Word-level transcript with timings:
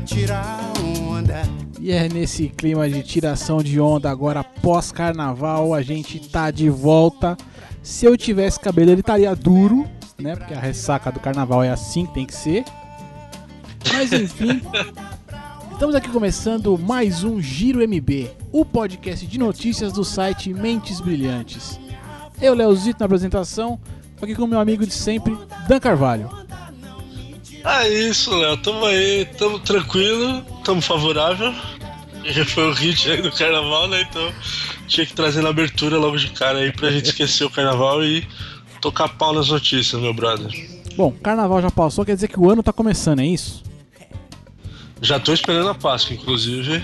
tirar 0.00 0.72
onda. 0.80 1.42
E 1.80 1.92
é 1.92 2.08
nesse 2.08 2.48
clima 2.48 2.88
de 2.88 3.02
tiração 3.02 3.62
de 3.62 3.80
onda 3.80 4.10
agora 4.10 4.42
pós-carnaval, 4.42 5.74
a 5.74 5.82
gente 5.82 6.18
tá 6.28 6.50
de 6.50 6.70
volta. 6.70 7.36
Se 7.82 8.06
eu 8.06 8.16
tivesse 8.16 8.58
cabelo, 8.58 8.90
ele 8.90 9.00
estaria 9.00 9.34
duro, 9.34 9.86
né? 10.18 10.34
Porque 10.36 10.54
a 10.54 10.60
ressaca 10.60 11.12
do 11.12 11.20
carnaval 11.20 11.62
é 11.62 11.70
assim 11.70 12.06
que 12.06 12.14
tem 12.14 12.26
que 12.26 12.34
ser. 12.34 12.64
Mas 13.92 14.12
enfim, 14.12 14.62
estamos 15.72 15.94
aqui 15.94 16.08
começando 16.08 16.78
mais 16.78 17.22
um 17.22 17.40
Giro 17.40 17.86
MB, 17.86 18.30
o 18.50 18.64
podcast 18.64 19.26
de 19.26 19.38
notícias 19.38 19.92
do 19.92 20.04
site 20.04 20.52
Mentes 20.52 21.00
Brilhantes. 21.00 21.78
Eu, 22.40 22.54
Leozito, 22.54 23.00
na 23.00 23.06
apresentação, 23.06 23.78
aqui 24.20 24.34
com 24.34 24.46
meu 24.46 24.58
amigo 24.58 24.86
de 24.86 24.94
sempre, 24.94 25.36
Dan 25.68 25.78
Carvalho. 25.78 26.43
É 27.64 27.88
isso, 27.88 28.34
Léo. 28.34 28.56
Tamo 28.58 28.84
aí, 28.84 29.24
tamo 29.38 29.58
tranquilo, 29.58 30.42
tamo 30.62 30.82
favorável. 30.82 31.52
E 32.24 32.32
foi 32.44 32.68
o 32.68 32.72
hit 32.72 33.10
aí 33.10 33.22
do 33.22 33.32
carnaval, 33.32 33.88
né? 33.88 34.02
Então 34.02 34.32
tinha 34.86 35.06
que 35.06 35.14
trazer 35.14 35.42
na 35.42 35.48
abertura 35.48 35.96
logo 35.96 36.16
de 36.16 36.30
cara 36.30 36.58
aí 36.58 36.72
pra 36.72 36.90
gente 36.90 37.06
esquecer 37.06 37.44
o 37.44 37.50
carnaval 37.50 38.04
e 38.04 38.26
tocar 38.80 39.08
pau 39.08 39.32
nas 39.32 39.48
notícias, 39.48 40.00
meu 40.00 40.12
brother. 40.12 40.50
Bom, 40.96 41.10
carnaval 41.10 41.60
já 41.62 41.70
passou, 41.70 42.04
quer 42.04 42.14
dizer 42.14 42.28
que 42.28 42.38
o 42.38 42.50
ano 42.50 42.62
tá 42.62 42.72
começando, 42.72 43.20
é 43.20 43.26
isso? 43.26 43.62
Já 45.00 45.18
tô 45.18 45.32
esperando 45.32 45.68
a 45.68 45.74
Páscoa, 45.74 46.14
inclusive. 46.14 46.82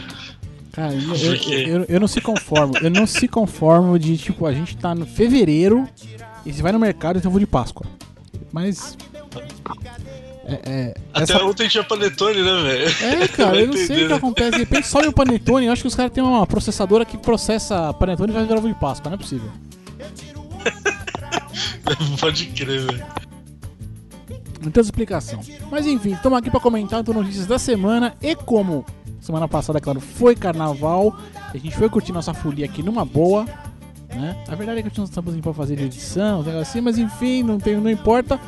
Cara, 0.73 0.93
eu, 0.95 1.15
eu, 1.15 1.35
eu, 1.67 1.85
eu 1.89 2.01
não 2.01 2.09
se 2.09 2.21
conformo. 2.21 2.77
Eu 2.79 2.91
não 2.91 3.07
se 3.07 3.29
conformo 3.29 3.99
de, 3.99 4.17
tipo, 4.17 4.47
a 4.47 4.53
gente 4.53 4.77
tá 4.77 4.95
no 4.95 5.07
fevereiro 5.07 5.89
e 6.45 6.53
você 6.53 6.63
vai 6.63 6.73
no 6.73 6.79
mercado 6.79 7.19
e 7.19 7.23
tem 7.23 7.29
ovo 7.29 7.39
de 7.39 7.47
Páscoa. 7.47 7.87
Mas. 8.53 8.97
É, 10.51 10.61
é, 10.65 10.95
Até 11.15 11.35
essa- 11.35 11.45
ontem 11.45 11.69
tinha 11.69 11.85
panetone, 11.85 12.43
né, 12.43 12.63
velho? 12.63 13.23
É, 13.23 13.29
cara, 13.29 13.61
eu 13.61 13.67
não 13.69 13.75
sei 13.75 13.85
o 13.85 13.89
que 14.01 14.09
né? 14.09 14.15
acontece. 14.15 14.51
De 14.53 14.59
repente 14.59 14.87
sobe 14.89 15.09
o 15.09 15.13
panetone. 15.13 15.67
Eu 15.67 15.73
acho 15.73 15.83
que 15.83 15.89
os 15.89 15.95
caras 15.95 16.11
têm 16.13 16.23
uma 16.25 16.47
processadora 16.47 17.05
que 17.05 17.17
processa 17.19 17.93
panetone 17.95 18.33
e 18.33 18.35
vai 18.35 18.45
virar 18.45 18.59
ovo 18.59 18.69
de 18.69 18.75
Páscoa. 18.75 19.11
Não 19.11 19.15
é 19.15 19.19
possível. 19.19 19.51
Pode 22.21 22.47
crer, 22.47 22.81
velho. 22.87 23.07
Não 24.63 24.71
tem 24.71 24.81
explicação. 24.83 25.41
Mas 25.71 25.87
enfim, 25.87 26.13
estamos 26.13 26.39
aqui 26.39 26.51
para 26.51 26.61
comentar 26.61 27.01
as 27.01 27.07
notícias 27.07 27.47
da 27.47 27.59
semana. 27.59 28.15
E 28.21 28.35
como 28.35 28.85
semana 29.21 29.49
passada, 29.49 29.81
claro, 29.81 30.01
foi 30.01 30.35
carnaval, 30.37 31.17
a 31.53 31.57
gente 31.57 31.75
foi 31.77 31.89
curtir 31.89 32.13
nossa 32.13 32.35
folia 32.35 32.65
aqui 32.67 32.83
numa 32.83 33.05
boa. 33.05 33.47
Né? 34.15 34.37
A 34.49 34.55
verdade 34.57 34.81
é 34.81 34.83
que 34.83 34.89
eu 34.89 34.93
tinha 34.93 35.05
uns 35.05 35.11
tampos 35.11 35.35
pra 35.37 35.55
fazer 35.55 35.77
de 35.77 35.85
edição, 35.85 36.45
assim, 36.61 36.81
mas 36.81 36.99
enfim, 36.99 37.43
não, 37.43 37.59
tem, 37.59 37.77
não 37.77 37.89
importa. 37.91 38.41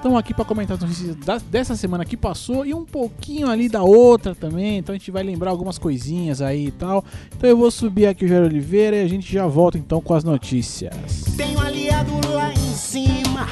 Estamos 0.00 0.18
aqui 0.18 0.32
para 0.32 0.46
comentar 0.46 0.78
as 0.78 0.82
notícias 0.82 1.14
dessa 1.42 1.76
semana 1.76 2.06
que 2.06 2.16
passou 2.16 2.64
e 2.64 2.72
um 2.72 2.86
pouquinho 2.86 3.50
ali 3.50 3.68
da 3.68 3.82
outra 3.82 4.34
também. 4.34 4.78
Então 4.78 4.94
a 4.94 4.98
gente 4.98 5.10
vai 5.10 5.22
lembrar 5.22 5.50
algumas 5.50 5.76
coisinhas 5.76 6.40
aí 6.40 6.68
e 6.68 6.70
tal. 6.70 7.04
Então 7.36 7.50
eu 7.50 7.54
vou 7.54 7.70
subir 7.70 8.06
aqui 8.06 8.24
o 8.24 8.28
Jair 8.28 8.44
Oliveira 8.44 8.96
e 8.96 9.02
a 9.02 9.06
gente 9.06 9.30
já 9.30 9.46
volta 9.46 9.76
então 9.76 10.00
com 10.00 10.14
as 10.14 10.24
notícias. 10.24 11.24
Tenho 11.36 11.60
aliado 11.60 12.12
lá 12.30 12.50
em 12.50 12.72
cima, 12.72 13.46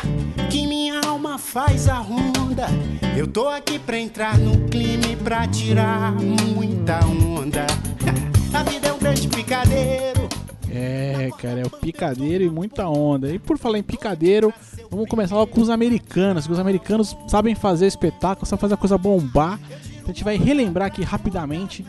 que 0.50 0.66
minha 0.66 1.03
alma 1.06 1.37
faz 1.37 1.87
a 1.87 1.98
ronda. 1.98 2.69
Eu 3.14 3.26
tô 3.26 3.47
aqui 3.47 3.78
pra 3.78 3.98
entrar 3.98 4.38
no 4.38 4.70
clima 4.70 5.04
e 5.04 5.16
pra 5.16 5.47
tirar 5.47 6.14
muita 6.14 7.04
onda. 7.04 7.66
A 8.54 8.62
vida 8.62 8.88
é 8.88 8.92
um 8.94 8.98
grande 8.98 9.28
picadeiro. 9.28 10.26
É, 10.70 11.28
cara, 11.38 11.60
é 11.60 11.64
o 11.64 11.70
picadeiro 11.70 12.42
e 12.42 12.48
muita 12.48 12.88
onda. 12.88 13.31
E 13.31 13.38
por 13.38 13.58
falar 13.58 13.78
em 13.78 13.82
picadeiro, 13.82 14.53
vamos 14.91 15.09
começar 15.09 15.34
logo 15.34 15.53
com 15.53 15.60
os 15.60 15.71
americanos. 15.71 16.47
que 16.47 16.53
Os 16.53 16.59
americanos 16.59 17.16
sabem 17.26 17.54
fazer 17.54 17.87
espetáculo, 17.87 18.47
sabem 18.47 18.60
fazer 18.60 18.75
a 18.75 18.76
coisa 18.76 18.99
bombar. 18.99 19.59
Então 19.91 20.04
a 20.04 20.09
gente 20.09 20.25
vai 20.25 20.37
relembrar 20.37 20.88
aqui 20.88 21.03
rapidamente 21.03 21.84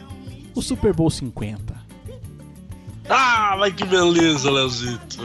o 0.56 0.62
Super 0.62 0.94
Bowl 0.94 1.10
50. 1.10 1.80
Ah, 3.10 3.56
mas 3.58 3.74
que 3.74 3.84
beleza, 3.86 4.52
Leozito. 4.52 5.18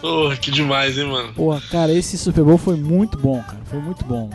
Porra, 0.00 0.36
que 0.36 0.50
demais, 0.52 0.96
hein, 0.96 1.06
mano. 1.06 1.32
Porra, 1.34 1.60
cara, 1.70 1.92
esse 1.92 2.16
Super 2.16 2.44
Bowl 2.44 2.58
foi 2.58 2.76
muito 2.76 3.18
bom, 3.18 3.42
cara. 3.42 3.60
Foi 3.64 3.80
muito 3.80 4.04
bom. 4.04 4.30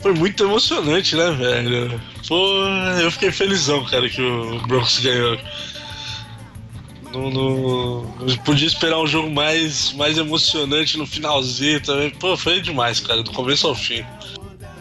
Foi 0.00 0.14
muito 0.14 0.44
emocionante, 0.44 1.16
né, 1.16 1.30
velho? 1.32 2.00
Pô, 2.26 2.64
eu 3.02 3.10
fiquei 3.10 3.32
felizão, 3.32 3.84
cara, 3.84 4.08
que 4.08 4.22
o 4.22 4.60
Broncos 4.66 4.98
ganhou. 5.00 5.36
Não, 7.12 7.28
não, 7.30 8.02
não 8.02 8.36
podia 8.44 8.68
esperar 8.68 9.00
um 9.00 9.06
jogo 9.06 9.30
mais, 9.30 9.92
mais 9.94 10.16
emocionante 10.16 10.96
no 10.96 11.06
finalzinho 11.06 11.80
também. 11.82 12.10
Pô, 12.10 12.36
foi 12.36 12.60
demais, 12.60 13.00
cara, 13.00 13.22
do 13.22 13.32
começo 13.32 13.66
ao 13.66 13.74
fim. 13.74 14.04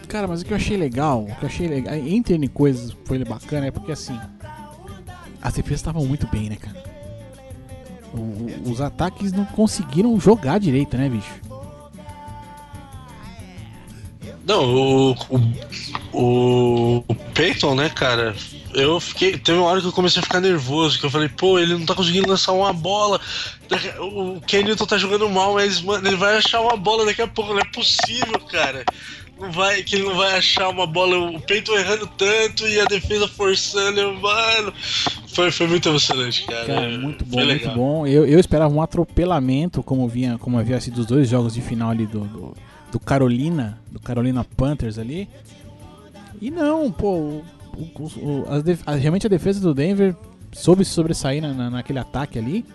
Cara, 0.08 0.28
mas 0.28 0.42
o 0.42 0.46
que 0.46 0.52
eu 0.52 0.58
achei 0.58 0.78
legal, 0.78 1.24
o 1.24 1.36
que 1.36 1.44
eu 1.44 1.50
achei 1.50 1.68
legal, 1.68 1.94
entre 1.96 2.36
N 2.36 2.48
coisas 2.48 2.96
foi 3.06 3.24
bacana, 3.24 3.68
é 3.68 3.72
porque 3.72 3.92
assim, 3.92 4.18
as 5.42 5.54
defesas 5.54 5.80
estavam 5.80 6.06
muito 6.06 6.28
bem, 6.28 6.50
né, 6.50 6.56
cara? 6.56 6.84
O- 8.14 8.18
o- 8.18 8.72
os 8.72 8.82
ataques 8.82 9.32
não 9.32 9.46
conseguiram 9.46 10.20
jogar 10.20 10.60
direito, 10.60 10.98
né, 10.98 11.10
bicho? 11.10 11.40
Não, 14.46 14.64
o, 14.66 15.12
o, 15.12 15.38
o 16.14 17.04
Peyton, 17.34 17.76
né, 17.76 17.90
cara? 17.90 18.36
Eu 18.74 19.00
fiquei. 19.00 19.38
Teve 19.38 19.58
uma 19.58 19.68
hora 19.68 19.82
que 19.82 19.88
eu 19.88 19.92
comecei 19.92 20.20
a 20.20 20.24
ficar 20.24 20.40
nervoso, 20.40 21.00
que 21.00 21.06
eu 21.06 21.10
falei, 21.10 21.30
pô, 21.30 21.58
ele 21.58 21.74
não 21.74 21.86
tá 21.86 21.96
conseguindo 21.96 22.30
lançar 22.30 22.52
uma 22.52 22.74
bola. 22.74 23.20
O 24.00 24.40
Kenilton 24.42 24.86
tá 24.86 24.98
jogando 24.98 25.30
mal, 25.30 25.56
mas, 25.56 25.82
mano, 25.82 26.08
ele 26.08 26.16
vai 26.16 26.38
achar 26.38 26.62
uma 26.62 26.78
bola 26.78 27.06
daqui 27.06 27.22
a 27.22 27.28
pouco, 27.28 27.54
não 27.54 27.60
é 27.60 27.66
possível, 27.66 28.40
cara. 28.52 28.84
Não 29.40 29.52
vai, 29.52 29.82
que 29.84 29.96
ele 29.96 30.04
não 30.04 30.16
vai 30.16 30.38
achar 30.38 30.68
uma 30.68 30.86
bola, 30.86 31.18
o 31.18 31.40
Peyton 31.40 31.74
errando 31.74 32.06
tanto 32.18 32.68
e 32.68 32.80
a 32.80 32.86
defesa 32.86 33.28
forçando, 33.28 34.00
eu, 34.00 34.14
mano. 34.16 34.74
Foi, 35.34 35.50
foi 35.50 35.68
muito 35.68 35.88
emocionante, 35.88 36.46
cara. 36.46 36.66
Cara, 36.66 36.98
muito 36.98 37.24
bom, 37.24 37.46
muito 37.46 37.70
bom. 37.70 38.06
Eu, 38.06 38.26
eu 38.26 38.40
esperava 38.40 38.74
um 38.74 38.82
atropelamento, 38.82 39.82
como 39.82 40.08
vinha, 40.08 40.38
como 40.38 40.60
havia 40.60 40.80
sido 40.82 41.00
os 41.00 41.06
dois 41.06 41.30
jogos 41.30 41.54
de 41.54 41.62
final 41.62 41.90
ali 41.90 42.06
do, 42.06 42.20
do, 42.20 42.58
do 42.92 43.00
Carolina, 43.00 43.80
do 43.90 44.00
Carolina 44.00 44.44
Panthers 44.44 45.00
ali. 45.00 45.30
E 46.42 46.50
não, 46.50 46.92
pô, 46.92 47.12
o- 47.16 47.44
o- 47.78 48.04
o- 48.22 48.46
a- 48.86 48.96
realmente 48.96 49.26
a 49.28 49.30
defesa 49.30 49.60
do 49.60 49.74
Denver 49.74 50.16
soube 50.52 50.84
se 50.86 50.92
sobressair 50.92 51.42
na, 51.42 51.54
na- 51.54 51.70
naquele 51.70 52.00
ataque 52.00 52.40
ali. 52.40 52.66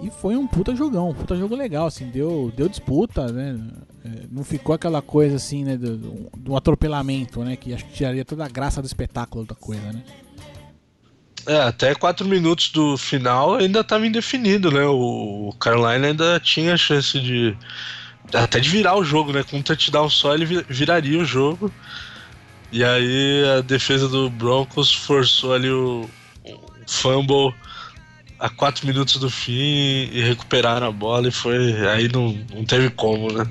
E 0.00 0.10
foi 0.10 0.36
um 0.36 0.46
puta 0.46 0.76
jogão, 0.76 1.10
um 1.10 1.14
puta 1.14 1.34
jogo 1.36 1.56
legal, 1.56 1.86
assim, 1.86 2.08
deu, 2.08 2.52
deu 2.56 2.68
disputa, 2.68 3.32
né? 3.32 3.58
É, 4.04 4.10
não 4.30 4.44
ficou 4.44 4.72
aquela 4.74 5.02
coisa 5.02 5.34
assim, 5.36 5.64
né, 5.64 5.76
do, 5.76 5.96
do 6.36 6.56
atropelamento, 6.56 7.42
né? 7.42 7.56
Que 7.56 7.74
acho 7.74 7.84
que 7.84 7.92
tiraria 7.94 8.24
toda 8.24 8.44
a 8.44 8.48
graça 8.48 8.80
do 8.80 8.86
espetáculo 8.86 9.44
da 9.44 9.56
coisa, 9.56 9.82
né? 9.92 10.02
É, 11.46 11.60
até 11.62 11.94
quatro 11.96 12.26
minutos 12.28 12.70
do 12.70 12.96
final 12.96 13.54
ainda 13.56 13.80
estava 13.80 14.06
indefinido, 14.06 14.70
né? 14.70 14.84
O 14.86 15.52
Carolina 15.58 16.06
ainda 16.08 16.38
tinha 16.38 16.74
a 16.74 16.76
chance 16.76 17.18
de. 17.18 17.56
Até 18.34 18.60
de 18.60 18.68
virar 18.68 18.96
o 18.96 19.02
jogo, 19.02 19.32
né? 19.32 19.42
Com 19.42 19.56
um 19.56 19.62
touchdown 19.62 20.08
só 20.10 20.34
ele 20.34 20.44
vi- 20.44 20.64
viraria 20.68 21.18
o 21.18 21.24
jogo. 21.24 21.72
E 22.70 22.84
aí 22.84 23.44
a 23.58 23.60
defesa 23.62 24.08
do 24.08 24.28
Broncos 24.28 24.92
forçou 24.94 25.54
ali 25.54 25.70
o, 25.70 26.08
fumble 26.86 27.54
a 28.38 28.48
quatro 28.48 28.86
minutos 28.86 29.16
do 29.16 29.30
fim 29.30 30.08
e 30.12 30.22
recuperaram 30.22 30.86
a 30.86 30.92
bola 30.92 31.28
e 31.28 31.30
foi. 31.32 31.56
Aí 31.88 32.08
não, 32.12 32.32
não 32.54 32.64
teve 32.64 32.90
como, 32.90 33.32
né? 33.32 33.46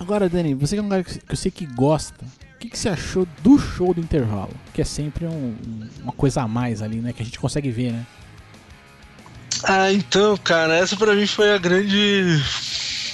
Agora, 0.00 0.28
Dani, 0.28 0.54
você 0.54 0.76
que 0.76 0.80
é 0.80 0.82
um 0.82 0.88
cara 0.88 1.04
que 1.04 1.20
eu 1.28 1.36
sei 1.36 1.50
que 1.50 1.66
gosta, 1.66 2.24
o 2.24 2.58
que, 2.58 2.70
que 2.70 2.78
você 2.78 2.88
achou 2.88 3.26
do 3.42 3.58
show 3.58 3.92
do 3.92 4.00
intervalo? 4.00 4.52
Que 4.72 4.80
é 4.80 4.84
sempre 4.84 5.26
um- 5.26 5.54
uma 6.02 6.12
coisa 6.12 6.42
a 6.42 6.48
mais 6.48 6.82
ali, 6.82 6.96
né? 6.96 7.12
Que 7.12 7.22
a 7.22 7.24
gente 7.24 7.38
consegue 7.38 7.70
ver, 7.70 7.92
né? 7.92 8.06
Ah, 9.64 9.92
então, 9.92 10.36
cara, 10.36 10.74
essa 10.76 10.96
pra 10.96 11.14
mim 11.14 11.26
foi 11.26 11.52
a 11.52 11.58
grande 11.58 12.40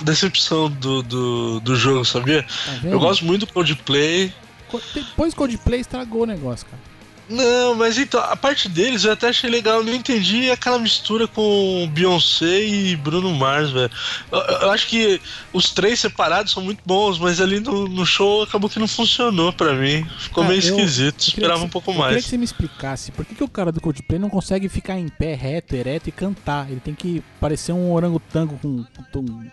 decepção 0.02 0.70
do, 0.70 1.02
do, 1.02 1.60
do 1.60 1.76
jogo, 1.76 2.04
sabia? 2.04 2.42
Tá? 2.42 2.88
Eu 2.88 2.98
gosto 2.98 3.24
muito 3.24 3.46
do 3.46 3.52
Coldplay. 3.52 4.32
Co- 4.68 4.80
Depois 4.94 5.34
Coldplay 5.34 5.80
estragou 5.80 6.22
o 6.22 6.26
negócio, 6.26 6.66
cara. 6.66 6.82
Não, 7.26 7.74
mas 7.74 7.96
então, 7.96 8.20
a 8.20 8.36
parte 8.36 8.68
deles 8.68 9.04
eu 9.04 9.12
até 9.12 9.28
achei 9.30 9.48
legal, 9.48 9.76
eu 9.78 9.84
não 9.84 9.94
entendi 9.94 10.50
aquela 10.50 10.78
mistura 10.78 11.26
com 11.26 11.88
Beyoncé 11.90 12.62
e 12.66 12.94
Bruno 12.96 13.32
Mars, 13.32 13.70
velho. 13.70 13.90
Eu, 14.30 14.38
eu 14.40 14.70
acho 14.70 14.86
que 14.88 15.18
os 15.50 15.70
três 15.70 15.98
separados 16.00 16.52
são 16.52 16.62
muito 16.62 16.80
bons, 16.84 17.18
mas 17.18 17.40
ali 17.40 17.60
no, 17.60 17.88
no 17.88 18.04
show 18.04 18.42
acabou 18.42 18.68
que 18.68 18.78
não 18.78 18.86
funcionou 18.86 19.54
pra 19.54 19.72
mim. 19.72 20.04
Ficou 20.18 20.44
Cara, 20.44 20.54
meio 20.54 20.58
esquisito, 20.68 21.22
Eu 21.22 21.28
esperava 21.28 21.64
um 21.64 21.68
pouco 21.70 21.92
você- 21.94 21.98
Eu 21.98 22.02
queria 22.02 22.12
mais. 22.12 22.24
que 22.24 22.30
você 22.30 22.36
me 22.36 22.44
explicasse 22.44 23.10
por 23.10 23.24
que, 23.24 23.34
que 23.34 23.42
o 23.44 23.48
cara 23.48 23.72
do 23.72 23.80
Coldplay 23.80 24.18
não 24.18 24.28
consegue 24.28 24.68
ficar 24.68 24.98
em 24.98 25.08
pé, 25.08 25.34
reto, 25.34 25.74
ereto 25.74 26.10
e 26.10 26.12
cantar. 26.12 26.70
Ele 26.70 26.80
tem 26.80 26.94
que 26.94 27.22
parecer 27.40 27.72
um 27.72 27.90
orangotango 27.90 28.58
com, 28.60 28.84
com, 29.10 29.24
com 29.24 29.44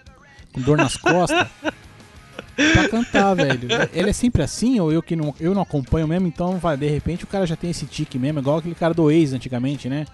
dor 0.58 0.78
nas 0.78 0.98
costas 0.98 1.48
pra 2.74 2.90
cantar, 2.90 3.34
velho. 3.36 3.68
Ele 3.94 4.10
é 4.10 4.14
sempre 4.14 4.42
assim, 4.44 4.80
ou 4.80 4.92
eu 4.92 5.02
que 5.02 5.16
não, 5.16 5.34
eu 5.40 5.54
não 5.54 5.62
acompanho 5.62 6.08
mesmo, 6.08 6.28
então 6.28 6.58
vai, 6.58 6.76
de 6.78 6.88
repente 6.88 7.24
o 7.24 7.28
cara 7.28 7.46
já 7.46 7.56
tem 7.56 7.70
esse 7.72 7.86
tique 7.86 8.20
mesmo, 8.20 8.40
igual 8.40 8.58
aquele 8.58 8.76
cara 8.76 8.94
do 8.94 9.10
ex 9.10 9.34
antigamente, 9.34 9.88
né? 9.90 10.06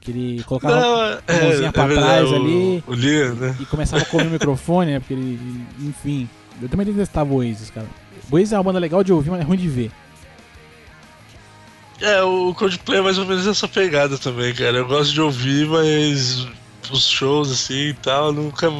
Que 0.00 0.10
ele 0.10 0.42
colocava 0.44 0.78
Não, 0.80 1.00
a 1.00 1.42
mãozinha 1.44 1.72
pra 1.72 1.86
verdade, 1.86 2.06
trás 2.08 2.30
o- 2.30 2.34
ali. 2.34 2.84
O 2.86 2.92
Liam, 2.92 3.34
né? 3.36 3.56
e 3.58 3.64
começava 3.64 4.02
a 4.02 4.06
comer 4.06 4.26
o 4.26 4.30
microfone, 4.30 4.92
né? 4.92 4.98
Porque 5.00 5.14
ele, 5.14 5.38
enfim. 5.80 6.28
Eu 6.60 6.68
também 6.68 6.84
detestava 6.86 7.32
o 7.32 7.36
Oasis, 7.38 7.70
cara. 7.70 7.86
O 8.30 8.34
Oasis 8.36 8.52
é 8.52 8.56
uma 8.58 8.62
banda 8.64 8.78
legal 8.78 9.02
de 9.02 9.12
ouvir, 9.12 9.30
mas 9.30 9.40
é 9.40 9.44
ruim 9.44 9.56
de 9.56 9.68
ver. 9.68 9.90
É, 12.00 12.22
o 12.22 12.52
Coldplay 12.54 12.98
é 12.98 13.02
mais 13.02 13.18
ou 13.18 13.24
menos 13.24 13.46
essa 13.46 13.66
pegada 13.68 14.18
também, 14.18 14.52
cara. 14.52 14.76
Eu 14.78 14.86
gosto 14.86 15.12
de 15.14 15.20
ouvir, 15.20 15.66
mas 15.68 16.46
os 16.92 17.08
shows 17.08 17.50
assim 17.50 17.88
e 17.88 17.94
tal, 17.94 18.32
nunca 18.32 18.70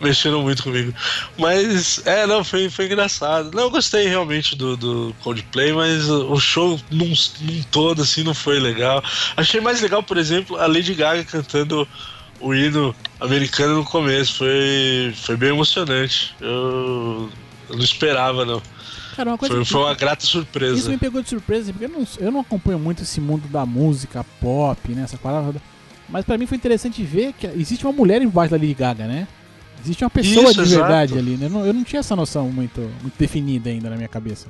mexeram 0.00 0.42
muito 0.42 0.62
comigo. 0.62 0.92
Mas, 1.38 2.00
é, 2.06 2.26
não, 2.26 2.42
foi, 2.44 2.68
foi 2.70 2.86
engraçado. 2.86 3.50
Não, 3.54 3.64
eu 3.64 3.70
gostei 3.70 4.06
realmente 4.08 4.56
do, 4.56 4.76
do 4.76 5.14
Coldplay, 5.22 5.72
mas 5.72 6.08
o 6.08 6.38
show 6.38 6.80
num, 6.90 7.12
num 7.40 7.62
todo, 7.70 8.02
assim, 8.02 8.22
não 8.22 8.34
foi 8.34 8.58
legal. 8.58 9.02
Achei 9.36 9.60
mais 9.60 9.80
legal, 9.80 10.02
por 10.02 10.16
exemplo, 10.18 10.56
a 10.56 10.66
Lady 10.66 10.94
Gaga 10.94 11.24
cantando 11.24 11.86
o 12.40 12.54
hino 12.54 12.94
americano 13.20 13.76
no 13.76 13.84
começo. 13.84 14.34
Foi, 14.38 15.12
foi 15.16 15.36
bem 15.36 15.50
emocionante. 15.50 16.34
Eu, 16.40 17.30
eu 17.68 17.76
não 17.76 17.84
esperava, 17.84 18.44
não. 18.44 18.60
Cara, 19.14 19.30
uma 19.30 19.38
coisa 19.38 19.54
Foi, 19.54 19.62
que- 19.64 19.70
foi 19.70 19.80
uma 19.82 19.94
grata 19.94 20.24
surpresa. 20.24 20.74
Isso 20.78 20.88
me 20.90 20.96
pegou 20.96 21.22
de 21.22 21.28
surpresa, 21.28 21.70
porque 21.70 21.84
eu 21.84 21.88
não, 21.90 22.06
eu 22.18 22.32
não 22.32 22.40
acompanho 22.40 22.78
muito 22.78 23.02
esse 23.02 23.20
mundo 23.20 23.46
da 23.46 23.66
música 23.66 24.24
pop, 24.40 24.90
né? 24.94 25.02
Essa 25.02 25.18
parada. 25.18 25.60
Mas 26.12 26.24
pra 26.24 26.36
mim 26.38 26.46
foi 26.46 26.56
interessante 26.58 27.02
ver 27.02 27.32
que 27.32 27.46
existe 27.46 27.84
uma 27.86 27.92
mulher 27.92 28.20
embaixo 28.22 28.50
da 28.50 28.56
Lady 28.58 28.74
Gaga, 28.74 29.06
né? 29.06 29.26
Existe 29.82 30.04
uma 30.04 30.10
pessoa 30.10 30.50
Isso, 30.50 30.62
de 30.62 30.68
verdade 30.70 31.14
exato. 31.14 31.18
ali, 31.28 31.36
né? 31.36 31.46
Eu 31.46 31.50
não, 31.50 31.66
eu 31.66 31.72
não 31.72 31.82
tinha 31.82 32.00
essa 32.00 32.14
noção 32.14 32.48
muito, 32.50 32.80
muito 33.00 33.14
definida 33.18 33.70
ainda 33.70 33.90
na 33.90 33.96
minha 33.96 34.08
cabeça. 34.08 34.46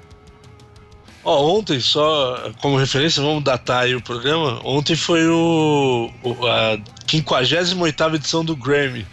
Ó, 1.25 1.57
ontem, 1.59 1.79
só 1.81 2.51
como 2.61 2.77
referência, 2.77 3.23
vamos 3.23 3.45
datar 3.45 3.85
aí 3.85 3.95
o 3.95 4.03
programa. 4.03 4.61
Ontem 4.65 4.97
foi 4.97 5.25
o, 5.29 6.11
o- 6.25 6.47
a 6.47 6.77
58 7.09 8.15
edição 8.17 8.45
do 8.45 8.57
Grammy. 8.57 9.07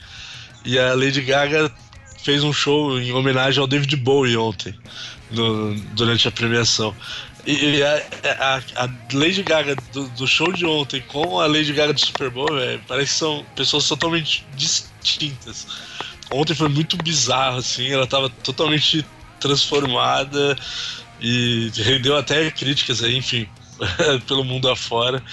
E 0.65 0.77
a 0.79 0.95
Lady 0.95 1.21
Gaga 1.21 1.71
fez 2.23 2.43
um 2.43 2.51
show 2.51 2.99
em 2.99 3.13
homenagem 3.13 3.61
ao 3.61 3.67
David 3.67 3.95
Bowie 3.95 4.35
ontem, 4.35 4.73
no- 5.31 5.75
durante 5.93 6.27
a 6.27 6.31
premiação. 6.31 6.93
E, 7.51 7.81
a, 7.83 7.95
a- 8.57 8.83
a 8.85 8.89
Lady 9.13 9.41
Gaga 9.41 9.75
do, 9.91 10.07
do 10.09 10.27
show 10.27 10.51
de 10.51 10.65
ontem 10.65 11.01
com 11.01 11.39
a 11.39 11.47
Lady 11.47 11.73
Gaga 11.73 11.93
do 11.93 11.99
Super 11.99 12.29
Bowl, 12.29 12.53
velho, 12.53 12.81
parece 12.87 13.13
que 13.13 13.17
são 13.19 13.45
pessoas 13.55 13.87
totalmente 13.87 14.45
distintas. 14.55 15.65
Ontem 16.31 16.53
foi 16.53 16.69
muito 16.69 16.95
bizarro, 16.97 17.57
assim, 17.57 17.87
ela 17.91 18.05
tava 18.05 18.29
totalmente 18.29 19.03
transformada 19.39 20.55
e 21.19 21.71
rendeu 21.75 22.15
até 22.17 22.51
críticas 22.51 23.01
aí, 23.03 23.15
enfim, 23.17 23.47
pelo 24.27 24.43
mundo 24.43 24.69
afora. 24.69 25.23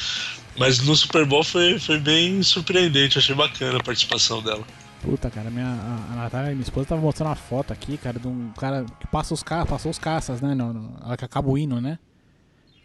Mas 0.56 0.78
no 0.80 0.96
Super 0.96 1.26
Bowl 1.26 1.44
foi, 1.44 1.78
foi 1.78 1.98
bem 1.98 2.42
surpreendente, 2.42 3.18
achei 3.18 3.34
bacana 3.34 3.78
a 3.78 3.82
participação 3.82 4.40
dela. 4.42 4.64
Puta, 5.02 5.30
cara, 5.30 5.50
minha, 5.50 5.66
a, 5.66 6.14
Natália, 6.16 6.50
minha 6.52 6.62
esposa, 6.62 6.86
tava 6.88 7.02
mostrando 7.02 7.28
uma 7.28 7.36
foto 7.36 7.72
aqui, 7.74 7.98
cara, 7.98 8.18
de 8.18 8.26
um 8.26 8.50
cara 8.58 8.86
que 8.98 9.06
passa 9.06 9.34
os 9.34 9.42
ca 9.42 9.66
passou 9.66 9.90
os 9.90 9.98
caças, 9.98 10.40
né? 10.40 10.54
No, 10.54 10.72
no, 10.72 10.96
ela 11.04 11.16
que 11.16 11.24
acaba 11.24 11.50
o 11.50 11.58
hino, 11.58 11.78
né? 11.80 11.98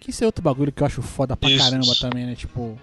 Que 0.01 0.09
isso 0.09 0.23
é 0.23 0.25
outro 0.25 0.43
bagulho 0.43 0.71
que 0.71 0.81
eu 0.81 0.87
acho 0.87 1.01
foda 1.03 1.37
pra 1.37 1.47
Isso. 1.47 1.63
caramba 1.63 1.93
também, 2.01 2.25
né? 2.25 2.33
Tipo, 2.33 2.75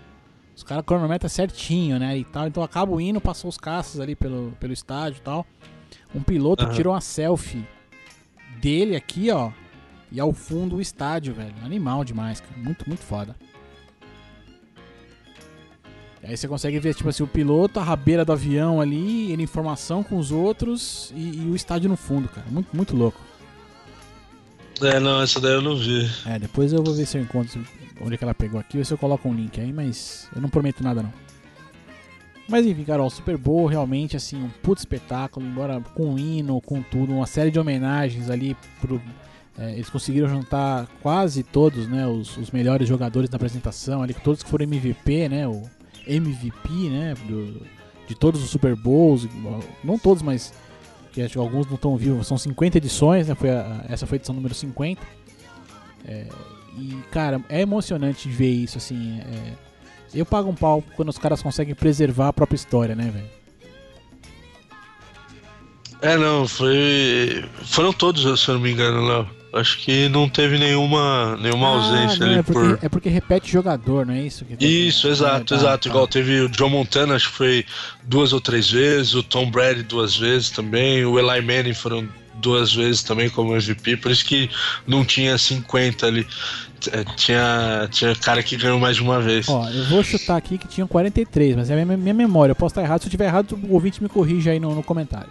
os 0.54 0.62
caras 0.62 0.84
cronometram 0.86 1.28
certinho, 1.28 1.98
né? 1.98 2.16
E 2.16 2.24
tal. 2.24 2.46
Então 2.46 2.62
acaba 2.62 2.92
o 2.92 3.00
hino, 3.00 3.20
passou 3.20 3.48
os 3.48 3.58
caças 3.58 4.00
ali 4.00 4.14
pelo, 4.14 4.52
pelo 4.60 4.72
estádio 4.72 5.18
e 5.18 5.22
tal. 5.22 5.44
Um 6.14 6.22
piloto 6.22 6.64
Aham. 6.64 6.72
tirou 6.72 6.94
uma 6.94 7.00
selfie 7.00 7.66
dele 8.60 8.94
aqui, 8.94 9.32
ó. 9.32 9.50
E 10.12 10.20
ao 10.20 10.32
fundo 10.32 10.76
o 10.76 10.80
estádio, 10.80 11.34
velho. 11.34 11.54
Animal 11.64 12.04
demais, 12.04 12.40
cara. 12.40 12.56
Muito, 12.56 12.88
muito 12.88 13.02
foda. 13.02 13.34
Aí 16.22 16.36
você 16.36 16.46
consegue 16.46 16.78
ver, 16.78 16.94
tipo 16.94 17.08
assim, 17.08 17.24
o 17.24 17.26
piloto, 17.28 17.80
a 17.80 17.82
rabeira 17.82 18.24
do 18.24 18.32
avião 18.32 18.80
ali, 18.80 19.32
ele 19.32 19.42
em 19.42 19.46
formação 19.46 20.04
com 20.04 20.18
os 20.18 20.30
outros 20.30 21.12
e, 21.16 21.42
e 21.42 21.50
o 21.50 21.56
estádio 21.56 21.88
no 21.88 21.96
fundo, 21.96 22.28
cara. 22.28 22.46
Muito, 22.48 22.76
muito 22.76 22.94
louco. 22.96 23.27
É, 24.82 25.00
não, 25.00 25.20
essa 25.22 25.40
daí 25.40 25.52
eu 25.54 25.62
não 25.62 25.76
vi. 25.76 26.08
É, 26.26 26.38
depois 26.38 26.72
eu 26.72 26.82
vou 26.82 26.94
ver 26.94 27.06
se 27.06 27.18
eu 27.18 27.22
encontro 27.22 27.60
onde 28.00 28.14
é 28.14 28.16
que 28.16 28.24
ela 28.24 28.34
pegou 28.34 28.60
aqui, 28.60 28.76
ver 28.78 28.86
se 28.86 28.92
eu 28.94 28.98
coloco 28.98 29.28
um 29.28 29.34
link 29.34 29.60
aí, 29.60 29.72
mas 29.72 30.28
eu 30.34 30.40
não 30.40 30.48
prometo 30.48 30.82
nada 30.82 31.02
não. 31.02 31.12
Mas 32.48 32.64
enfim, 32.64 32.84
Carol, 32.84 33.10
Super 33.10 33.36
Bowl 33.36 33.66
realmente 33.66 34.16
assim, 34.16 34.42
um 34.42 34.48
puto 34.62 34.80
espetáculo, 34.80 35.44
embora 35.44 35.80
com 35.94 36.18
hino, 36.18 36.60
com 36.60 36.80
tudo, 36.80 37.12
uma 37.12 37.26
série 37.26 37.50
de 37.50 37.58
homenagens 37.58 38.30
ali 38.30 38.56
pro. 38.80 39.00
é, 39.58 39.72
eles 39.72 39.90
conseguiram 39.90 40.28
juntar 40.28 40.86
quase 41.02 41.42
todos, 41.42 41.86
né, 41.88 42.06
os, 42.06 42.36
os 42.38 42.50
melhores 42.50 42.88
jogadores 42.88 43.28
da 43.28 43.36
apresentação, 43.36 44.02
ali, 44.02 44.14
todos 44.14 44.42
que 44.42 44.48
foram 44.48 44.62
MVP, 44.64 45.28
né, 45.28 45.46
o 45.46 45.62
MVP, 46.06 46.68
né, 46.88 47.14
do- 47.26 47.66
de 48.06 48.14
todos 48.14 48.42
os 48.42 48.48
Super 48.48 48.74
Bowls, 48.74 49.28
não 49.84 49.98
todos, 49.98 50.22
mas 50.22 50.54
alguns 51.36 51.66
não 51.66 51.74
estão 51.76 51.96
vivos, 51.96 52.26
são 52.26 52.36
50 52.38 52.78
edições, 52.78 53.28
né, 53.28 53.34
foi 53.34 53.50
a- 53.50 53.84
essa 53.88 54.06
foi 54.06 54.16
a 54.16 54.18
edição 54.18 54.34
número 54.34 54.54
50. 54.54 55.00
É, 56.06 56.26
e, 56.76 56.96
cara, 57.10 57.40
é 57.48 57.60
emocionante 57.60 58.28
ver 58.28 58.50
isso, 58.50 58.78
assim. 58.78 59.20
é, 59.20 59.52
eu 60.14 60.24
pago 60.24 60.48
um 60.48 60.54
pau 60.54 60.82
quando 60.96 61.08
os 61.10 61.18
caras 61.18 61.42
conseguem 61.42 61.74
preservar 61.74 62.28
a 62.28 62.32
própria 62.32 62.56
história, 62.56 62.94
né, 62.94 63.10
velho? 63.10 63.38
É, 66.00 66.16
não, 66.16 66.46
foi. 66.46 67.44
Foram 67.64 67.92
todos, 67.92 68.22
se 68.40 68.48
eu 68.48 68.54
não 68.54 68.60
me 68.62 68.70
engano, 68.70 69.04
Léo. 69.06 69.28
Acho 69.52 69.78
que 69.78 70.08
não 70.10 70.28
teve 70.28 70.58
nenhuma, 70.58 71.36
nenhuma 71.40 71.68
ausência 71.68 72.18
não, 72.18 72.26
ali 72.26 72.38
é, 72.38 72.42
porque, 72.42 72.60
por. 72.60 72.78
é 72.82 72.88
porque 72.88 73.08
repete 73.08 73.50
jogador, 73.50 74.04
não 74.04 74.12
é 74.12 74.22
isso? 74.22 74.44
Que 74.44 74.64
Isso, 74.64 75.08
é, 75.08 75.10
exato, 75.10 75.46
tá, 75.46 75.54
exato. 75.54 75.84
tá. 75.84 75.88
Igual 75.88 76.06
teve 76.06 76.40
o 76.42 76.48
John 76.50 76.68
Montana, 76.68 77.14
acho 77.14 77.30
que 77.30 77.36
foi 77.36 77.64
duas 78.04 78.34
ou 78.34 78.40
três 78.40 78.70
vezes, 78.70 79.14
o 79.14 79.22
Tom 79.22 79.50
Brady 79.50 79.82
duas 79.82 80.16
vezes 80.16 80.50
também, 80.50 81.04
o 81.04 81.18
Eli 81.18 81.40
Manning 81.40 81.72
foram 81.72 82.06
duas 82.34 82.72
vezes 82.74 83.02
também 83.02 83.30
como 83.30 83.54
MVP, 83.54 83.96
por 83.96 84.10
isso 84.10 84.24
que 84.24 84.50
não 84.86 85.04
tinha 85.04 85.36
50 85.36 86.06
ali. 86.06 86.26
É, 86.92 87.02
Tinha, 87.16 87.88
tinha 87.90 88.14
cara 88.14 88.40
que 88.40 88.56
ganhou 88.56 88.78
mais 88.78 88.94
de 88.94 89.02
uma 89.02 89.20
vez. 89.20 89.48
Ó, 89.48 89.68
eu 89.68 89.84
vou 89.86 90.00
chutar 90.04 90.36
aqui 90.36 90.56
que 90.56 90.68
tinham 90.68 90.86
43, 90.86 91.56
mas 91.56 91.70
é 91.70 91.72
a 91.72 91.84
minha, 91.84 91.96
minha 91.96 92.14
memória. 92.14 92.52
Eu 92.52 92.56
posso 92.56 92.70
estar 92.70 92.82
errado. 92.82 93.00
Se 93.00 93.08
eu 93.08 93.10
tiver 93.10 93.24
errado, 93.24 93.58
o 93.64 93.74
ouvinte 93.74 94.00
me 94.00 94.08
corrige 94.08 94.48
aí 94.48 94.60
no, 94.60 94.72
no 94.72 94.82
comentário. 94.84 95.28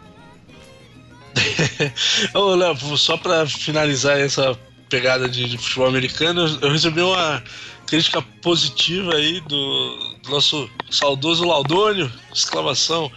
Ô, 2.33 2.55
Léo, 2.55 2.75
só 2.97 3.17
pra 3.17 3.45
finalizar 3.45 4.19
essa 4.19 4.57
pegada 4.89 5.27
de, 5.27 5.45
de 5.49 5.57
futebol 5.57 5.87
americano, 5.87 6.41
eu- 6.47 6.59
eu 6.61 6.71
recebi 6.71 7.01
uma 7.01 7.43
crítica 7.85 8.21
positiva 8.41 9.13
aí 9.15 9.39
do, 9.41 10.15
do 10.23 10.29
nosso 10.29 10.69
saudoso 10.89 11.45
Laudônio, 11.45 12.11
exclamação. 12.33 13.11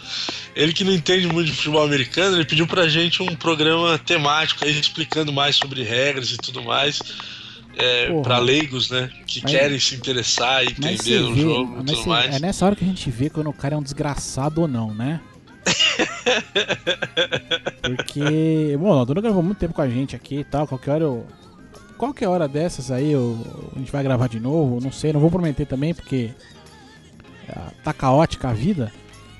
Ele 0.54 0.72
que 0.72 0.84
não 0.84 0.92
entende 0.92 1.26
muito 1.28 1.46
de 1.50 1.56
futebol 1.56 1.82
americano, 1.84 2.36
ele 2.36 2.44
pediu 2.44 2.66
pra 2.66 2.88
gente 2.88 3.22
um 3.22 3.34
programa 3.36 3.98
temático 3.98 4.64
aí 4.64 4.78
explicando 4.78 5.32
mais 5.32 5.56
sobre 5.56 5.82
regras 5.82 6.30
e 6.30 6.36
tudo 6.36 6.62
mais. 6.62 7.00
É, 7.76 8.12
para 8.22 8.38
leigos, 8.38 8.90
né? 8.90 9.08
Que 9.26 9.40
Mas- 9.42 9.50
querem 9.52 9.78
se 9.78 9.94
interessar 9.94 10.62
e 10.64 10.68
entender 10.68 10.96
você 10.98 11.18
o 11.18 11.34
vê, 11.34 11.40
jogo 11.40 11.72
e 11.80 11.84
tudo 11.84 11.96
você- 12.02 12.08
mais. 12.08 12.34
é 12.34 12.38
nessa 12.40 12.66
hora 12.66 12.74
que 12.76 12.84
a 12.84 12.86
gente 12.86 13.08
vê 13.10 13.30
quando 13.30 13.48
o 13.48 13.52
cara 13.52 13.74
é 13.74 13.78
um 13.78 13.82
desgraçado 13.82 14.60
ou 14.62 14.68
não, 14.68 14.92
né? 14.92 15.20
Porque, 17.82 18.76
bom, 18.78 18.88
o 18.88 18.92
Aldona 18.92 19.20
gravou 19.20 19.42
muito 19.42 19.58
tempo 19.58 19.74
com 19.74 19.82
a 19.82 19.88
gente 19.88 20.14
aqui 20.16 20.40
e 20.40 20.44
tal. 20.44 20.66
Qualquer 20.66 20.92
hora 20.92 21.04
eu. 21.04 21.26
Qualquer 21.96 22.28
hora 22.28 22.48
dessas 22.48 22.90
aí 22.90 23.12
eu, 23.12 23.36
a 23.76 23.78
gente 23.78 23.92
vai 23.92 24.02
gravar 24.02 24.28
de 24.28 24.40
novo. 24.40 24.80
Não 24.82 24.90
sei, 24.90 25.12
não 25.12 25.20
vou 25.20 25.30
prometer 25.30 25.66
também 25.66 25.92
porque 25.94 26.30
ah, 27.48 27.70
tá 27.84 27.92
caótica 27.92 28.48
a 28.48 28.52
vida. 28.52 28.90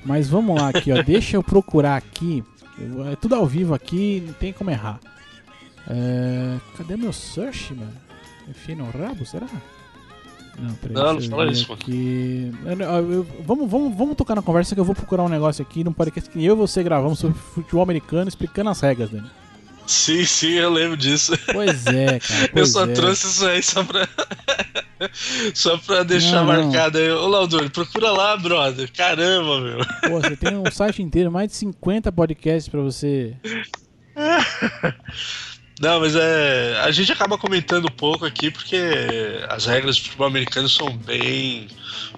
Mas 0.05 0.29
vamos 0.29 0.59
lá 0.59 0.69
aqui, 0.69 0.91
ó. 0.91 1.01
Deixa 1.03 1.37
eu 1.37 1.43
procurar 1.43 1.95
aqui. 1.97 2.43
Eu- 2.77 3.07
É 3.07 3.15
tudo 3.15 3.35
ao 3.35 3.45
vivo 3.47 3.73
aqui, 3.73 4.23
não 4.25 4.33
tem 4.33 4.53
como 4.53 4.69
errar. 4.69 4.99
É, 5.89 6.57
cadê 6.77 6.95
meu 6.95 7.11
search, 7.11 7.73
mano? 7.73 7.91
Enfiei 8.47 8.75
no 8.75 8.85
rabo, 8.89 9.25
será? 9.25 9.47
Não, 10.59 10.73
peraí. 10.75 10.93
Não, 10.95 11.13
não 11.13 11.19
eu 11.21 11.29
fala 11.29 11.51
isso, 11.51 11.73
aqui. 11.73 12.51
Eu- 12.65 12.79
eu- 12.79 13.11
eu- 13.13 13.27
vamos, 13.45 13.69
vamos, 13.69 13.97
vamos 13.97 14.15
tocar 14.15 14.35
na 14.35 14.41
conversa 14.41 14.75
que 14.75 14.81
eu 14.81 14.85
vou 14.85 14.93
procurar 14.95 15.23
um 15.23 15.29
negócio 15.29 15.61
aqui 15.61 15.83
num 15.83 15.93
podcast 15.93 16.29
que 16.29 16.43
eu 16.43 16.53
e 16.53 16.57
você 16.57 16.83
gravamos 16.83 17.19
sobre 17.19 17.37
futebol 17.39 17.81
americano 17.83 18.27
explicando 18.27 18.69
as 18.69 18.79
regras, 18.81 19.09
Dani. 19.09 19.29
Sim, 19.87 20.23
sim, 20.23 20.51
eu 20.53 20.69
lembro 20.69 20.95
disso. 20.95 21.33
Pois 21.51 21.85
é, 21.87 22.19
cara. 22.19 22.43
Eu 22.43 22.49
pois 22.53 22.71
só 22.71 22.85
é. 22.85 22.93
trouxe 22.93 23.27
isso 23.27 23.45
aí 23.45 23.61
só 23.63 23.83
pra. 23.83 24.07
só 25.55 25.77
pra 25.79 26.03
deixar 26.03 26.43
Não, 26.45 26.53
não. 26.53 26.63
marcado 26.65 26.97
aí. 26.99 27.11
Ô, 27.11 27.27
Laudor, 27.27 27.69
procura 27.71 28.11
lá, 28.11 28.37
brother. 28.37 28.89
Caramba, 28.93 29.59
meu. 29.59 29.79
Pô, 30.03 30.21
você 30.21 30.35
tem 30.35 30.55
um 30.55 30.69
site 30.71 31.01
inteiro, 31.01 31.31
mais 31.31 31.49
de 31.49 31.55
50 31.57 32.11
podcasts 32.11 32.69
pra 32.69 32.79
você. 32.81 33.35
Não, 35.81 35.99
mas 35.99 36.15
é. 36.15 36.79
A 36.81 36.91
gente 36.91 37.11
acaba 37.11 37.37
comentando 37.37 37.85
um 37.87 37.91
pouco 37.91 38.23
aqui 38.25 38.51
porque 38.51 38.77
as 39.49 39.65
regras 39.65 39.97
do 39.97 40.03
futebol 40.03 40.27
americano 40.27 40.69
são 40.69 40.95
bem, 40.95 41.67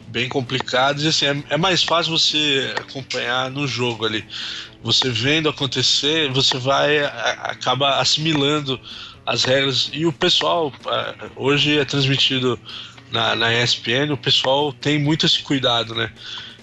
bem 0.05 0.27
complicadas 0.27 1.03
e 1.03 1.07
assim, 1.07 1.25
é, 1.27 1.43
é 1.55 1.57
mais 1.57 1.81
fácil 1.83 2.11
você 2.17 2.75
acompanhar 2.79 3.49
no 3.49 3.65
jogo 3.67 4.05
ali. 4.05 4.25
Você 4.81 5.09
vendo 5.11 5.47
acontecer, 5.49 6.29
você 6.31 6.57
vai 6.57 6.99
a- 7.05 7.33
acaba 7.51 7.99
assimilando 7.99 8.81
as 9.25 9.45
regras 9.45 9.89
e 9.93 10.05
o 10.05 10.11
pessoal 10.13 10.73
hoje 11.35 11.77
é 11.79 11.85
transmitido 11.85 12.59
na, 13.09 13.35
na 13.35 13.53
ESPN, 13.53 14.13
o 14.13 14.17
pessoal 14.17 14.73
tem 14.73 14.99
muito 14.99 15.25
esse 15.25 15.41
cuidado, 15.41 15.95
né? 15.95 16.11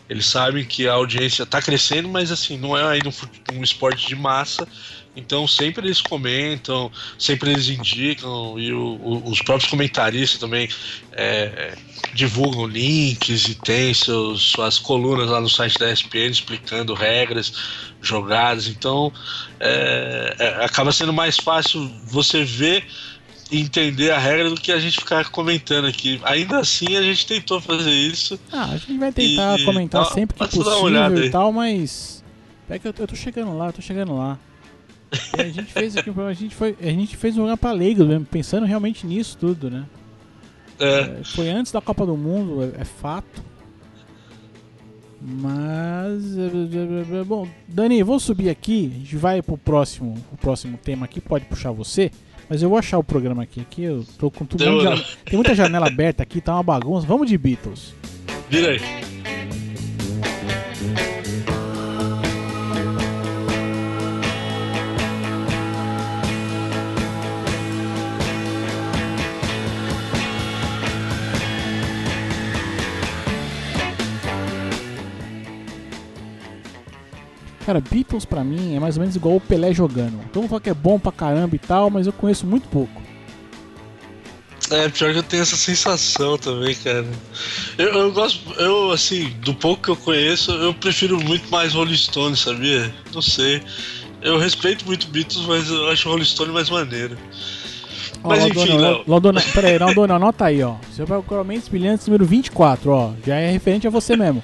Eles 0.09 0.26
sabem 0.26 0.64
que 0.66 0.88
a 0.88 0.95
audiência 0.95 1.45
está 1.45 1.62
crescendo, 1.62 2.09
mas 2.09 2.33
assim, 2.33 2.59
não 2.59 2.76
é 2.76 2.85
ainda 2.85 3.09
um, 3.09 3.12
um 3.59 3.62
esporte 3.62 4.07
de 4.07 4.16
massa 4.16 4.69
Então 5.14 5.47
sempre 5.47 5.87
eles 5.87 6.00
comentam, 6.00 6.90
sempre 7.19 7.50
eles 7.50 7.69
indicam, 7.69 8.59
e 8.59 8.73
o, 8.73 8.97
o, 9.02 9.31
os 9.31 9.43
próprios 9.43 9.69
comentaristas 9.69 10.38
também 10.38 10.69
é, 11.12 11.76
divulgam 12.14 12.67
links 12.67 13.49
e 13.49 13.55
tem 13.57 13.93
seus, 13.93 14.43
suas 14.43 14.79
colunas 14.79 15.29
lá 15.29 15.40
no 15.40 15.49
site 15.49 15.79
da 15.79 15.90
ESPN 15.90 16.31
explicando 16.31 16.95
regras, 16.95 17.52
jogadas. 18.00 18.69
Então 18.69 19.12
é, 19.59 20.37
é, 20.38 20.64
acaba 20.64 20.93
sendo 20.93 21.12
mais 21.12 21.37
fácil 21.37 21.90
você 22.05 22.45
ver 22.45 22.85
e 23.50 23.61
entender 23.61 24.12
a 24.12 24.19
regra 24.19 24.49
do 24.49 24.55
que 24.55 24.71
a 24.71 24.79
gente 24.79 25.00
ficar 25.00 25.29
comentando 25.31 25.87
aqui. 25.87 26.21
Ainda 26.23 26.61
assim 26.61 26.97
a 26.97 27.02
gente 27.02 27.26
tentou 27.26 27.61
fazer 27.61 27.90
isso. 27.90 28.38
Ah, 28.52 28.67
a 28.67 28.76
gente 28.76 28.97
vai 28.97 29.12
tentar 29.12 29.59
e, 29.59 29.64
comentar 29.64 30.07
sempre 30.07 30.38
que 30.38 30.57
possível 30.57 31.25
e 31.25 31.31
tal, 31.31 31.52
mas. 31.52 32.23
É 32.69 32.79
que 32.79 32.87
eu, 32.87 32.95
eu 32.97 33.09
tô 33.09 33.17
chegando 33.17 33.59
lá, 33.59 33.67
eu 33.67 33.73
tô 33.73 33.83
chegando 33.83 34.17
lá. 34.17 34.38
E 35.37 35.40
a 35.40 35.49
gente 35.49 35.73
fez 35.73 35.97
aqui, 35.97 36.11
a 36.11 36.33
gente 36.33 36.55
foi, 36.55 36.76
a 36.81 36.87
gente 36.87 37.17
fez 37.17 37.37
um 37.37 37.57
para 37.57 37.73
leigo 37.73 38.05
mesmo, 38.05 38.25
pensando 38.25 38.67
realmente 38.67 39.07
nisso 39.07 39.37
tudo, 39.38 39.71
né? 39.71 39.85
É. 40.79 41.21
É, 41.21 41.25
foi 41.25 41.49
antes 41.50 41.73
da 41.73 41.81
Copa 41.81 42.07
do 42.07 42.17
Mundo, 42.17 42.62
é, 42.62 42.81
é 42.81 42.85
fato. 42.85 43.43
Mas 45.21 46.38
é, 46.38 47.21
é, 47.21 47.25
bom, 47.25 47.47
Dani, 47.69 48.02
vou 48.02 48.19
subir 48.19 48.49
aqui, 48.49 48.90
a 48.95 48.99
gente 48.99 49.17
vai 49.17 49.43
pro 49.43 49.59
próximo, 49.59 50.17
o 50.33 50.37
próximo 50.37 50.79
tema 50.79 51.05
aqui, 51.05 51.21
pode 51.21 51.45
puxar 51.45 51.73
você, 51.73 52.11
mas 52.49 52.62
eu 52.62 52.71
vou 52.71 52.79
achar 52.79 52.99
o 52.99 53.05
programa 53.05 53.43
aqui, 53.43 53.61
aqui 53.61 53.83
eu 53.83 54.05
tô 54.19 54.31
com 54.31 54.47
tudo, 54.47 54.64
tem 55.25 55.35
muita 55.35 55.55
janela 55.55 55.88
aberta 55.88 56.23
aqui, 56.23 56.40
tá 56.40 56.55
uma 56.55 56.62
bagunça. 56.62 57.07
Vamos 57.07 57.29
de 57.29 57.37
Beatles. 57.37 57.93
Vira 58.49 58.71
aí. 58.71 59.10
Cara, 77.70 77.80
Beatles 77.80 78.24
pra 78.24 78.42
mim 78.42 78.74
é 78.74 78.80
mais 78.80 78.96
ou 78.96 79.00
menos 79.00 79.14
igual 79.14 79.36
o 79.36 79.40
Pelé 79.40 79.72
jogando. 79.72 80.20
Todo 80.32 80.42
mundo 80.42 80.50
fala 80.50 80.60
que 80.60 80.70
é 80.70 80.74
bom 80.74 80.98
pra 80.98 81.12
caramba 81.12 81.54
e 81.54 81.58
tal, 81.60 81.88
mas 81.88 82.04
eu 82.04 82.12
conheço 82.12 82.44
muito 82.44 82.66
pouco. 82.66 83.00
É, 84.72 84.88
pior 84.88 85.12
que 85.12 85.18
eu 85.20 85.22
tenho 85.22 85.42
essa 85.44 85.54
sensação 85.54 86.36
também, 86.36 86.74
cara. 86.74 87.06
Eu, 87.78 87.86
eu, 87.86 88.12
gosto, 88.12 88.40
eu, 88.60 88.90
assim, 88.90 89.28
do 89.42 89.54
pouco 89.54 89.84
que 89.84 89.88
eu 89.88 89.94
conheço, 89.94 90.50
eu 90.50 90.74
prefiro 90.74 91.20
muito 91.22 91.48
mais 91.48 91.72
Rolling 91.72 91.96
Stone, 91.96 92.36
sabia? 92.36 92.92
Não 93.14 93.22
sei. 93.22 93.62
Eu 94.20 94.36
respeito 94.36 94.84
muito 94.84 95.06
Beatles, 95.06 95.46
mas 95.46 95.70
eu 95.70 95.90
acho 95.90 96.08
Rolling 96.08 96.24
Stone 96.24 96.50
mais 96.50 96.68
maneiro. 96.68 97.16
Mas 98.24 98.46
enfim, 98.46 98.78
Léo. 98.78 99.04
Londona, 99.06 99.40
peraí, 99.54 99.78
Londona, 99.78 100.16
anota 100.16 100.46
aí, 100.46 100.60
ó. 100.60 100.74
Você 100.90 101.04
vai 101.04 101.20
procurar 101.20 101.44
Mentes 101.44 101.68
Brilhantes 101.68 102.08
número 102.08 102.24
24, 102.24 102.90
ó. 102.90 103.12
Já 103.24 103.36
é 103.36 103.52
referente 103.52 103.86
a 103.86 103.90
você 103.90 104.16
mesmo. 104.16 104.42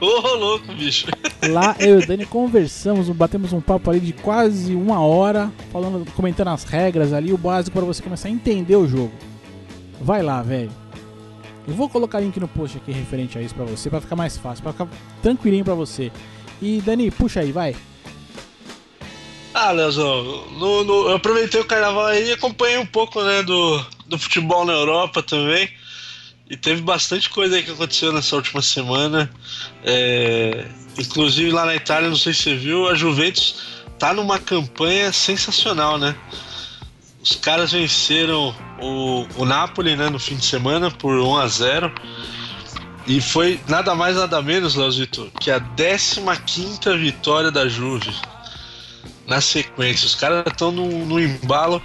Ô, 0.00 0.06
oh, 0.06 0.34
louco, 0.34 0.72
bicho. 0.74 1.06
Lá 1.48 1.76
eu 1.78 2.00
e 2.00 2.02
o 2.04 2.06
Dani 2.06 2.26
conversamos, 2.26 3.08
batemos 3.10 3.52
um 3.52 3.60
papo 3.60 3.90
ali 3.90 4.00
de 4.00 4.12
quase 4.12 4.74
uma 4.74 5.00
hora, 5.00 5.52
falando, 5.72 6.10
comentando 6.12 6.48
as 6.48 6.64
regras 6.64 7.12
ali, 7.12 7.32
o 7.32 7.38
básico 7.38 7.76
para 7.76 7.86
você 7.86 8.02
começar 8.02 8.28
a 8.28 8.30
entender 8.30 8.76
o 8.76 8.88
jogo. 8.88 9.12
Vai 10.00 10.22
lá, 10.22 10.42
velho. 10.42 10.70
Eu 11.66 11.74
vou 11.74 11.88
colocar 11.88 12.20
link 12.20 12.38
no 12.38 12.48
post 12.48 12.76
aqui 12.76 12.92
referente 12.92 13.38
a 13.38 13.42
isso 13.42 13.54
para 13.54 13.64
você, 13.64 13.88
para 13.88 14.00
ficar 14.00 14.16
mais 14.16 14.36
fácil, 14.36 14.62
para 14.62 14.72
ficar 14.72 14.88
tranquilinho 15.22 15.64
para 15.64 15.74
você. 15.74 16.12
E 16.60 16.80
Dani, 16.80 17.10
puxa 17.10 17.40
aí, 17.40 17.52
vai. 17.52 17.74
Ah, 19.54 19.70
Leozão, 19.70 20.24
no, 20.58 20.82
no, 20.82 21.08
eu 21.10 21.16
aproveitei 21.16 21.60
o 21.60 21.64
carnaval 21.64 22.06
aí 22.06 22.28
e 22.28 22.32
acompanhei 22.32 22.76
um 22.76 22.86
pouco 22.86 23.22
né, 23.22 23.42
do, 23.44 23.80
do 24.06 24.18
futebol 24.18 24.64
na 24.64 24.72
Europa 24.72 25.22
também. 25.22 25.68
E 26.48 26.56
teve 26.56 26.82
bastante 26.82 27.30
coisa 27.30 27.56
aí 27.56 27.62
que 27.62 27.70
aconteceu 27.70 28.12
nessa 28.12 28.36
última 28.36 28.60
semana. 28.60 29.30
É, 29.82 30.66
inclusive 30.98 31.50
lá 31.50 31.64
na 31.64 31.74
Itália, 31.74 32.08
não 32.08 32.16
sei 32.16 32.34
se 32.34 32.42
você 32.42 32.54
viu, 32.54 32.88
a 32.88 32.94
Juventus 32.94 33.56
tá 33.98 34.12
numa 34.12 34.38
campanha 34.38 35.12
sensacional, 35.12 35.98
né? 35.98 36.14
Os 37.22 37.36
caras 37.36 37.72
venceram 37.72 38.54
o, 38.78 39.26
o 39.36 39.44
Napoli 39.46 39.96
né, 39.96 40.10
no 40.10 40.18
fim 40.18 40.36
de 40.36 40.44
semana 40.44 40.90
por 40.90 41.18
1 41.18 41.36
a 41.38 41.48
0 41.48 41.94
e 43.06 43.20
foi 43.20 43.58
nada 43.66 43.94
mais 43.94 44.16
nada 44.16 44.42
menos, 44.42 44.74
Leozito, 44.74 45.30
que 45.40 45.50
a 45.50 45.60
15 45.60 46.96
vitória 46.98 47.50
da 47.50 47.66
Juve 47.66 48.14
na 49.26 49.40
sequência. 49.40 50.06
Os 50.06 50.14
caras 50.14 50.44
estão 50.46 50.70
no, 50.70 51.06
no 51.06 51.20
embalo 51.20 51.82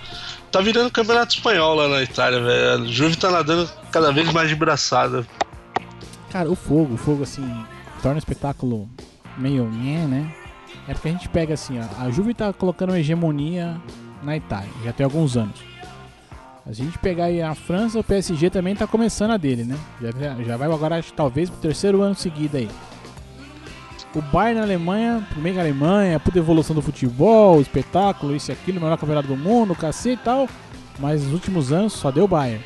tá 0.52 0.62
virando 0.62 0.92
campeonato 0.92 1.36
espanhol 1.36 1.76
lá 1.76 1.88
na 1.88 2.04
Itália, 2.04 2.42
velho. 2.42 2.84
A 2.84 2.86
Juve 2.88 3.16
tá 3.16 3.32
nadando 3.32 3.70
cada 3.92 4.12
vez 4.12 4.32
mais 4.32 4.50
de 4.50 4.56
braçada. 4.56 5.26
Cara, 6.32 6.50
o 6.50 6.56
fogo, 6.56 6.94
o 6.94 6.98
fogo 6.98 7.24
assim, 7.24 7.44
torna 8.02 8.16
o 8.16 8.20
espetáculo 8.20 8.90
meio 9.38 9.66
né? 9.66 10.34
É 10.88 10.94
porque 10.94 11.10
a 11.10 11.12
gente 11.12 11.30
pega 11.30 11.54
assim, 11.54 11.80
ó, 11.80 12.04
a 12.04 12.10
Juve 12.10 12.34
tá 12.34 12.52
colocando 12.52 12.90
uma 12.90 13.00
hegemonia 13.00 13.80
na 14.24 14.36
Itália, 14.36 14.70
já 14.84 14.92
tem 14.92 15.04
alguns 15.04 15.38
anos. 15.38 15.60
A 16.66 16.72
gente 16.72 17.00
pegar 17.00 17.26
aí 17.26 17.42
a 17.42 17.56
França, 17.56 18.00
o 18.00 18.04
PSG 18.04 18.50
também 18.50 18.76
tá 18.76 18.86
começando 18.86 19.32
a 19.32 19.38
dele, 19.38 19.64
né? 19.64 19.76
Já, 20.02 20.44
já 20.44 20.58
vai 20.58 20.72
agora, 20.72 21.04
talvez, 21.16 21.50
pro 21.50 21.60
terceiro 21.60 22.02
ano 22.02 22.14
seguido 22.14 22.58
aí. 22.58 22.70
O 24.16 24.22
Bayern 24.22 24.60
na 24.60 24.66
Alemanha, 24.66 25.28
primeiro 25.30 25.60
Alemanha, 25.60 26.20
puta 26.20 26.40
evolução 26.40 26.76
do 26.76 26.82
futebol, 26.82 27.62
espetáculo, 27.62 28.36
isso 28.36 28.50
e 28.50 28.54
aquilo, 28.54 28.82
melhor 28.82 28.98
campeonato 28.98 29.28
do 29.28 29.38
mundo, 29.38 29.76
cacete 29.76 30.20
e 30.20 30.24
tal. 30.24 30.50
Mas 30.98 31.24
nos 31.24 31.34
últimos 31.34 31.72
anos 31.72 31.94
só 31.94 32.10
deu 32.10 32.28
Bayern. 32.28 32.64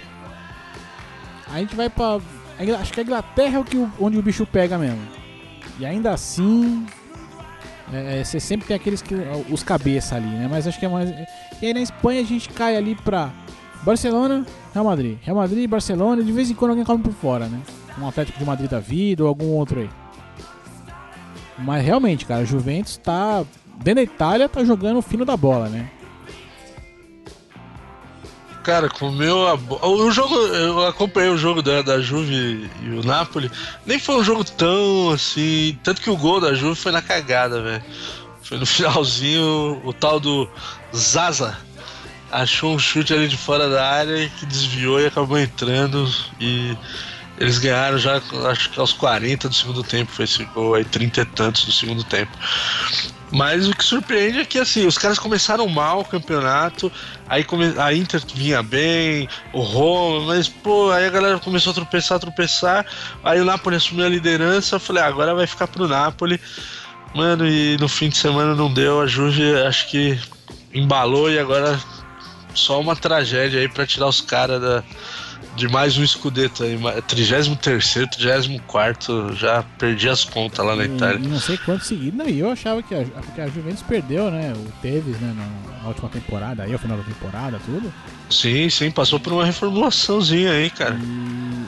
A 1.51 1.59
gente 1.59 1.75
vai 1.75 1.89
pra. 1.89 2.19
Acho 2.79 2.93
que 2.93 2.99
a 2.99 3.03
Inglaterra 3.03 3.57
é 3.57 3.59
o 3.59 3.63
que, 3.63 3.77
onde 3.99 4.17
o 4.17 4.21
bicho 4.21 4.45
pega 4.45 4.77
mesmo. 4.77 5.01
E 5.79 5.85
ainda 5.85 6.11
assim. 6.11 6.85
É, 7.91 8.21
é, 8.21 8.23
você 8.23 8.39
sempre 8.39 8.65
tem 8.65 8.75
aqueles 8.75 9.01
que. 9.01 9.13
os 9.49 9.63
cabeça 9.63 10.15
ali, 10.15 10.25
né? 10.25 10.47
Mas 10.49 10.65
acho 10.65 10.79
que 10.79 10.85
é 10.85 10.89
mais. 10.89 11.09
E 11.61 11.65
aí 11.65 11.73
na 11.73 11.81
Espanha 11.81 12.21
a 12.21 12.25
gente 12.25 12.49
cai 12.49 12.77
ali 12.77 12.95
pra 12.95 13.31
Barcelona, 13.83 14.45
Real 14.73 14.85
Madrid. 14.85 15.17
Real 15.21 15.37
Madrid, 15.37 15.69
Barcelona, 15.69 16.23
de 16.23 16.31
vez 16.31 16.49
em 16.49 16.55
quando 16.55 16.71
alguém 16.71 16.85
come 16.85 17.03
por 17.03 17.13
fora, 17.13 17.45
né? 17.45 17.61
Um 17.99 18.07
Atlético 18.07 18.39
de 18.39 18.45
Madrid 18.45 18.69
da 18.69 18.79
vida 18.79 19.23
ou 19.23 19.29
algum 19.29 19.49
outro 19.49 19.81
aí. 19.81 19.89
Mas 21.57 21.85
realmente, 21.85 22.25
cara, 22.25 22.41
a 22.41 22.45
Juventus 22.45 22.97
tá. 22.97 23.43
Dentro 23.77 23.95
da 23.95 24.03
Itália, 24.03 24.47
tá 24.47 24.63
jogando 24.63 24.97
o 24.97 25.01
fino 25.01 25.25
da 25.25 25.35
bola, 25.35 25.67
né? 25.67 25.89
Cara, 28.63 28.87
comeu 28.87 29.45
a 29.47 29.57
bola. 29.57 29.85
O 29.85 30.09
jogo, 30.09 30.35
eu 30.35 30.87
acompanhei 30.87 31.29
o 31.29 31.37
jogo 31.37 31.61
da, 31.61 31.81
da 31.81 31.99
Juve 31.99 32.69
e 32.81 32.89
o 32.89 33.03
Napoli. 33.03 33.51
Nem 33.85 33.99
foi 33.99 34.15
um 34.15 34.23
jogo 34.23 34.43
tão 34.45 35.09
assim. 35.09 35.77
Tanto 35.83 36.01
que 36.01 36.09
o 36.09 36.15
gol 36.15 36.39
da 36.39 36.53
Juve 36.53 36.79
foi 36.79 36.91
na 36.93 37.01
cagada, 37.01 37.61
velho. 37.61 37.83
Foi 38.41 38.57
no 38.57 38.65
finalzinho 38.65 39.81
o 39.83 39.91
tal 39.91 40.17
do 40.17 40.49
Zaza. 40.95 41.57
Achou 42.31 42.73
um 42.73 42.79
chute 42.79 43.13
ali 43.13 43.27
de 43.27 43.37
fora 43.37 43.67
da 43.69 43.85
área 43.85 44.29
que 44.29 44.45
desviou 44.45 44.99
e 45.01 45.07
acabou 45.07 45.37
entrando. 45.37 46.09
E 46.39 46.77
eles 47.37 47.57
ganharam 47.57 47.97
já, 47.97 48.21
acho 48.49 48.69
que 48.69 48.79
aos 48.79 48.93
40 48.93 49.49
do 49.49 49.55
segundo 49.55 49.83
tempo 49.83 50.11
foi 50.11 50.25
esse 50.25 50.43
gol, 50.45 50.75
aí 50.75 50.85
30 50.85 51.21
e 51.21 51.25
tantos 51.25 51.65
do 51.65 51.71
segundo 51.71 52.03
tempo. 52.03 52.31
Mas 53.31 53.67
o 53.67 53.75
que 53.75 53.83
surpreende 53.83 54.39
é 54.39 54.45
que 54.45 54.59
assim, 54.59 54.85
os 54.85 54.95
caras 54.95 55.17
começaram 55.17 55.67
mal 55.67 56.01
o 56.01 56.05
campeonato, 56.05 56.91
aí 57.27 57.43
come... 57.43 57.73
a 57.79 57.91
Inter 57.91 58.21
vinha 58.35 58.61
bem, 58.61 59.27
o 59.51 59.61
Roma, 59.61 60.27
mas 60.27 60.47
pô, 60.47 60.91
aí 60.91 61.07
a 61.07 61.09
galera 61.09 61.39
começou 61.39 61.71
a 61.71 61.73
tropeçar, 61.73 62.17
a 62.17 62.19
tropeçar, 62.19 62.85
aí 63.23 63.41
o 63.41 63.45
Napoli 63.45 63.77
assumiu 63.77 64.05
a 64.05 64.09
liderança, 64.09 64.75
eu 64.75 64.79
falei, 64.79 65.01
ah, 65.01 65.07
agora 65.07 65.33
vai 65.33 65.47
ficar 65.47 65.67
pro 65.67 65.87
Napoli. 65.87 66.39
Mano, 67.15 67.47
e 67.47 67.77
no 67.79 67.87
fim 67.87 68.09
de 68.09 68.17
semana 68.17 68.55
não 68.55 68.71
deu, 68.71 69.01
a 69.01 69.07
Juve 69.07 69.55
acho 69.63 69.89
que 69.89 70.19
embalou 70.73 71.29
e 71.31 71.39
agora 71.39 71.79
só 72.53 72.79
uma 72.79 72.95
tragédia 72.95 73.59
aí 73.59 73.67
para 73.67 73.85
tirar 73.85 74.07
os 74.07 74.21
caras 74.21 74.61
da 74.61 74.83
de 75.55 75.67
mais 75.67 75.97
um 75.97 76.03
escudeto 76.03 76.63
aí, 76.63 76.77
33 77.07 77.47
34 78.11 79.35
já 79.35 79.63
perdi 79.77 80.09
as 80.09 80.23
contas 80.23 80.65
lá 80.65 80.75
na 80.75 80.85
Itália. 80.85 81.19
E 81.23 81.27
não 81.27 81.39
sei 81.39 81.57
quanto 81.57 81.83
seguido, 81.85 82.27
e 82.27 82.39
eu 82.39 82.49
achava 82.49 82.81
que 82.81 82.95
a, 82.95 83.03
porque 83.03 83.41
a 83.41 83.47
Juventus 83.47 83.83
perdeu, 83.83 84.31
né? 84.31 84.53
O 84.55 84.81
Tevez, 84.81 85.19
né, 85.19 85.33
na, 85.35 85.87
última 85.87 86.09
temporada, 86.09 86.63
aí 86.63 86.71
ao 86.71 86.79
final 86.79 86.97
da 86.97 87.03
temporada, 87.03 87.59
tudo. 87.65 87.93
Sim, 88.29 88.69
sim, 88.69 88.89
passou 88.89 89.19
por 89.19 89.33
uma 89.33 89.45
reformulaçãozinha 89.45 90.51
aí, 90.51 90.69
cara. 90.69 90.97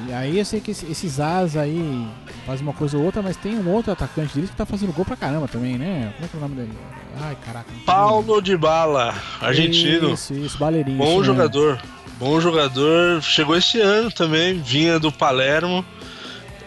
E 0.07 0.13
aí 0.13 0.39
eu 0.39 0.45
sei 0.45 0.61
que 0.61 0.71
esses 0.71 1.19
as 1.19 1.57
aí 1.57 2.07
faz 2.45 2.61
uma 2.61 2.73
coisa 2.73 2.97
ou 2.97 3.03
outra, 3.03 3.21
mas 3.21 3.35
tem 3.35 3.57
um 3.57 3.69
outro 3.69 3.91
atacante 3.91 4.33
deles 4.33 4.49
que 4.49 4.55
tá 4.55 4.65
fazendo 4.65 4.93
gol 4.93 5.03
pra 5.03 5.17
caramba 5.17 5.47
também, 5.47 5.77
né? 5.77 6.13
Como 6.15 6.25
é 6.25 6.27
que 6.29 6.35
é 6.35 6.37
o 6.37 6.41
nome 6.41 6.55
dele? 6.55 6.73
Ai, 7.21 7.37
caraca. 7.45 7.65
Paulo 7.85 8.41
de 8.41 8.57
Bala, 8.57 9.13
argentino. 9.41 10.13
Isso, 10.13 10.33
isso, 10.33 10.57
baleirinho. 10.57 10.97
Bom 10.97 11.23
jogador. 11.23 11.79
Bom 12.17 12.39
jogador, 12.39 13.21
chegou 13.21 13.57
esse 13.57 13.79
ano 13.81 14.09
também, 14.11 14.61
vinha 14.61 14.99
do 14.99 15.11
Palermo. 15.11 15.85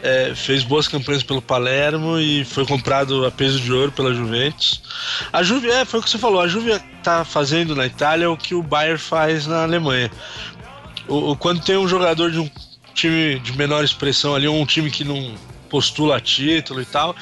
é, 0.03 0.33
fez 0.35 0.63
boas 0.63 0.87
campanhas 0.87 1.23
pelo 1.23 1.43
Palermo 1.43 2.19
e 2.19 2.45
foi 2.45 2.65
comprado 2.65 3.27
a 3.27 3.31
peso 3.31 3.59
de 3.61 3.73
ouro 3.73 3.91
pela 3.93 4.15
Juventus. 4.15 4.81
A 5.33 5.43
Juve, 5.43 5.71
é, 5.71 5.85
foi 5.85 6.01
o 6.01 6.03
que 6.03 6.11
você 6.11 6.19
falou, 6.19 6.41
a 6.41 6.49
Juve 6.49 6.79
tá 7.03 7.25
fazendo 7.25 7.75
na 7.75 7.87
Itália 7.87 8.31
o 8.31 8.37
que 8.37 8.55
o 8.55 8.63
Bayern 8.63 8.99
faz 8.99 9.47
na 9.47 9.63
Alemanha. 9.63 10.11
O, 11.09 11.33
o, 11.33 11.37
quando 11.37 11.63
tem 11.63 11.77
um 11.77 11.89
jogador 11.89 12.31
de 12.31 12.39
um 12.39 12.51
time 12.95 13.39
de 13.41 13.57
menor 13.57 13.83
expressão 13.85 14.35
ali, 14.35 14.47
um 14.49 14.67
time 14.67 14.91
que 14.91 15.05
não 15.05 15.35
postula 15.69 16.21
título 16.21 16.81
e 16.81 16.85
tal, 16.85 17.15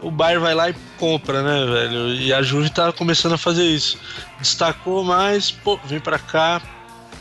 o 0.00 0.10
Bayern 0.10 0.42
vai 0.42 0.54
lá 0.54 0.70
e 0.70 0.74
compra, 0.98 1.42
né, 1.42 1.64
velho? 1.66 2.14
E 2.14 2.32
a 2.32 2.42
Juve 2.42 2.70
tá 2.70 2.92
começando 2.92 3.32
a 3.32 3.38
fazer 3.38 3.64
isso. 3.64 3.98
Destacou 4.38 5.02
mais, 5.02 5.50
pô, 5.50 5.78
vem 5.84 5.98
pra 5.98 6.18
cá, 6.18 6.60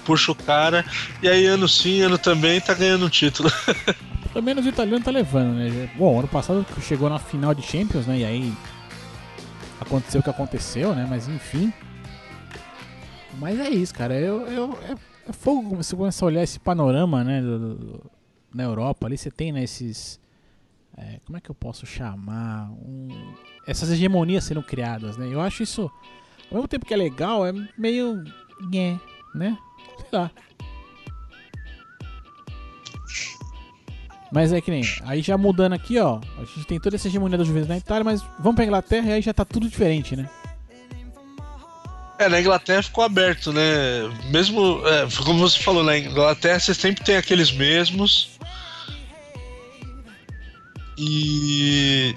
puxa 0.08 0.32
o 0.32 0.36
cara, 0.36 0.86
e 1.22 1.28
aí 1.28 1.46
ano 1.46 1.68
sim, 1.68 2.00
ano 2.02 2.18
também 2.18 2.62
tá 2.62 2.74
ganhando 2.74 3.06
um 3.06 3.10
título. 3.10 3.52
Pelo 4.32 4.46
menos 4.46 4.66
o 4.66 4.70
italiano 4.70 5.04
tá 5.04 5.12
levando, 5.12 5.56
né? 5.56 5.92
Bom, 5.98 6.20
ano 6.20 6.28
passado 6.30 6.66
chegou 6.82 7.10
na 7.10 7.20
final 7.20 7.54
de 7.54 7.62
Champions, 7.62 8.08
né? 8.08 8.20
E 8.20 8.26
aí 8.26 8.54
aconteceu 9.82 10.22
o 10.22 10.24
que 10.24 10.30
aconteceu, 10.30 10.96
né? 10.96 11.06
Mas 11.10 11.28
enfim. 11.28 11.74
Mas 13.38 13.60
é 13.60 13.70
isso, 13.70 13.94
cara. 13.94 14.16
Eu, 14.16 14.48
eu, 14.48 14.80
é, 14.88 14.96
é 15.30 15.34
fogo 15.34 15.76
você 15.76 15.94
começa 15.94 16.24
a 16.24 16.28
olhar 16.28 16.44
esse 16.44 16.60
panorama, 16.60 17.24
né? 17.24 17.42
Do, 17.42 17.76
do, 17.76 18.12
na 18.54 18.64
Europa 18.64 19.08
ali 19.08 19.18
você 19.18 19.30
tem, 19.30 19.52
né, 19.52 19.64
esses 19.64 20.20
é, 20.98 21.20
como 21.26 21.38
é 21.38 21.42
que 21.42 21.52
eu 21.52 21.56
posso 21.56 21.86
chamar? 21.86 22.72
Um, 22.72 23.10
essas 23.68 23.92
hegemonias 23.92 24.46
sendo 24.46 24.64
criadas, 24.64 25.18
né? 25.18 25.28
Eu 25.30 25.42
acho 25.42 25.62
isso, 25.62 25.92
ao 26.50 26.56
mesmo 26.56 26.68
tempo 26.68 26.86
que 26.86 26.94
é 26.94 26.98
legal, 26.98 27.46
é 27.46 27.52
meio. 27.78 28.24
né? 29.36 29.58
Lá. 30.12 30.32
Mas 34.32 34.52
é 34.52 34.60
que 34.60 34.72
nem. 34.72 34.84
Aí 35.06 35.22
já 35.22 35.38
mudando 35.38 35.74
aqui, 35.74 35.98
ó. 36.00 36.20
A 36.38 36.46
gente 36.46 36.66
tem 36.66 36.80
toda 36.80 36.96
essa 36.96 37.08
hegemonia 37.08 37.38
da 37.38 37.44
Juventus 37.44 37.70
na 37.70 37.78
Itália, 37.78 38.04
mas 38.04 38.22
vamos 38.40 38.56
pra 38.56 38.66
Inglaterra 38.66 39.10
e 39.10 39.14
aí 39.14 39.22
já 39.22 39.34
tá 39.34 39.46
tudo 39.46 39.70
diferente, 39.70 40.16
né? 40.16 40.30
É, 42.20 42.28
na 42.28 42.40
Inglaterra 42.40 42.82
ficou 42.82 43.04
aberto, 43.04 43.54
né? 43.54 43.62
Mesmo. 44.32 44.82
É, 44.86 45.08
como 45.24 45.40
você 45.40 45.60
falou, 45.60 45.84
na 45.84 45.98
Inglaterra 45.98 46.60
você 46.60 46.74
sempre 46.74 47.04
tem 47.04 47.16
aqueles 47.16 47.52
mesmos 47.52 48.38
e 50.98 52.16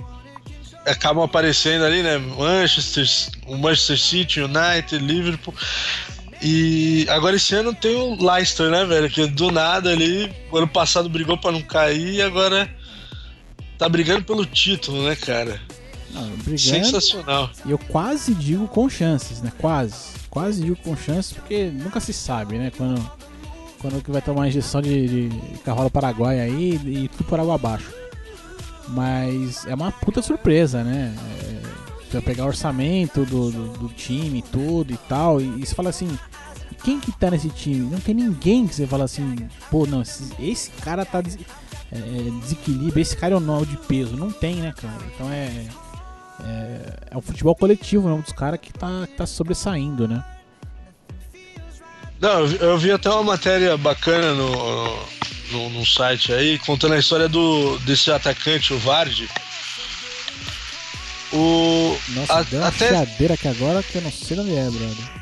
acabam 0.87 1.23
aparecendo 1.23 1.85
ali, 1.85 2.03
né? 2.03 2.17
Manchester, 2.19 3.07
Manchester 3.47 3.99
City, 3.99 4.41
United, 4.41 4.99
Liverpool. 4.99 5.55
E 6.43 7.07
agora 7.09 7.37
esse 7.37 7.55
ano 7.55 7.75
tem 7.75 7.95
o 7.95 8.15
Leicester, 8.15 8.71
né, 8.71 8.85
velho? 8.85 9.11
Que 9.11 9.27
do 9.27 9.51
nada 9.51 9.91
ali, 9.91 10.33
ano 10.53 10.69
passado 10.69 11.09
brigou 11.09 11.37
para 11.37 11.53
não 11.53 11.61
cair 11.61 12.15
e 12.15 12.23
agora 12.23 12.69
tá 13.77 13.89
brigando 13.89 14.25
pelo 14.25 14.47
título, 14.47 15.03
né, 15.05 15.15
cara? 15.17 15.61
Não, 16.13 16.29
brigando, 16.29 16.59
Sensacional. 16.59 17.51
E 17.65 17.71
eu 17.71 17.79
quase 17.79 18.35
digo 18.35 18.67
com 18.69 18.89
chances, 18.89 19.43
né? 19.43 19.53
Quase. 19.59 20.19
Quase 20.31 20.63
digo 20.63 20.77
com 20.77 20.97
chances, 20.97 21.33
porque 21.33 21.67
nunca 21.67 22.01
se 22.01 22.13
sabe, 22.13 22.57
né? 22.57 22.73
Quando, 22.75 23.11
quando 23.79 24.03
que 24.03 24.11
vai 24.11 24.23
tomar 24.23 24.43
uma 24.43 24.49
injeção 24.49 24.81
de, 24.81 25.29
de 25.29 25.59
cavalo 25.59 25.91
paraguai 25.91 26.41
aí 26.41 26.81
e 26.87 27.09
tudo 27.09 27.25
por 27.25 27.39
água 27.39 27.55
abaixo. 27.57 27.93
Mas 28.89 29.67
é 29.67 29.75
uma 29.75 29.93
puta 29.93 30.23
surpresa, 30.23 30.83
né? 30.83 31.15
É, 31.43 31.80
você 32.13 32.21
pegar 32.21 32.47
orçamento 32.47 33.25
do, 33.25 33.51
do, 33.51 33.69
do, 33.79 33.89
time 33.89 34.43
tudo 34.43 34.93
e 34.93 34.97
tal, 34.97 35.41
e, 35.41 35.61
e 35.61 35.67
você 35.67 35.75
fala 35.75 35.91
assim, 35.91 36.09
quem 36.83 36.99
que 36.99 37.13
tá 37.13 37.31
nesse 37.31 37.49
time? 37.51 37.91
Não 37.91 38.01
tem 38.01 38.15
ninguém 38.15 38.67
que 38.67 38.75
você 38.75 38.87
fala 38.87 39.05
assim, 39.05 39.49
pô, 39.71 39.87
não, 39.87 40.03
esse, 40.03 40.33
esse 40.39 40.71
cara 40.83 41.05
tá 41.05 41.21
des, 41.21 41.39
é, 41.93 41.99
é 41.99 42.41
desequilíbrio, 42.41 43.03
esse 43.03 43.17
cara 43.17 43.35
é 43.35 43.37
o 43.37 43.41
nó 43.41 43.65
de 43.65 43.77
peso. 43.77 44.17
Não 44.17 44.31
tem, 44.31 44.57
né, 44.57 44.73
cara? 44.77 45.03
Então 45.15 45.31
é. 45.31 45.67
É, 46.43 47.11
é 47.11 47.17
um 47.19 47.21
futebol 47.21 47.55
coletivo, 47.55 48.09
é 48.09 48.15
um 48.15 48.21
dos 48.21 48.33
caras 48.33 48.59
que 48.61 48.73
tá, 48.73 49.07
tá 49.15 49.27
sobressaindo, 49.27 50.09
né? 50.09 50.25
Não, 52.19 52.47
eu 52.47 52.79
vi 52.79 52.91
até 52.93 53.11
uma 53.11 53.23
matéria 53.23 53.77
bacana 53.77 54.33
no, 54.35 54.99
no, 55.53 55.71
no 55.71 55.87
site 55.87 56.33
aí, 56.33 56.59
contando 56.59 56.95
a 56.95 56.99
história 56.99 57.29
do, 57.29 57.79
desse 57.81 58.11
atacante, 58.11 58.73
o 58.73 58.79
Vardy. 58.79 59.29
O, 61.33 61.97
Nossa, 62.09 62.35
a, 62.35 62.43
deu 62.43 62.61
uma 62.61 62.69
até... 62.69 62.89
chiadeira 62.89 63.35
aqui 63.35 63.49
agora 63.49 63.83
que 63.83 63.97
eu 63.97 64.03
não 64.03 64.13
sei 64.13 64.39
onde 64.39 64.57
é, 64.57 64.65
brother. 64.65 65.21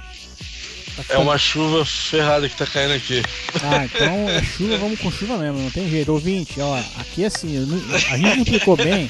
Tá 1.07 1.14
é 1.14 1.18
uma 1.18 1.38
chuva 1.38 1.85
ferrada 1.85 2.49
que 2.49 2.57
tá 2.57 2.66
caindo 2.66 2.94
aqui. 2.94 3.23
Ah, 3.62 3.85
então 3.85 4.29
é 4.29 4.42
chuva, 4.42 4.79
vamos 4.79 4.99
com 4.99 5.12
chuva 5.12 5.37
mesmo, 5.37 5.61
não 5.61 5.71
tem 5.71 5.88
jeito. 5.88 6.12
Ouvinte, 6.12 6.61
ó, 6.61 6.77
aqui 6.99 7.25
assim, 7.25 7.57
a 7.57 8.16
gente 8.16 8.37
não 8.37 8.42
explicou 8.42 8.77
bem. 8.77 9.09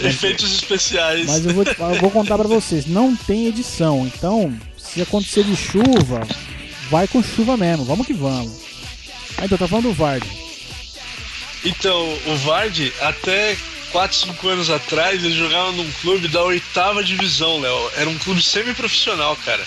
Efeitos 0.00 0.48
mas, 0.48 0.54
especiais. 0.54 1.26
Mas 1.26 1.44
eu 1.44 1.52
vou, 1.52 1.64
eu 1.64 2.00
vou 2.00 2.10
contar 2.10 2.38
pra 2.38 2.48
vocês, 2.48 2.86
não 2.86 3.14
tem 3.14 3.46
edição, 3.46 4.06
então 4.06 4.56
se 4.78 5.02
acontecer 5.02 5.44
de 5.44 5.54
chuva, 5.54 6.26
vai 6.90 7.06
com 7.06 7.22
chuva 7.22 7.56
mesmo, 7.56 7.84
vamos 7.84 8.06
que 8.06 8.14
vamos. 8.14 8.62
Ah, 9.36 9.44
então 9.44 9.58
tá 9.58 9.68
falando 9.68 9.88
do 9.88 9.94
Vard. 9.94 10.24
Então, 11.64 12.18
o 12.26 12.36
Vard, 12.36 12.92
até 13.00 13.56
4, 13.92 14.16
5 14.16 14.48
anos 14.48 14.70
atrás, 14.70 15.22
ele 15.22 15.36
jogava 15.36 15.70
num 15.72 15.90
clube 16.00 16.26
da 16.26 16.42
oitava 16.42 17.04
divisão, 17.04 17.60
Léo. 17.60 17.90
Era 17.96 18.08
um 18.08 18.18
clube 18.18 18.42
semi-profissional, 18.42 19.36
cara. 19.36 19.64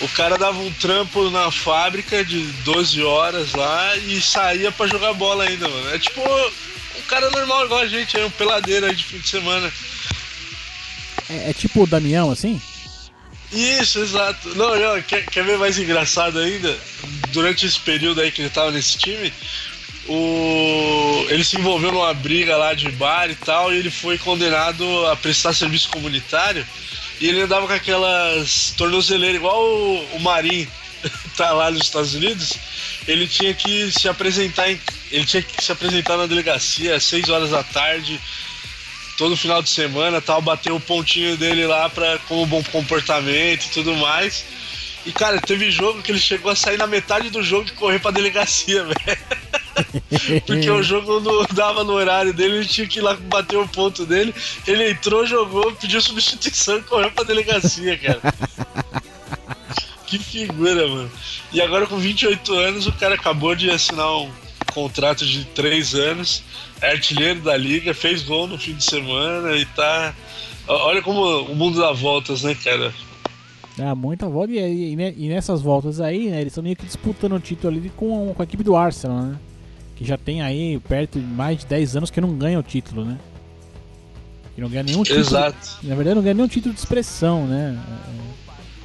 O 0.00 0.08
cara 0.08 0.36
dava 0.36 0.58
um 0.58 0.72
trampo 0.72 1.30
na 1.30 1.50
fábrica 1.50 2.24
de 2.24 2.42
12 2.64 3.02
horas 3.02 3.52
lá 3.52 3.96
e 3.96 4.20
saía 4.20 4.72
para 4.72 4.86
jogar 4.88 5.12
bola 5.12 5.44
ainda, 5.44 5.68
mano. 5.68 5.94
É 5.94 5.98
tipo 5.98 6.20
um 6.20 7.02
cara 7.02 7.30
normal 7.30 7.66
igual 7.66 7.80
a 7.80 7.86
gente, 7.86 8.18
é 8.18 8.24
um 8.24 8.30
peladeiro 8.30 8.86
aí 8.86 8.94
de 8.94 9.04
fim 9.04 9.18
de 9.18 9.28
semana. 9.28 9.72
É, 11.28 11.50
é 11.50 11.52
tipo 11.52 11.82
o 11.82 11.86
Damião, 11.86 12.30
assim? 12.30 12.60
Isso, 13.52 14.00
exato. 14.00 14.54
Não, 14.54 14.76
não 14.76 15.02
quer, 15.02 15.24
quer 15.26 15.44
ver 15.44 15.58
mais 15.58 15.78
engraçado 15.78 16.38
ainda? 16.38 16.76
Durante 17.30 17.64
esse 17.64 17.78
período 17.80 18.20
aí 18.20 18.30
que 18.30 18.42
ele 18.42 18.50
tava 18.50 18.70
nesse 18.70 18.98
time, 18.98 19.32
o... 20.08 21.26
ele 21.28 21.44
se 21.44 21.56
envolveu 21.56 21.92
numa 21.92 22.14
briga 22.14 22.56
lá 22.56 22.74
de 22.74 22.90
bar 22.90 23.30
e 23.30 23.34
tal, 23.34 23.72
e 23.72 23.78
ele 23.78 23.90
foi 23.90 24.18
condenado 24.18 25.06
a 25.06 25.16
prestar 25.16 25.52
serviço 25.52 25.88
comunitário. 25.88 26.66
E 27.20 27.28
ele 27.28 27.40
andava 27.40 27.66
com 27.66 27.72
aquelas 27.72 28.74
tornozeleiras 28.76 29.36
igual 29.36 29.62
o, 29.62 30.16
o 30.16 30.20
Marinho 30.20 30.68
tá 31.36 31.52
lá 31.52 31.70
nos 31.70 31.82
Estados 31.82 32.14
Unidos. 32.14 32.52
Ele 33.08 33.26
tinha 33.26 33.54
que 33.54 33.90
se 33.90 34.08
apresentar 34.08 34.70
em... 34.70 34.80
ele 35.10 35.24
tinha 35.24 35.42
que 35.42 35.62
se 35.62 35.72
apresentar 35.72 36.16
na 36.16 36.26
delegacia 36.26 36.96
às 36.96 37.04
6 37.04 37.28
horas 37.28 37.50
da 37.50 37.62
tarde 37.62 38.20
todo 39.16 39.36
final 39.36 39.62
de 39.62 39.70
semana 39.70 40.20
tal, 40.20 40.42
bater 40.42 40.72
o 40.72 40.80
pontinho 40.80 41.36
dele 41.36 41.66
lá 41.66 41.88
pra, 41.88 42.18
com 42.28 42.42
o 42.42 42.46
bom 42.46 42.62
comportamento 42.64 43.64
e 43.64 43.70
tudo 43.70 43.94
mais. 43.96 44.44
E, 45.06 45.12
cara, 45.12 45.40
teve 45.40 45.70
jogo 45.70 46.02
que 46.02 46.10
ele 46.10 46.18
chegou 46.18 46.50
a 46.50 46.56
sair 46.56 46.76
na 46.76 46.86
metade 46.86 47.30
do 47.30 47.42
jogo 47.42 47.68
e 47.68 47.72
correr 47.72 47.98
pra 47.98 48.10
delegacia, 48.10 48.82
velho. 48.84 50.42
Porque 50.46 50.70
o 50.70 50.82
jogo 50.82 51.20
não 51.20 51.44
dava 51.52 51.84
no 51.84 51.92
horário 51.92 52.34
dele, 52.34 52.56
ele 52.56 52.66
tinha 52.66 52.86
que 52.86 52.98
ir 52.98 53.02
lá 53.02 53.14
bater 53.14 53.56
o 53.56 53.68
ponto 53.68 54.04
dele. 54.04 54.34
Ele 54.66 54.90
entrou, 54.90 55.24
jogou, 55.26 55.72
pediu 55.72 56.00
substituição 56.00 56.78
e 56.78 56.82
correu 56.82 57.10
pra 57.10 57.24
delegacia, 57.24 57.96
cara. 57.96 58.20
que 60.06 60.18
figura, 60.18 60.88
mano. 60.88 61.10
E 61.52 61.60
agora 61.60 61.86
com 61.86 61.98
28 61.98 62.52
anos, 62.54 62.86
o 62.86 62.92
cara 62.92 63.14
acabou 63.14 63.54
de 63.54 63.70
assinar 63.70 64.10
um 64.18 64.30
contrato 64.72 65.24
de 65.24 65.44
3 65.44 65.94
anos 65.94 66.42
é 66.80 66.90
artilheiro 66.90 67.40
da 67.40 67.56
liga, 67.56 67.94
fez 67.94 68.22
gol 68.22 68.46
no 68.46 68.58
fim 68.58 68.74
de 68.74 68.84
semana 68.84 69.56
e 69.56 69.64
tá. 69.64 70.14
Olha 70.68 71.00
como 71.00 71.42
o 71.42 71.54
mundo 71.54 71.80
dá 71.80 71.92
voltas, 71.92 72.42
né, 72.42 72.54
cara? 72.54 72.92
Dá 73.76 73.94
muita 73.94 74.28
volta 74.28 74.52
e, 74.52 74.94
e, 74.94 74.94
e 74.94 75.28
nessas 75.28 75.60
voltas 75.60 76.00
aí, 76.00 76.30
né, 76.30 76.40
eles 76.40 76.52
estão 76.52 76.64
meio 76.64 76.74
que 76.74 76.86
disputando 76.86 77.34
o 77.34 77.40
título 77.40 77.76
ali 77.76 77.90
com, 77.90 78.32
com 78.34 78.42
a 78.42 78.44
equipe 78.44 78.62
do 78.62 78.74
Arsenal, 78.74 79.20
né? 79.22 79.36
Que 79.94 80.04
já 80.04 80.16
tem 80.16 80.40
aí 80.40 80.78
perto 80.80 81.20
de 81.20 81.26
mais 81.26 81.58
de 81.58 81.66
10 81.66 81.96
anos 81.96 82.10
que 82.10 82.20
não 82.20 82.34
ganha 82.36 82.58
o 82.58 82.62
título, 82.62 83.04
né? 83.04 83.18
Que 84.54 84.62
não 84.62 84.68
ganha 84.70 84.82
nenhum 84.82 85.02
título. 85.02 85.20
Exato. 85.20 85.78
Na 85.82 85.94
verdade, 85.94 86.16
não 86.16 86.22
ganha 86.22 86.34
nenhum 86.34 86.48
título 86.48 86.72
de 86.72 86.80
expressão, 86.80 87.46
né? 87.46 87.78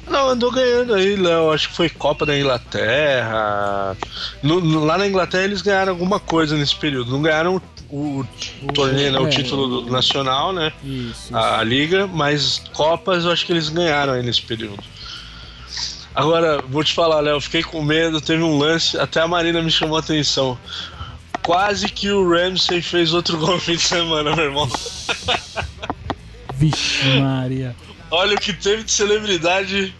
Não, 0.08 0.28
andou 0.28 0.50
ganhando 0.50 0.94
aí, 0.94 1.16
Léo. 1.16 1.50
Acho 1.52 1.70
que 1.70 1.74
foi 1.74 1.88
Copa 1.88 2.26
da 2.26 2.38
Inglaterra. 2.38 3.96
No, 4.42 4.60
no, 4.60 4.84
lá 4.84 4.98
na 4.98 5.06
Inglaterra 5.06 5.44
eles 5.44 5.62
ganharam 5.62 5.92
alguma 5.92 6.20
coisa 6.20 6.56
nesse 6.56 6.76
período. 6.76 7.12
Não 7.12 7.22
ganharam 7.22 7.62
o, 7.92 8.26
o 8.62 8.72
torneio, 8.72 9.12
né, 9.12 9.18
o 9.20 9.26
é, 9.26 9.30
título 9.30 9.84
nacional, 9.90 10.50
né? 10.50 10.72
Isso, 10.82 11.36
a, 11.36 11.58
a, 11.58 11.62
liga, 11.62 12.06
mas 12.06 12.62
Copas 12.72 13.26
eu 13.26 13.30
acho 13.30 13.44
que 13.44 13.52
eles 13.52 13.68
ganharam 13.68 14.14
aí 14.14 14.22
nesse 14.22 14.40
período. 14.40 14.82
Agora, 16.14 16.62
vou 16.68 16.82
te 16.82 16.94
falar, 16.94 17.20
Léo, 17.20 17.40
fiquei 17.40 17.62
com 17.62 17.82
medo, 17.82 18.20
teve 18.20 18.42
um 18.42 18.58
lance, 18.58 18.98
até 18.98 19.20
a 19.20 19.28
Marina 19.28 19.60
me 19.60 19.70
chamou 19.70 19.98
a 19.98 20.00
atenção. 20.00 20.58
Quase 21.42 21.88
que 21.88 22.10
o 22.10 22.28
Ramsey 22.28 22.80
fez 22.80 23.12
outro 23.12 23.36
gol 23.38 23.54
no 23.54 23.60
fim 23.60 23.76
de 23.76 23.82
semana, 23.82 24.34
meu 24.34 24.46
irmão. 24.46 24.68
Vixe, 26.56 27.20
Maria. 27.20 27.76
Olha 28.10 28.36
o 28.36 28.40
que 28.40 28.54
teve 28.54 28.84
de 28.84 28.92
celebridade 28.92 29.94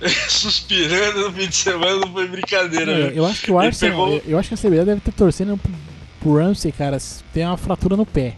suspirando 0.28 1.28
no 1.28 1.32
fim 1.32 1.48
de 1.48 1.54
semana, 1.54 1.96
não 1.96 2.12
foi 2.12 2.26
brincadeira. 2.26 2.92
É, 2.92 3.12
eu 3.14 3.24
acho 3.24 3.42
que 3.42 3.52
o 3.52 3.58
Arsenal, 3.58 4.06
pegou... 4.06 4.22
eu 4.26 4.38
acho 4.38 4.48
que 4.48 4.54
a 4.54 4.56
celebridade 4.56 4.86
deve 4.86 4.98
estar 4.98 5.12
torcendo 5.12 5.60
pro 6.26 6.38
Ramsey, 6.38 6.72
cara, 6.72 6.98
tem 7.32 7.46
uma 7.46 7.56
fratura 7.56 7.96
no 7.96 8.04
pé. 8.04 8.34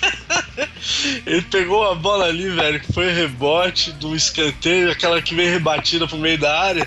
Ele 1.24 1.40
pegou 1.42 1.90
a 1.90 1.94
bola 1.94 2.26
ali, 2.26 2.50
velho, 2.50 2.78
que 2.78 2.92
foi 2.92 3.10
rebote 3.10 3.92
do 3.92 4.14
escanteio, 4.14 4.90
aquela 4.90 5.22
que 5.22 5.34
vem 5.34 5.48
rebatida 5.48 6.06
pro 6.06 6.18
meio 6.18 6.38
da 6.38 6.60
área, 6.60 6.86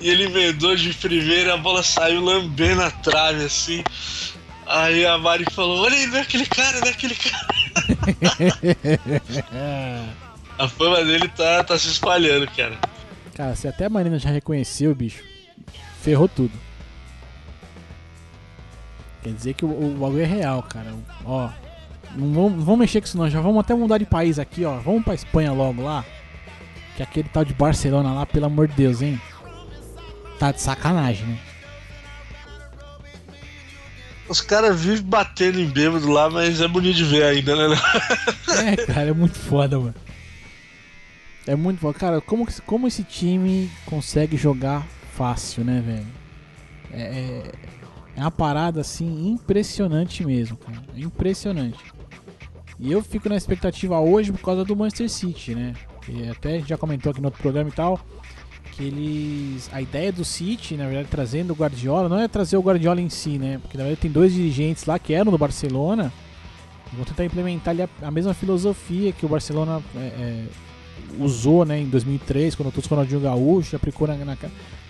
e 0.00 0.10
ele 0.10 0.24
emendou 0.24 0.76
de 0.76 0.92
primeira, 0.94 1.54
a 1.54 1.56
bola 1.56 1.82
saiu 1.82 2.20
lambendo 2.20 2.82
a 2.82 2.90
trave, 2.90 3.44
assim. 3.44 3.82
Aí 4.66 5.04
a 5.06 5.18
Mari 5.18 5.44
falou: 5.52 5.84
Olha 5.84 5.96
aí, 5.96 6.06
não 6.06 6.18
é 6.18 6.20
aquele 6.20 6.46
cara, 6.46 6.80
não 6.80 6.86
é 6.86 6.90
aquele 6.90 7.14
cara. 7.16 7.48
a 10.58 10.68
fama 10.68 11.04
dele 11.04 11.28
tá, 11.28 11.64
tá 11.64 11.78
se 11.78 11.88
espalhando, 11.88 12.46
cara. 12.56 12.78
Cara, 13.34 13.56
se 13.56 13.66
até 13.66 13.86
a 13.86 13.90
Marina 13.90 14.18
já 14.18 14.30
reconheceu, 14.30 14.94
bicho, 14.94 15.22
ferrou 16.00 16.28
tudo. 16.28 16.67
Quer 19.28 19.34
dizer 19.34 19.54
que 19.54 19.64
o, 19.66 19.68
o 19.68 19.98
bagulho 19.98 20.22
é 20.22 20.26
real, 20.26 20.62
cara. 20.62 20.90
Ó, 21.22 21.50
não 22.16 22.32
vamos, 22.32 22.52
não 22.52 22.64
vamos 22.64 22.80
mexer 22.80 23.02
com 23.02 23.06
isso 23.06 23.18
não, 23.18 23.28
já 23.28 23.42
vamos 23.42 23.60
até 23.60 23.74
mudar 23.74 23.98
de 23.98 24.06
país 24.06 24.38
aqui, 24.38 24.64
ó. 24.64 24.78
Vamos 24.78 25.04
pra 25.04 25.14
Espanha 25.14 25.52
logo 25.52 25.82
lá. 25.82 26.02
Que 26.96 27.02
aquele 27.02 27.28
tal 27.28 27.44
de 27.44 27.52
Barcelona 27.52 28.10
lá, 28.12 28.24
pelo 28.24 28.46
amor 28.46 28.68
de 28.68 28.74
Deus, 28.74 29.02
hein? 29.02 29.20
Tá 30.38 30.50
de 30.50 30.62
sacanagem, 30.62 31.26
né? 31.26 31.38
Os 34.30 34.40
caras 34.40 34.80
vivem 34.80 35.04
batendo 35.04 35.60
em 35.60 35.66
bêbado 35.66 36.08
lá, 36.08 36.30
mas 36.30 36.62
é 36.62 36.68
bonito 36.68 36.96
de 36.96 37.04
ver 37.04 37.24
ainda, 37.24 37.68
né? 37.68 37.76
é, 38.72 38.76
cara, 38.86 39.10
é 39.10 39.12
muito 39.12 39.38
foda, 39.38 39.78
mano. 39.78 39.94
É 41.46 41.54
muito 41.54 41.80
foda. 41.80 41.98
Cara, 41.98 42.20
como, 42.22 42.48
como 42.64 42.88
esse 42.88 43.04
time 43.04 43.70
consegue 43.84 44.38
jogar 44.38 44.86
fácil, 45.14 45.64
né, 45.64 45.82
velho? 45.84 46.06
É, 46.92 47.02
é, 47.02 47.52
é 48.18 48.22
uma 48.22 48.32
parada, 48.32 48.80
assim, 48.80 49.28
impressionante 49.28 50.26
mesmo, 50.26 50.56
cara. 50.56 50.82
Impressionante. 50.96 51.78
E 52.80 52.90
eu 52.90 53.00
fico 53.00 53.28
na 53.28 53.36
expectativa 53.36 53.98
hoje 54.00 54.32
por 54.32 54.40
causa 54.40 54.64
do 54.64 54.74
Manchester 54.74 55.08
City, 55.08 55.54
né? 55.54 55.72
E 56.08 56.28
até 56.28 56.54
a 56.54 56.58
gente 56.58 56.68
já 56.68 56.76
comentou 56.76 57.10
aqui 57.10 57.20
no 57.20 57.28
outro 57.28 57.40
programa 57.40 57.70
e 57.70 57.72
tal 57.72 58.00
que 58.72 58.82
eles. 58.82 59.70
A 59.72 59.80
ideia 59.80 60.12
do 60.12 60.24
City, 60.24 60.76
na 60.76 60.86
verdade, 60.86 61.08
trazendo 61.08 61.52
o 61.52 61.56
Guardiola, 61.56 62.08
não 62.08 62.18
é 62.18 62.26
trazer 62.26 62.56
o 62.56 62.60
Guardiola 62.60 63.00
em 63.00 63.08
si, 63.08 63.38
né? 63.38 63.58
Porque 63.62 63.76
na 63.76 63.84
verdade 63.84 64.00
tem 64.00 64.10
dois 64.10 64.32
dirigentes 64.32 64.84
lá 64.84 64.98
que 64.98 65.14
eram 65.14 65.30
do 65.30 65.38
Barcelona. 65.38 66.12
Vão 66.92 67.04
tentar 67.04 67.24
implementar 67.24 67.70
ali 67.70 67.82
a, 67.82 67.88
a 68.02 68.10
mesma 68.10 68.34
filosofia 68.34 69.12
que 69.12 69.26
o 69.26 69.28
Barcelona 69.28 69.80
é, 69.94 69.98
é, 70.00 70.44
usou 71.18 71.64
né, 71.64 71.80
em 71.80 71.86
2003, 71.86 72.54
quando 72.54 72.72
trouxe 72.72 72.88
o 72.88 72.90
Ronaldinho 72.90 73.20
Gaúcho, 73.20 73.76
aplicou 73.76 74.08
na, 74.08 74.16
na, 74.16 74.36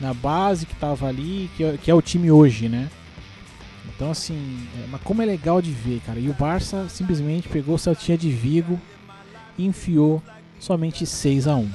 na 0.00 0.14
base 0.14 0.64
que 0.64 0.74
estava 0.74 1.08
ali, 1.08 1.50
que 1.56 1.64
é, 1.64 1.76
que 1.76 1.90
é, 1.90 1.94
o 1.94 2.00
time 2.00 2.30
hoje, 2.30 2.68
né? 2.68 2.88
Então, 3.98 4.12
assim, 4.12 4.68
é, 4.78 4.86
mas 4.86 5.00
como 5.02 5.22
é 5.22 5.26
legal 5.26 5.60
de 5.60 5.72
ver, 5.72 6.00
cara. 6.06 6.20
E 6.20 6.30
o 6.30 6.32
Barça 6.32 6.88
simplesmente 6.88 7.48
pegou 7.48 7.74
o 7.74 7.78
Celtinha 7.78 8.16
de 8.16 8.30
Vigo 8.30 8.80
e 9.58 9.66
enfiou 9.66 10.22
somente 10.60 11.04
6 11.04 11.48
a 11.48 11.56
1 11.56 11.68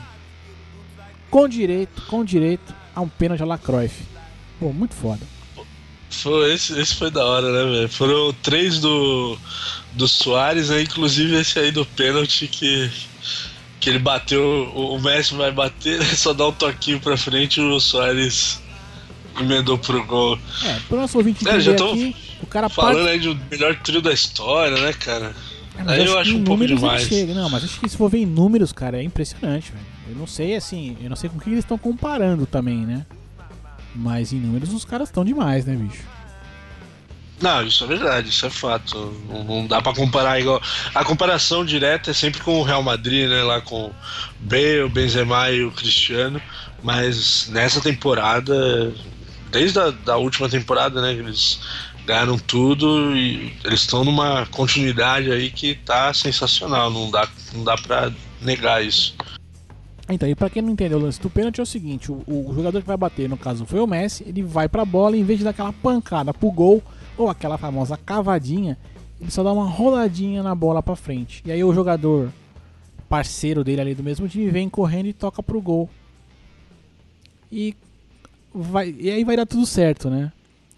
com 1.33 1.49
direito, 1.49 2.01
com 2.03 2.23
direito 2.23 2.73
a 2.95 3.01
um 3.01 3.09
pênalti 3.09 3.41
a 3.41 3.45
Lacroix. 3.45 3.91
Pô, 4.57 4.71
muito 4.71 4.93
foda. 4.93 5.27
Foi, 6.09 6.53
esse, 6.53 6.79
esse 6.79 6.93
foi 6.95 7.11
da 7.11 7.25
hora, 7.25 7.51
né, 7.51 7.71
velho? 7.71 7.89
Foram 7.89 8.31
três 8.41 8.79
do, 8.79 9.37
do 9.93 10.07
Soares, 10.07 10.69
né? 10.69 10.83
inclusive 10.83 11.35
esse 11.35 11.59
aí 11.59 11.71
do 11.71 11.85
pênalti 11.85 12.47
que, 12.47 12.89
que 13.81 13.89
ele 13.89 13.99
bateu, 13.99 14.71
o, 14.73 14.95
o 14.95 15.01
Messi 15.01 15.33
vai 15.33 15.51
bater, 15.51 16.01
só 16.15 16.31
dá 16.31 16.47
um 16.47 16.53
toquinho 16.53 17.01
pra 17.01 17.17
frente 17.17 17.59
e 17.59 17.63
o 17.63 17.79
Soares 17.81 18.61
emendou 19.39 19.77
pro 19.77 20.03
gol. 20.05 20.37
É, 20.63 20.95
nosso 20.95 21.17
ouvinte 21.17 21.47
é, 21.47 21.59
já 21.59 21.75
tô 21.75 21.91
aqui, 21.91 22.15
o 22.41 22.47
cara 22.47 22.69
falando 22.69 23.05
part... 23.05 23.09
aí 23.09 23.19
do 23.19 23.39
melhor 23.49 23.75
trio 23.79 24.01
da 24.01 24.11
história, 24.11 24.79
né, 24.79 24.93
cara? 24.93 25.33
É, 25.77 25.91
aí 25.91 26.05
eu 26.05 26.17
acho 26.17 26.35
um 26.35 26.43
pouco 26.43 26.65
demais. 26.65 27.03
Chega. 27.03 27.33
Não, 27.33 27.49
mas 27.49 27.63
acho 27.63 27.79
que 27.79 27.89
se 27.89 27.97
for 27.97 28.09
ver 28.09 28.19
em 28.19 28.25
números, 28.25 28.71
cara, 28.71 28.97
é 28.97 29.03
impressionante, 29.03 29.71
velho. 29.71 29.85
Eu 30.09 30.15
não 30.15 30.27
sei, 30.27 30.55
assim, 30.55 30.97
eu 31.01 31.09
não 31.09 31.15
sei 31.15 31.29
com 31.29 31.37
o 31.37 31.41
que 31.41 31.49
eles 31.49 31.59
estão 31.59 31.77
comparando 31.77 32.45
também, 32.45 32.85
né? 32.85 33.05
Mas 33.95 34.33
em 34.33 34.39
números 34.39 34.73
os 34.73 34.85
caras 34.85 35.09
estão 35.09 35.23
demais, 35.23 35.65
né, 35.65 35.75
bicho? 35.75 36.03
Não, 37.41 37.61
isso 37.63 37.83
é 37.83 37.87
verdade, 37.87 38.29
isso 38.29 38.45
é 38.45 38.49
fato. 38.49 39.13
Não, 39.27 39.43
não, 39.43 39.67
dá 39.67 39.81
para 39.81 39.93
comparar 39.93 40.39
igual. 40.39 40.61
A 40.95 41.03
comparação 41.03 41.65
direta 41.65 42.11
é 42.11 42.13
sempre 42.13 42.41
com 42.41 42.59
o 42.59 42.63
Real 42.63 42.81
Madrid, 42.81 43.29
né? 43.29 43.43
Lá 43.43 43.59
com 43.59 43.87
o 43.87 43.95
Bale, 44.39 44.83
o 44.83 44.89
Benzema 44.89 45.49
e 45.51 45.63
o 45.63 45.71
Cristiano. 45.71 46.41
Mas 46.81 47.49
nessa 47.49 47.81
temporada, 47.81 48.93
desde 49.53 49.79
a 49.79 49.91
da 49.91 50.17
última 50.17 50.49
temporada, 50.49 51.01
né? 51.01 51.13
Eles 51.13 51.59
ganharam 52.05 52.37
tudo 52.37 53.15
e 53.15 53.53
eles 53.63 53.81
estão 53.81 54.03
numa 54.03 54.45
continuidade 54.47 55.31
aí 55.31 55.49
que 55.49 55.75
tá 55.75 56.13
sensacional. 56.13 56.89
Não 56.89 57.09
dá, 57.09 57.29
não 57.53 57.63
dá 57.63 57.77
pra 57.77 58.11
negar 58.41 58.83
isso. 58.83 59.15
Então, 60.09 60.27
e 60.27 60.35
pra 60.35 60.49
quem 60.49 60.61
não 60.61 60.71
entendeu 60.71 60.97
o 60.97 61.01
lance 61.01 61.21
do 61.21 61.29
pênalti 61.29 61.59
é 61.59 61.63
o 61.63 61.65
seguinte, 61.65 62.11
o, 62.11 62.21
o, 62.27 62.51
jogador 62.53 62.81
que 62.81 62.87
vai 62.87 62.97
bater, 62.97 63.29
no 63.29 63.37
caso 63.37 63.65
foi 63.65 63.79
o 63.79 63.87
Messi, 63.87 64.25
ele 64.27 64.43
vai 64.43 64.67
pra 64.67 64.83
bola, 64.83 65.15
em 65.15 65.23
vez 65.23 65.39
de 65.39 65.45
dar 65.45 65.51
aquela 65.51 65.71
pancada 65.71 66.33
pro 66.33 66.51
gol, 66.51 66.83
ou 67.17 67.29
aquela 67.29 67.57
famosa 67.57 67.95
cavadinha, 67.95 68.77
ele 69.21 69.31
só 69.31 69.43
dá 69.43 69.53
uma 69.53 69.65
roladinha 69.65 70.43
na 70.43 70.53
bola 70.53 70.83
pra 70.83 70.97
frente. 70.97 71.41
E 71.45 71.51
aí 71.53 71.63
o 71.63 71.73
jogador 71.73 72.29
parceiro 73.07 73.63
dele 73.63 73.79
ali 73.79 73.95
do 73.95 74.03
mesmo 74.03 74.27
time 74.27 74.49
vem 74.49 74.67
correndo 74.67 75.05
e 75.05 75.13
toca 75.13 75.41
pro 75.41 75.61
gol. 75.61 75.89
E, 77.49 77.73
vai, 78.53 78.95
e 78.97 79.09
aí 79.09 79.23
vai 79.23 79.35
dar 79.35 79.45
tudo 79.45 79.65
certo, 79.65 80.09
né? 80.09 80.31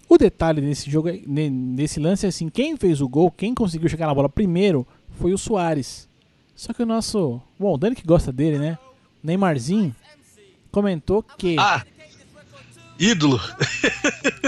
O 0.08 0.18
detalhe 0.18 0.62
desse 0.62 0.90
jogo, 0.90 1.10
nesse 1.28 2.00
lance 2.00 2.26
é 2.26 2.30
assim, 2.30 2.48
quem 2.48 2.78
fez 2.78 3.02
o 3.02 3.10
gol, 3.10 3.32
quem 3.32 3.56
conseguiu 3.56 3.90
chegar 3.90 4.08
na 4.08 4.14
bola 4.14 4.30
primeiro 4.30 4.86
foi 5.20 5.34
o 5.34 5.38
Soares. 5.38 6.08
Só 6.56 6.74
que 6.74 6.84
o 6.84 6.86
nosso, 6.86 7.42
bom, 7.60 7.74
o 7.74 7.78
Dani 7.78 7.96
que 7.96 8.06
gosta 8.06 8.32
dele, 8.32 8.58
né? 8.58 8.78
Neymarzinho 9.24 9.96
comentou 10.72 11.24
que. 11.24 11.58
Ah! 11.60 11.84
Ídolo! 13.00 13.42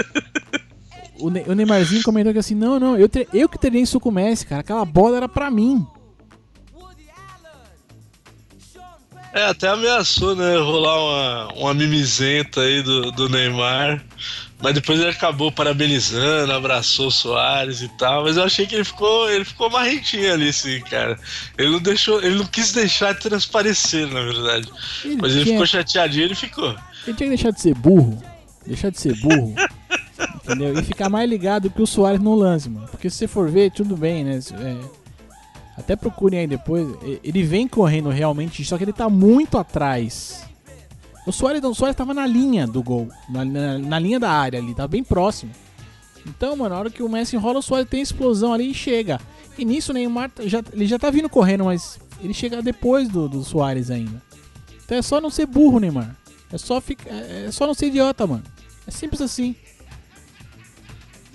o, 1.18 1.28
ne 1.28 1.42
o 1.42 1.54
Neymarzinho 1.54 2.02
comentou 2.02 2.32
que 2.32 2.38
assim: 2.38 2.54
não, 2.54 2.78
não, 2.78 2.96
eu, 2.96 3.10
eu 3.34 3.48
que 3.48 3.58
treinei 3.58 3.82
isso 3.82 4.00
com 4.00 4.08
o 4.08 4.12
Messi, 4.12 4.46
cara. 4.46 4.60
Aquela 4.60 4.84
bola 4.84 5.16
era 5.18 5.28
pra 5.28 5.50
mim. 5.50 5.86
É, 9.38 9.44
até 9.44 9.68
ameaçou, 9.68 10.34
né? 10.34 10.56
Rolar 10.58 10.98
uma, 10.98 11.52
uma 11.54 11.74
mimizenta 11.74 12.60
aí 12.60 12.82
do, 12.82 13.12
do 13.12 13.28
Neymar. 13.28 14.04
Mas 14.60 14.74
depois 14.74 14.98
ele 14.98 15.10
acabou 15.10 15.52
parabenizando, 15.52 16.52
abraçou 16.52 17.06
o 17.06 17.12
Soares 17.12 17.80
e 17.80 17.88
tal. 17.96 18.24
Mas 18.24 18.36
eu 18.36 18.42
achei 18.42 18.66
que 18.66 18.74
ele 18.74 18.82
ficou, 18.82 19.30
ele 19.30 19.44
ficou 19.44 19.70
marrentinho 19.70 20.32
ali, 20.32 20.52
sim, 20.52 20.80
cara. 20.80 21.16
Ele 21.56 21.70
não 21.70 21.78
deixou, 21.78 22.20
ele 22.20 22.34
não 22.34 22.46
quis 22.46 22.72
deixar 22.72 23.14
de 23.14 23.20
transparecer, 23.20 24.08
na 24.08 24.22
verdade. 24.22 24.68
Ele 25.04 25.18
mas 25.22 25.32
ele 25.32 25.44
tinha... 25.44 25.54
ficou 25.54 25.66
chateadinho, 25.66 26.24
ele 26.24 26.34
ficou. 26.34 26.70
Ele 27.06 27.16
tinha 27.16 27.30
que 27.30 27.36
deixar 27.36 27.52
de 27.52 27.60
ser 27.60 27.74
burro. 27.76 28.20
Deixar 28.66 28.90
de 28.90 29.00
ser 29.00 29.14
burro. 29.14 29.54
entendeu? 30.34 30.76
E 30.80 30.82
ficar 30.82 31.08
mais 31.08 31.30
ligado 31.30 31.70
que 31.70 31.80
o 31.80 31.86
Soares 31.86 32.20
no 32.20 32.34
lance, 32.34 32.68
mano. 32.68 32.88
Porque 32.88 33.08
se 33.08 33.18
você 33.18 33.28
for 33.28 33.48
ver, 33.48 33.70
tudo 33.70 33.96
bem, 33.96 34.24
né? 34.24 34.40
É, 34.52 34.76
até 35.78 35.96
procurem 35.96 36.40
aí 36.40 36.46
depois. 36.46 36.86
Ele 37.22 37.42
vem 37.42 37.68
correndo 37.68 38.08
realmente, 38.08 38.64
só 38.64 38.76
que 38.76 38.84
ele 38.84 38.92
tá 38.92 39.08
muito 39.08 39.56
atrás 39.56 40.48
o 41.28 41.32
Soares, 41.32 41.62
o 41.62 41.74
Soares 41.74 41.94
tava 41.94 42.14
na 42.14 42.26
linha 42.26 42.66
do 42.66 42.82
gol, 42.82 43.06
na, 43.28 43.44
na, 43.44 43.78
na, 43.78 43.98
linha 43.98 44.18
da 44.18 44.30
área 44.30 44.58
ali, 44.58 44.74
tava 44.74 44.88
bem 44.88 45.04
próximo. 45.04 45.52
Então, 46.26 46.56
mano, 46.56 46.74
na 46.74 46.80
hora 46.80 46.90
que 46.90 47.02
o 47.02 47.08
Messi 47.08 47.36
enrola, 47.36 47.58
o 47.58 47.62
Soares 47.62 47.88
tem 47.88 48.00
explosão 48.00 48.50
ali 48.50 48.70
e 48.70 48.74
chega. 48.74 49.20
E 49.58 49.62
nisso 49.62 49.92
o 49.92 49.94
Neymar 49.94 50.30
já, 50.44 50.62
ele 50.72 50.86
já 50.86 50.98
tá 50.98 51.10
vindo 51.10 51.28
correndo, 51.28 51.66
mas 51.66 51.98
ele 52.22 52.32
chega 52.32 52.62
depois 52.62 53.10
do, 53.10 53.28
do 53.28 53.44
Soares 53.44 53.90
ainda. 53.90 54.22
Então 54.82 54.96
é 54.96 55.02
só 55.02 55.20
não 55.20 55.28
ser 55.28 55.44
burro, 55.44 55.78
Neymar. 55.78 56.16
É 56.50 56.56
só, 56.56 56.80
ficar, 56.80 57.10
é, 57.10 57.44
é 57.46 57.52
só 57.52 57.66
não 57.66 57.74
ser 57.74 57.88
idiota, 57.88 58.26
mano. 58.26 58.44
É 58.86 58.90
simples 58.90 59.20
assim. 59.20 59.54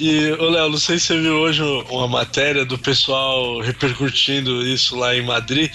E, 0.05 0.33
ô 0.33 0.49
Léo, 0.49 0.67
não 0.67 0.77
sei 0.77 0.99
se 0.99 1.05
você 1.05 1.17
viu 1.21 1.35
hoje 1.35 1.63
uma 1.63 2.09
matéria 2.09 2.65
do 2.65 2.77
pessoal 2.77 3.61
repercutindo 3.61 4.61
isso 4.67 4.97
lá 4.97 5.15
em 5.15 5.21
Madrid. 5.21 5.71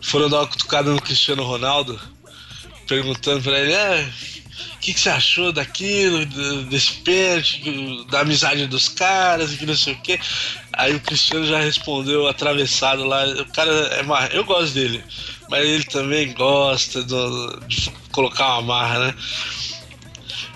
Foram 0.00 0.30
dar 0.30 0.42
uma 0.42 0.46
cutucada 0.46 0.92
no 0.92 1.02
Cristiano 1.02 1.42
Ronaldo 1.42 2.00
perguntando 2.86 3.42
pra 3.42 3.58
ele, 3.58 3.72
é, 3.72 4.08
o 4.76 4.78
que, 4.78 4.94
que, 4.94 5.00
você 5.00 5.08
achou 5.08 5.50
daquilo, 5.50 6.24
desse 6.66 6.92
pênalti, 7.00 8.04
da 8.08 8.20
amizade 8.20 8.64
dos 8.68 8.88
caras 8.88 9.52
e 9.52 9.56
que 9.56 9.66
não 9.66 9.74
sei 9.74 9.94
o 9.94 10.00
que. 10.02 10.20
Aí 10.74 10.94
o 10.94 11.00
Cristiano 11.00 11.44
já 11.44 11.58
respondeu 11.58 12.28
atravessado 12.28 13.02
lá, 13.02 13.26
o 13.26 13.46
cara 13.46 13.72
é 13.72 14.04
mar... 14.04 14.32
eu 14.32 14.44
gosto 14.44 14.72
dele, 14.72 15.02
mas 15.50 15.66
ele 15.66 15.82
também 15.82 16.32
gosta 16.32 17.02
do, 17.02 17.60
de 17.66 17.90
colocar 18.12 18.58
uma 18.58 18.62
marra, 18.62 19.06
né? 19.06 19.14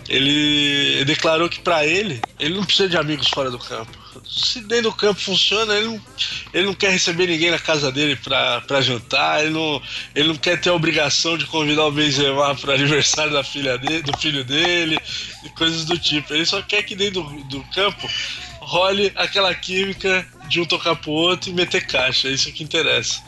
Ele 0.08 1.04
declarou 1.04 1.48
que 1.48 1.60
para 1.60 1.86
ele, 1.86 2.20
ele 2.38 2.54
não 2.54 2.64
precisa 2.64 2.88
de 2.88 2.96
amigos 2.96 3.28
fora 3.28 3.50
do 3.50 3.58
campo 3.58 4.08
se 4.28 4.60
dentro 4.60 4.90
do 4.90 4.96
campo 4.96 5.20
funciona, 5.20 5.74
ele 5.74 5.86
não, 5.86 6.02
ele 6.52 6.66
não 6.66 6.74
quer 6.74 6.90
receber 6.90 7.26
ninguém 7.26 7.50
na 7.50 7.58
casa 7.58 7.90
dele 7.90 8.16
pra, 8.16 8.80
jantar, 8.80 9.42
ele 9.42 9.50
não, 9.50 9.82
ele 10.14 10.28
não 10.28 10.36
quer 10.36 10.60
ter 10.60 10.70
a 10.70 10.74
obrigação 10.74 11.36
de 11.36 11.46
convidar 11.46 11.86
o 11.86 11.92
Benzema 11.92 12.54
para 12.54 12.74
aniversário 12.74 13.32
da 13.32 13.42
filha 13.42 13.78
dele, 13.78 14.02
do 14.02 14.16
filho 14.18 14.44
dele, 14.44 14.98
e 15.44 15.48
coisas 15.50 15.84
do 15.84 15.98
tipo. 15.98 16.32
Ele 16.34 16.46
só 16.46 16.60
quer 16.62 16.82
que 16.82 16.94
dentro 16.94 17.22
do, 17.22 17.44
do 17.44 17.64
campo 17.74 18.08
role 18.60 19.12
aquela 19.16 19.54
química 19.54 20.26
de 20.48 20.60
um 20.60 20.64
tocar 20.64 20.96
pro 20.96 21.10
outro 21.10 21.50
e 21.50 21.52
meter 21.52 21.86
caixa. 21.86 22.28
É 22.28 22.32
isso 22.32 22.52
que 22.52 22.62
interessa. 22.62 23.22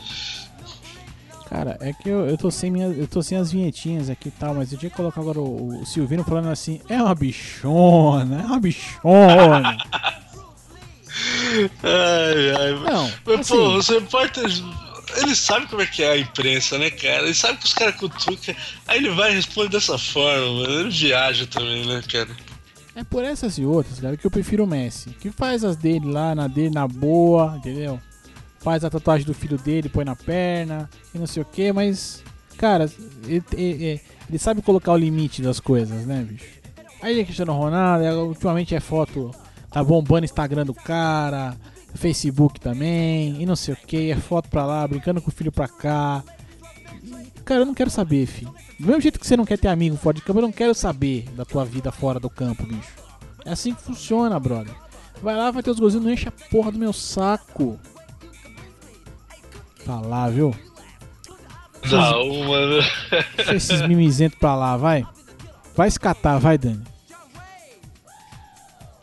Cara, 1.51 1.77
é 1.81 1.91
que 1.91 2.07
eu, 2.07 2.25
eu, 2.29 2.37
tô 2.37 2.49
sem 2.49 2.71
minha, 2.71 2.87
eu 2.87 3.05
tô 3.05 3.21
sem 3.21 3.37
as 3.37 3.51
vinhetinhas 3.51 4.09
aqui 4.09 4.29
e 4.29 4.31
tal, 4.31 4.55
mas 4.55 4.71
eu 4.71 4.79
tinha 4.79 4.89
que 4.89 4.95
colocar 4.95 5.19
agora 5.19 5.37
o, 5.37 5.81
o 5.81 5.85
Silvino 5.85 6.23
falando 6.23 6.47
assim, 6.47 6.79
é 6.87 6.95
uma 6.95 7.13
bichona, 7.13 8.41
é 8.41 8.45
uma 8.45 8.57
bichona. 8.57 9.77
ai, 11.83 12.51
ai. 12.57 12.71
Não, 12.89 13.11
Mas, 13.25 13.51
assim, 13.51 13.99
pô, 13.99 14.07
pode 14.09 14.31
ter... 14.31 14.49
Ele 15.17 15.35
sabe 15.35 15.67
como 15.67 15.81
é 15.81 15.85
que 15.85 16.01
é 16.01 16.11
a 16.11 16.17
imprensa, 16.17 16.77
né, 16.77 16.89
cara? 16.89 17.23
Ele 17.23 17.33
sabe 17.33 17.57
que 17.57 17.65
os 17.65 17.73
caras 17.73 17.95
cutucam. 17.97 18.55
Aí 18.87 18.99
ele 18.99 19.09
vai 19.09 19.31
e 19.31 19.35
responde 19.35 19.71
dessa 19.71 19.97
forma, 19.97 20.53
mano. 20.53 20.79
Ele 20.79 20.89
viaja 20.89 21.45
também, 21.47 21.85
né, 21.85 22.01
cara? 22.09 22.29
é 22.95 23.03
por 23.03 23.25
essas 23.25 23.57
e 23.57 23.65
outras, 23.65 23.99
cara, 23.99 24.15
que 24.15 24.25
eu 24.25 24.31
prefiro 24.31 24.63
o 24.63 24.67
Messi. 24.67 25.09
Que 25.19 25.29
faz 25.31 25.65
as 25.65 25.75
dele 25.75 26.09
lá, 26.09 26.33
na 26.33 26.47
dele, 26.47 26.69
na 26.69 26.87
boa, 26.87 27.55
entendeu? 27.57 27.99
Faz 28.61 28.83
a 28.85 28.89
tatuagem 28.89 29.25
do 29.25 29.33
filho 29.33 29.57
dele, 29.57 29.89
põe 29.89 30.05
na 30.05 30.15
perna 30.15 30.89
e 31.13 31.17
não 31.17 31.25
sei 31.27 31.41
o 31.41 31.45
que, 31.45 31.71
mas, 31.73 32.23
cara, 32.57 32.89
ele, 33.27 33.43
ele- 33.53 34.01
ele 34.29 34.37
sabe 34.39 34.61
colocar 34.61 34.91
o 34.93 34.97
limite 34.97 35.41
das 35.41 35.59
coisas, 35.59 36.05
né, 36.05 36.23
bicho? 36.27 36.45
Aí 37.01 37.19
é 37.19 37.23
Cristiano 37.23 37.53
Ronaldo, 37.53 38.03
é, 38.05 38.13
ultimamente 38.15 38.75
é 38.75 38.79
foto, 38.79 39.31
tá 39.71 39.83
bombando 39.83 40.25
Instagram 40.25 40.63
do 40.65 40.73
cara, 40.75 41.57
Facebook 41.95 42.59
também, 42.59 43.41
e 43.41 43.45
não 43.47 43.55
sei 43.55 43.73
o 43.73 43.77
que, 43.77 44.11
é 44.11 44.15
foto 44.15 44.47
pra 44.49 44.63
lá, 44.65 44.87
brincando 44.87 45.19
com 45.21 45.29
o 45.29 45.33
filho 45.33 45.51
pra 45.51 45.67
cá. 45.67 46.23
Cara, 47.43 47.61
eu 47.61 47.65
não 47.65 47.73
quero 47.73 47.89
saber, 47.89 48.27
filho. 48.27 48.53
Do 48.79 48.85
mesmo 48.85 49.01
jeito 49.01 49.19
que 49.19 49.25
você 49.25 49.35
não 49.35 49.45
quer 49.45 49.57
ter 49.57 49.67
amigo 49.67 49.97
fora 49.97 50.15
de 50.15 50.21
campo, 50.21 50.37
eu 50.39 50.43
não 50.43 50.51
quero 50.51 50.75
saber 50.75 51.25
da 51.35 51.43
tua 51.43 51.65
vida 51.65 51.91
fora 51.91 52.19
do 52.19 52.29
campo, 52.29 52.63
bicho. 52.63 52.93
É 53.43 53.51
assim 53.51 53.73
que 53.73 53.81
funciona, 53.81 54.39
brother. 54.39 54.73
Vai 55.21 55.35
lá, 55.35 55.49
vai 55.49 55.63
ter 55.63 55.71
os 55.71 55.79
golzinhos, 55.79 56.05
não 56.05 56.13
enche 56.13 56.27
a 56.27 56.31
porra 56.51 56.71
do 56.71 56.77
meu 56.79 56.93
saco. 56.93 57.79
Lá, 59.87 60.29
viu? 60.29 60.55
Não, 61.89 62.43
mano. 62.47 62.83
Deixa 63.35 63.55
esses 63.55 63.81
mimizentos 63.87 64.37
pra 64.39 64.55
lá, 64.55 64.77
vai. 64.77 65.05
Vai 65.75 65.87
escatar, 65.87 66.39
vai, 66.39 66.57
Dani. 66.57 66.83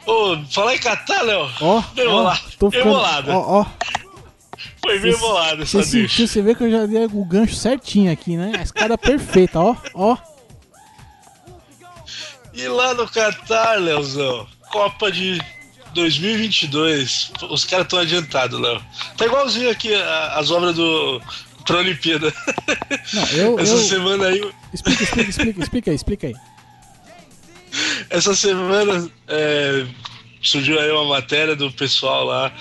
Ô, 0.07 0.37
falar 0.51 0.75
em 0.75 0.79
catar, 0.79 1.23
Léo. 1.23 1.51
Ó, 1.61 1.83
ó, 2.09 2.37
tô 2.59 2.71
ficando... 2.71 2.95
Ó, 2.95 3.61
ó. 3.61 3.67
Foi 4.81 4.99
bem 5.01 5.13
Você- 5.13 5.19
bolado 5.21 5.67
Você 5.67 5.79
essa 5.81 5.91
deixa. 5.93 6.09
sentiu, 6.09 6.27
você 6.29 6.43
vê 6.43 6.55
que 6.55 6.65
eu 6.65 6.71
já 6.71 6.87
dei 6.87 7.05
o 7.05 7.25
gancho 7.25 7.55
certinho 7.55 8.11
aqui, 8.11 8.37
né? 8.37 8.53
A 8.59 8.63
escada 8.63 8.97
perfeita, 8.97 9.61
ó, 9.61 9.77
ó. 9.93 10.17
E 12.55 12.67
lá 12.67 12.95
no 12.95 13.07
Catar, 13.09 13.79
Leozão, 13.79 14.47
Copa 14.73 15.13
de 15.13 15.39
2022. 15.99 17.33
Os 17.51 17.65
caras 17.65 17.87
estão 17.87 17.99
adiantados, 17.99 18.59
Léo. 18.59 18.83
Tá 19.17 19.27
igualzinho 19.27 19.71
aqui 19.71 19.95
as 19.95 20.51
obras 20.51 20.75
do. 20.75 21.21
pra 21.67 21.79
Olimpíada. 21.79 22.33
Não, 23.13 23.27
eu, 23.29 23.59
Essa 23.59 23.75
eu... 23.75 23.79
semana 23.79 24.27
aí. 24.27 24.51
Explica, 24.73 25.03
explica, 25.03 25.31
explica, 25.31 25.61
explica 25.61 25.91
aí, 25.91 25.97
explica 25.97 26.27
aí. 26.29 26.35
Essa 28.11 28.35
semana 28.35 29.11
é, 29.27 29.87
surgiu 30.43 30.81
aí 30.81 30.91
uma 30.91 31.05
matéria 31.05 31.55
do 31.55 31.71
pessoal 31.71 32.25
lá 32.25 32.53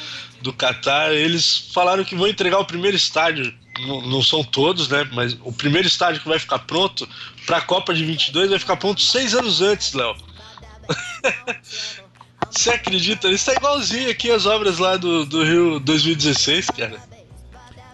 do 0.41 0.51
Catar. 0.51 1.13
Eles 1.13 1.69
falaram 1.73 2.03
que 2.03 2.15
vão 2.15 2.27
entregar 2.27 2.59
o 2.59 2.65
primeiro 2.65 2.97
estádio. 2.97 3.53
Não, 3.79 4.01
não 4.01 4.23
são 4.23 4.43
todos, 4.43 4.89
né? 4.89 5.07
Mas 5.13 5.37
o 5.43 5.53
primeiro 5.53 5.87
estádio 5.87 6.21
que 6.21 6.27
vai 6.27 6.39
ficar 6.39 6.59
pronto 6.59 7.07
para 7.45 7.57
a 7.57 7.61
Copa 7.61 7.93
de 7.93 8.03
22 8.03 8.49
vai 8.49 8.59
ficar 8.59 8.75
pronto 8.75 9.01
seis 9.01 9.33
anos 9.33 9.61
antes, 9.61 9.93
Léo. 9.93 10.15
Você 12.51 12.69
acredita? 12.71 13.29
Isso 13.29 13.45
tá 13.45 13.53
igualzinho 13.53 14.09
aqui 14.09 14.31
as 14.31 14.45
obras 14.45 14.77
lá 14.77 14.97
do, 14.97 15.25
do 15.25 15.43
Rio 15.43 15.79
2016, 15.79 16.67
cara. 16.71 16.97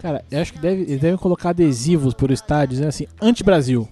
Cara, 0.00 0.24
eu 0.30 0.40
acho 0.40 0.52
que 0.52 0.58
deve, 0.58 0.82
eles 0.82 1.00
devem 1.00 1.16
colocar 1.16 1.50
adesivos 1.50 2.12
pelo 2.12 2.32
estádio, 2.32 2.68
dizendo 2.70 2.88
assim, 2.88 3.06
anti-Brasil. 3.20 3.88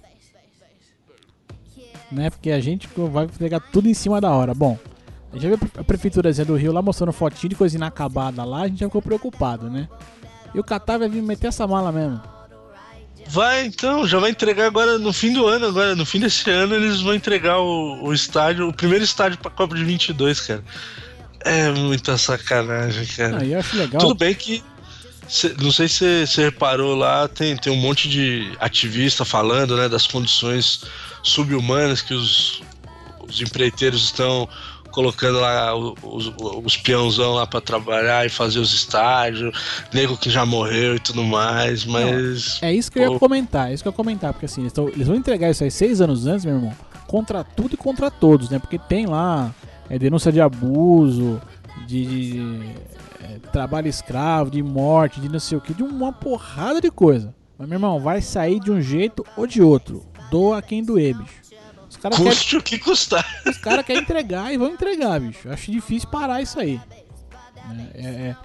Né? 2.11 2.29
Porque 2.29 2.51
a 2.51 2.61
gente 2.61 2.87
vai 3.11 3.27
pegar 3.27 3.61
tudo 3.61 3.89
em 3.89 3.95
cima 3.95 4.21
da 4.21 4.31
hora. 4.31 4.53
Bom, 4.55 4.79
a 5.33 5.39
gente 5.39 5.49
viu 5.49 5.71
a 5.79 5.83
prefeitura 5.83 6.31
do 6.33 6.55
Rio 6.55 6.73
lá 6.73 6.83
mostrando 6.83 7.13
fotinho 7.13 7.49
de 7.49 7.57
coisa 7.57 7.77
inacabada 7.77 8.45
lá, 8.45 8.63
a 8.63 8.69
gente 8.69 8.81
já 8.81 8.87
ficou 8.87 9.01
preocupado, 9.01 9.71
né? 9.71 9.89
E 10.55 10.61
o 10.61 10.65
Catar 10.65 10.99
vai 10.99 11.09
vir 11.09 11.23
meter 11.23 11.47
essa 11.47 11.67
mala 11.67 11.91
mesmo. 11.91 12.21
Vai, 13.29 13.65
então, 13.65 14.07
já 14.07 14.19
vai 14.19 14.31
entregar 14.31 14.67
agora 14.67 14.99
no 14.99 15.13
fim 15.13 15.33
do 15.33 15.47
ano, 15.47 15.67
agora 15.67 15.95
no 15.97 16.05
fim 16.05 16.21
desse 16.21 16.49
ano 16.51 16.75
eles 16.75 17.01
vão 17.01 17.15
entregar 17.15 17.59
o, 17.59 18.05
o 18.05 18.13
estádio, 18.13 18.69
o 18.69 18.73
primeiro 18.73 19.05
estádio 19.05 19.39
pra 19.39 19.51
Copa 19.51 19.75
de 19.75 19.85
22, 19.85 20.41
cara. 20.41 20.65
É 21.45 21.71
muita 21.71 22.17
sacanagem, 22.19 23.07
cara. 23.07 23.39
Ah, 23.41 23.45
eu 23.45 23.59
acho 23.59 23.77
legal. 23.77 24.01
Tudo 24.01 24.15
bem 24.15 24.35
que 24.35 24.63
cê- 25.29 25.55
não 25.61 25.73
sei 25.73 25.89
se 25.89 26.27
você 26.27 26.45
reparou 26.45 26.95
lá, 26.95 27.27
tem, 27.27 27.57
tem 27.57 27.73
um 27.73 27.77
monte 27.77 28.09
de 28.09 28.53
ativista 28.61 29.25
falando, 29.25 29.77
né, 29.77 29.89
das 29.89 30.07
condições 30.07 30.83
subhumanas 31.23 32.01
que 32.03 32.15
os, 32.15 32.63
os 33.29 33.41
empreiteiros 33.41 34.05
estão 34.05 34.49
colocando 34.93 35.41
lá 35.41 35.75
os, 35.75 36.33
os 36.65 36.77
peãozão 36.77 37.33
lá 37.35 37.47
pra 37.47 37.61
trabalhar 37.61 38.25
e 38.25 38.29
fazer 38.29 38.59
os 38.61 38.73
estádios, 38.73 39.53
nego 39.93 40.17
que 40.17 40.31
já 40.31 40.47
morreu 40.47 40.95
e 40.97 41.01
tudo 41.01 41.25
mais, 41.25 41.85
mas 41.85 42.59
É 42.63 42.73
isso 42.73 42.93
que 42.93 42.99
eu 42.99 43.13
ia 43.13 43.19
comentar, 43.19 43.71
é 43.71 43.75
isso 43.75 43.83
que 43.83 43.89
eu 43.89 43.93
ia 43.93 43.97
comentar, 43.97 44.33
porque 44.33 44.47
assim, 44.47 44.61
eles, 44.61 44.73
tão- 44.73 44.89
eles 44.89 45.07
vão 45.09 45.17
entregar 45.17 45.51
isso 45.51 45.65
aí 45.65 45.71
seis 45.71 46.01
anos 46.01 46.27
antes, 46.27 46.45
meu 46.45 46.55
irmão, 46.55 46.73
contra 47.09 47.43
tudo 47.43 47.75
e 47.75 47.77
contra 47.77 48.11
todos, 48.11 48.49
né? 48.51 48.59
Porque 48.59 48.79
tem 48.79 49.07
lá 49.07 49.51
é, 49.91 49.99
denúncia 49.99 50.31
de 50.31 50.41
abuso, 50.41 51.41
de, 51.87 52.07
de, 52.07 52.63
é, 53.23 53.39
trabalho 53.53 53.89
escravo, 53.89 54.51
de 54.51 54.63
morte, 54.63 55.21
de 55.21 55.29
não 55.29 55.41
sei 55.41 55.59
o 55.59 55.61
que, 55.61 55.75
de 55.75 55.83
uma 55.83 56.13
porrada 56.13 56.81
de 56.81 56.91
coisa. 56.91 57.35
Mas, 57.59 57.69
meu 57.69 57.77
irmão, 57.77 58.01
vai 58.01 58.21
sair 58.23 58.59
de 58.61 58.71
um 58.71 58.81
jeito 58.81 59.25
ou 59.37 59.47
de 59.47 59.61
outro. 59.63 60.05
Doa 60.31 60.63
quem 60.63 60.83
doer, 60.83 61.15
bicho. 61.15 61.42
Os 61.93 61.97
caras 61.99 62.19
querem 62.19 62.33
custe 62.33 62.57
o 62.57 62.63
que 62.63 62.79
custar. 62.79 63.43
os 63.47 63.59
caras 63.59 63.85
querem 63.85 64.03
entregar 64.03 64.53
e 64.53 64.57
vão 64.57 64.69
entregar, 64.69 65.21
bicho. 65.21 65.49
Acho 65.51 65.71
difícil 65.71 66.09
parar 66.09 66.41
isso 66.41 66.59
aí. 66.59 66.81
né? 67.69 67.91
É, 67.95 68.07
é, 68.07 68.37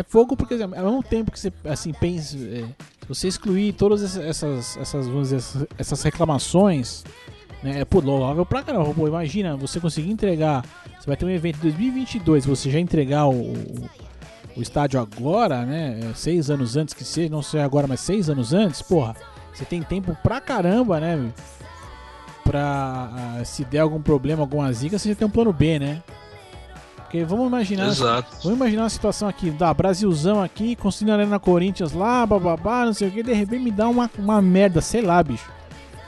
é 0.00 0.02
fogo 0.04 0.36
porque, 0.36 0.54
ao 0.54 0.68
mesmo 0.68 1.02
tempo 1.02 1.32
que 1.32 1.38
você 1.40 1.52
assim, 1.64 1.92
pensa. 1.92 2.36
é, 2.38 2.64
você 3.08 3.26
excluir 3.26 3.72
todas 3.72 4.02
essas, 4.02 4.24
essas, 4.24 4.76
essas, 4.76 5.08
vamos 5.08 5.30
dizer, 5.30 5.36
essas, 5.38 5.66
essas 5.76 6.02
reclamações, 6.02 7.02
né? 7.60 7.80
É 7.80 7.84
pô, 7.84 7.98
louvável 7.98 8.46
pra 8.46 8.62
caramba. 8.62 8.94
Pô, 8.94 9.08
imagina 9.08 9.56
você 9.56 9.80
conseguir 9.80 10.10
entregar. 10.10 10.64
Você 10.98 11.06
vai 11.08 11.16
ter 11.16 11.24
um 11.24 11.30
evento 11.30 11.56
em 11.56 11.62
2022, 11.62 12.46
você 12.46 12.70
já 12.70 12.78
entregar 12.78 13.26
o, 13.26 13.32
o, 13.52 13.90
o 14.56 14.62
estádio 14.62 15.00
agora, 15.00 15.66
né? 15.66 15.98
é, 16.04 16.14
seis 16.14 16.50
anos 16.50 16.76
antes 16.76 16.94
que 16.94 17.04
seja, 17.04 17.28
não 17.28 17.42
sei 17.42 17.62
agora, 17.62 17.88
mas 17.88 17.98
seis 17.98 18.30
anos 18.30 18.52
antes, 18.54 18.80
porra. 18.80 19.16
Você 19.52 19.64
tem 19.64 19.82
tempo 19.82 20.16
pra 20.22 20.40
caramba, 20.40 21.00
né? 21.00 21.32
Pra 22.50 23.38
ah, 23.38 23.44
se 23.44 23.64
der 23.64 23.78
algum 23.78 24.02
problema, 24.02 24.42
alguma 24.42 24.72
zica, 24.72 24.98
você 24.98 25.10
já 25.10 25.14
tem 25.14 25.24
um 25.24 25.30
plano 25.30 25.52
B, 25.52 25.78
né? 25.78 26.02
Porque 26.96 27.22
vamos 27.22 27.46
imaginar. 27.46 27.86
Exato. 27.86 28.28
Vamos 28.42 28.58
imaginar 28.58 28.82
uma 28.82 28.90
situação 28.90 29.28
aqui, 29.28 29.52
da 29.52 29.72
Brasilzão 29.72 30.42
aqui, 30.42 30.74
construindo 30.74 31.10
a 31.10 31.14
Arena 31.14 31.38
Corinthians 31.38 31.92
lá, 31.92 32.26
bababá, 32.26 32.84
não 32.84 32.92
sei 32.92 33.06
o 33.06 33.12
que, 33.12 33.22
de 33.22 33.32
repente 33.32 33.62
me 33.62 33.70
dá 33.70 33.88
uma, 33.88 34.10
uma 34.18 34.42
merda, 34.42 34.80
sei 34.80 35.00
lá, 35.00 35.22
bicho. 35.22 35.48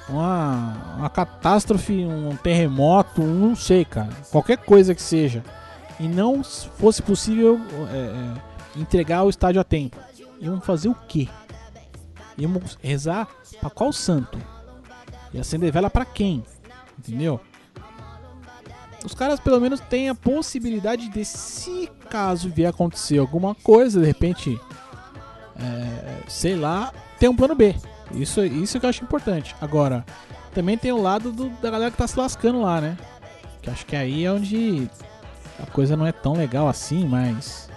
Uma, 0.09 0.97
uma 0.97 1.09
catástrofe, 1.09 2.05
um 2.05 2.35
terremoto, 2.35 3.23
um 3.23 3.49
não 3.49 3.55
sei, 3.55 3.85
cara. 3.85 4.11
Qualquer 4.33 4.59
coisa 4.59 4.97
que 4.97 5.03
seja. 5.03 5.45
E 6.01 6.09
não 6.09 6.43
fosse 6.43 7.01
possível 7.01 7.61
é, 7.93 7.97
é, 7.97 8.81
entregar 8.81 9.23
o 9.23 9.31
estádio 9.31 9.61
a 9.61 9.65
tempo. 9.65 9.97
Iam 10.41 10.61
fazer 10.61 10.89
o 10.89 10.97
quê? 11.07 11.29
Iam 12.37 12.61
rezar 12.83 13.29
pra 13.61 13.71
qual 13.71 13.93
santo? 13.93 14.39
E 15.33 15.39
acender 15.41 15.73
vela 15.73 15.89
pra 15.91 16.05
quem? 16.05 16.43
Entendeu? 16.99 17.41
Os 19.05 19.15
caras 19.15 19.41
pelo 19.41 19.61
menos 19.61 19.81
têm 19.81 20.09
a 20.09 20.15
possibilidade 20.15 21.09
de, 21.09 21.25
se 21.25 21.91
caso 22.09 22.49
vier 22.51 22.71
acontecer 22.71 23.19
alguma 23.19 23.55
coisa, 23.55 23.99
de 24.01 24.07
repente, 24.07 24.61
é, 25.59 26.19
sei 26.29 26.55
lá, 26.55 26.93
ter 27.19 27.29
um 27.29 27.35
plano 27.35 27.55
B. 27.55 27.75
Isso, 28.15 28.45
isso 28.45 28.79
que 28.79 28.87
eu 28.87 28.91
acho 28.91 29.03
importante. 29.03 29.57
Agora, 29.61 30.05
também 30.55 30.77
tem 30.79 30.93
o 30.93 31.01
lado 31.03 31.33
do- 31.33 31.49
da 31.61 31.71
galera 31.71 31.91
que 31.91 31.97
tá 31.97 32.07
se 32.07 32.19
lascando 32.19 32.61
lá, 32.61 32.81
né? 32.81 32.97
Que 33.61 33.71
acho 33.71 33.87
que 33.87 33.97
aí 33.97 34.25
é 34.25 34.31
onde 34.31 34.89
a 35.61 35.67
coisa 35.67 35.97
não 35.97 36.07
é 36.07 36.13
tão 36.13 36.35
legal 36.35 36.69
assim, 36.69 37.05
mas. 37.07 37.69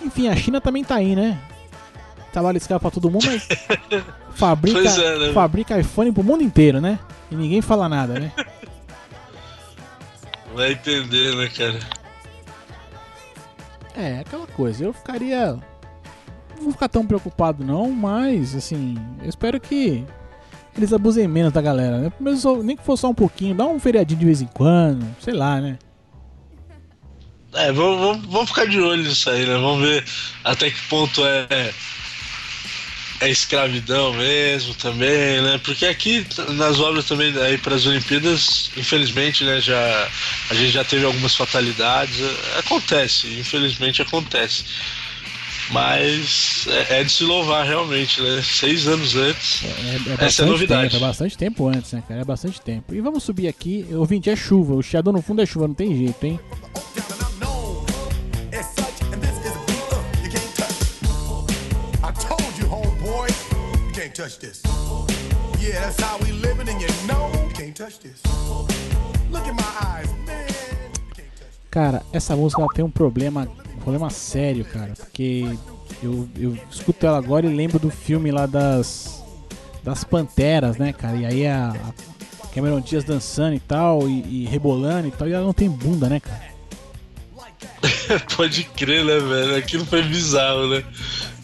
Enfim, 0.00 0.28
a 0.28 0.36
China 0.36 0.60
também 0.60 0.84
tá 0.84 0.94
aí, 0.96 1.14
né? 1.16 1.38
Trabalho 2.32 2.56
escravo 2.56 2.80
pra 2.80 2.90
todo 2.90 3.10
mundo, 3.10 3.26
mas. 3.26 3.46
fabrica, 4.32 4.78
é, 4.80 5.18
né? 5.18 5.32
fabrica 5.32 5.78
iPhone 5.78 6.12
pro 6.12 6.24
mundo 6.24 6.42
inteiro, 6.42 6.80
né? 6.80 6.98
E 7.30 7.34
ninguém 7.34 7.60
fala 7.62 7.88
nada, 7.88 8.18
né? 8.18 8.32
Vai 10.54 10.72
entender, 10.72 11.34
né, 11.34 11.48
cara? 11.48 11.78
É, 13.96 14.20
aquela 14.20 14.46
coisa. 14.46 14.84
Eu 14.84 14.92
ficaria. 14.92 15.52
Não 16.56 16.64
vou 16.64 16.72
ficar 16.72 16.88
tão 16.88 17.06
preocupado, 17.06 17.64
não, 17.64 17.90
mas, 17.90 18.54
assim, 18.54 18.96
eu 19.22 19.28
espero 19.28 19.58
que 19.60 20.04
eles 20.76 20.92
abusem 20.92 21.26
menos 21.26 21.52
da 21.52 21.60
galera, 21.60 21.98
né? 21.98 22.10
Pelo 22.10 22.24
menos 22.24 22.40
só- 22.40 22.62
nem 22.62 22.76
que 22.76 22.82
for 22.84 22.96
só 22.96 23.08
um 23.10 23.14
pouquinho, 23.14 23.54
dá 23.54 23.66
um 23.66 23.78
feriadinho 23.80 24.20
de 24.20 24.26
vez 24.26 24.40
em 24.42 24.46
quando, 24.46 25.04
sei 25.20 25.34
lá, 25.34 25.60
né? 25.60 25.78
É, 27.54 27.70
vamos, 27.72 28.00
vamos, 28.00 28.26
vamos 28.26 28.48
ficar 28.48 28.66
de 28.66 28.80
olho 28.80 29.02
nisso 29.02 29.28
aí, 29.28 29.44
né? 29.46 29.54
Vamos 29.54 29.82
ver 29.86 30.04
até 30.44 30.70
que 30.70 30.80
ponto 30.88 31.22
é, 31.26 31.72
é 33.22 33.30
escravidão 33.30 34.12
mesmo 34.14 34.74
também, 34.74 35.40
né? 35.40 35.60
Porque 35.64 35.86
aqui 35.86 36.26
nas 36.50 36.80
obras 36.80 37.04
também 37.04 37.32
aí 37.38 37.56
para 37.56 37.76
as 37.76 37.86
Olimpíadas, 37.86 38.70
infelizmente, 38.76 39.44
né, 39.44 39.60
já 39.60 40.08
a 40.50 40.54
gente 40.54 40.72
já 40.72 40.84
teve 40.84 41.04
algumas 41.04 41.34
fatalidades, 41.34 42.16
acontece, 42.58 43.28
infelizmente 43.38 44.02
acontece. 44.02 44.64
Mas 45.70 46.66
é, 46.68 47.00
é 47.00 47.04
de 47.04 47.12
se 47.12 47.24
louvar 47.24 47.64
realmente, 47.64 48.20
né? 48.20 48.42
Seis 48.42 48.86
anos 48.88 49.14
antes. 49.14 49.62
É, 49.64 50.22
é 50.22 50.26
essa 50.26 50.42
é 50.42 50.46
novidade. 50.46 50.90
Tempo, 50.90 50.96
é 51.04 51.08
bastante 51.08 51.38
tempo 51.38 51.68
antes, 51.68 51.92
né, 51.92 52.02
cara? 52.06 52.20
É 52.20 52.24
bastante 52.24 52.60
tempo. 52.60 52.92
E 52.92 53.00
vamos 53.00 53.22
subir 53.22 53.46
aqui. 53.46 53.86
Ouvinte 53.92 54.28
é 54.28 54.36
chuva. 54.36 54.74
O 54.74 54.82
chiador 54.82 55.14
no 55.14 55.22
fundo 55.22 55.40
é 55.40 55.46
chuva, 55.46 55.68
não 55.68 55.74
tem 55.74 55.96
jeito, 55.96 56.26
hein? 56.26 56.38
Touch 64.12 64.38
this. 64.38 64.62
Yeah, 65.58 65.80
that's 65.80 66.00
how 66.00 66.18
we 66.18 66.32
living, 66.32 66.68
and 66.68 66.80
you 66.80 66.88
know 67.06 67.30
can't 67.54 67.74
touch 67.74 67.98
this. 68.00 68.20
Look 69.30 69.46
in 69.46 69.56
my 69.56 69.72
eyes, 69.80 70.10
man. 70.26 70.48
Cara, 71.70 72.02
essa 72.12 72.36
música 72.36 72.66
tem 72.74 72.84
um 72.84 72.90
problema, 72.90 73.48
um 73.76 73.80
problema 73.80 74.10
sério, 74.10 74.64
cara, 74.64 74.92
porque 74.94 75.56
eu, 76.02 76.28
eu 76.36 76.58
escuto 76.70 77.06
ela 77.06 77.16
agora 77.16 77.46
e 77.46 77.54
lembro 77.54 77.78
do 77.78 77.90
filme 77.90 78.30
lá 78.30 78.44
das 78.44 79.22
das 79.82 80.04
Panteras, 80.04 80.76
né, 80.76 80.92
cara? 80.92 81.16
E 81.16 81.26
aí 81.26 81.46
a, 81.46 81.70
a 81.70 82.46
Cameron 82.48 82.80
Diaz 82.80 83.04
dançando 83.04 83.54
e 83.54 83.60
tal, 83.60 84.06
e, 84.06 84.42
e, 84.42 84.46
rebolando 84.46 85.08
e 85.08 85.10
tal, 85.10 85.26
e 85.26 85.32
ela 85.32 85.44
não 85.44 85.54
tem 85.54 85.68
bunda, 85.68 86.08
né, 86.08 86.20
cara? 86.20 86.52
Pode 88.36 88.64
crer, 88.64 89.04
né, 89.04 89.18
velho? 89.18 89.56
Aquilo 89.56 89.86
foi 89.86 90.02
bizarro, 90.02 90.68
né? 90.68 90.84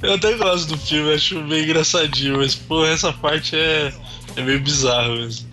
Eu 0.02 0.14
até 0.14 0.32
gosto 0.37 0.68
do 0.68 0.78
filme, 0.78 1.12
acho 1.12 1.42
bem 1.42 1.64
engraçadinho, 1.64 2.37
mas, 2.37 2.54
pô, 2.54 2.84
essa 2.84 3.12
parte 3.12 3.56
é, 3.56 3.92
é 4.37 4.42
meio 4.42 4.61
bizarro 4.61 5.14
mesmo. 5.14 5.48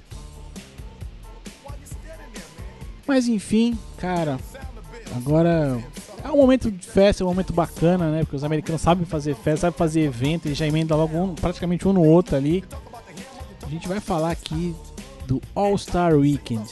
Mas 3.07 3.27
enfim, 3.27 3.77
cara, 3.97 4.39
agora 5.15 5.79
é 6.23 6.29
um 6.29 6.37
momento 6.37 6.71
de 6.71 6.85
festa, 6.85 7.23
é 7.23 7.25
um 7.25 7.29
momento 7.29 7.53
bacana, 7.53 8.09
né? 8.09 8.19
Porque 8.21 8.35
os 8.35 8.43
americanos 8.43 8.81
sabem 8.81 9.05
fazer 9.05 9.35
festa, 9.35 9.61
sabem 9.61 9.77
fazer 9.77 10.01
evento, 10.01 10.47
eles 10.47 10.57
já 10.57 10.67
emendam 10.67 10.97
logo 10.97 11.17
um, 11.17 11.35
praticamente 11.35 11.87
um 11.87 11.93
no 11.93 12.03
outro 12.03 12.35
ali. 12.35 12.63
A 13.61 13.69
gente 13.69 13.87
vai 13.87 13.99
falar 13.99 14.31
aqui 14.31 14.75
do 15.27 15.41
All-Star 15.53 16.13
Weekend, 16.13 16.67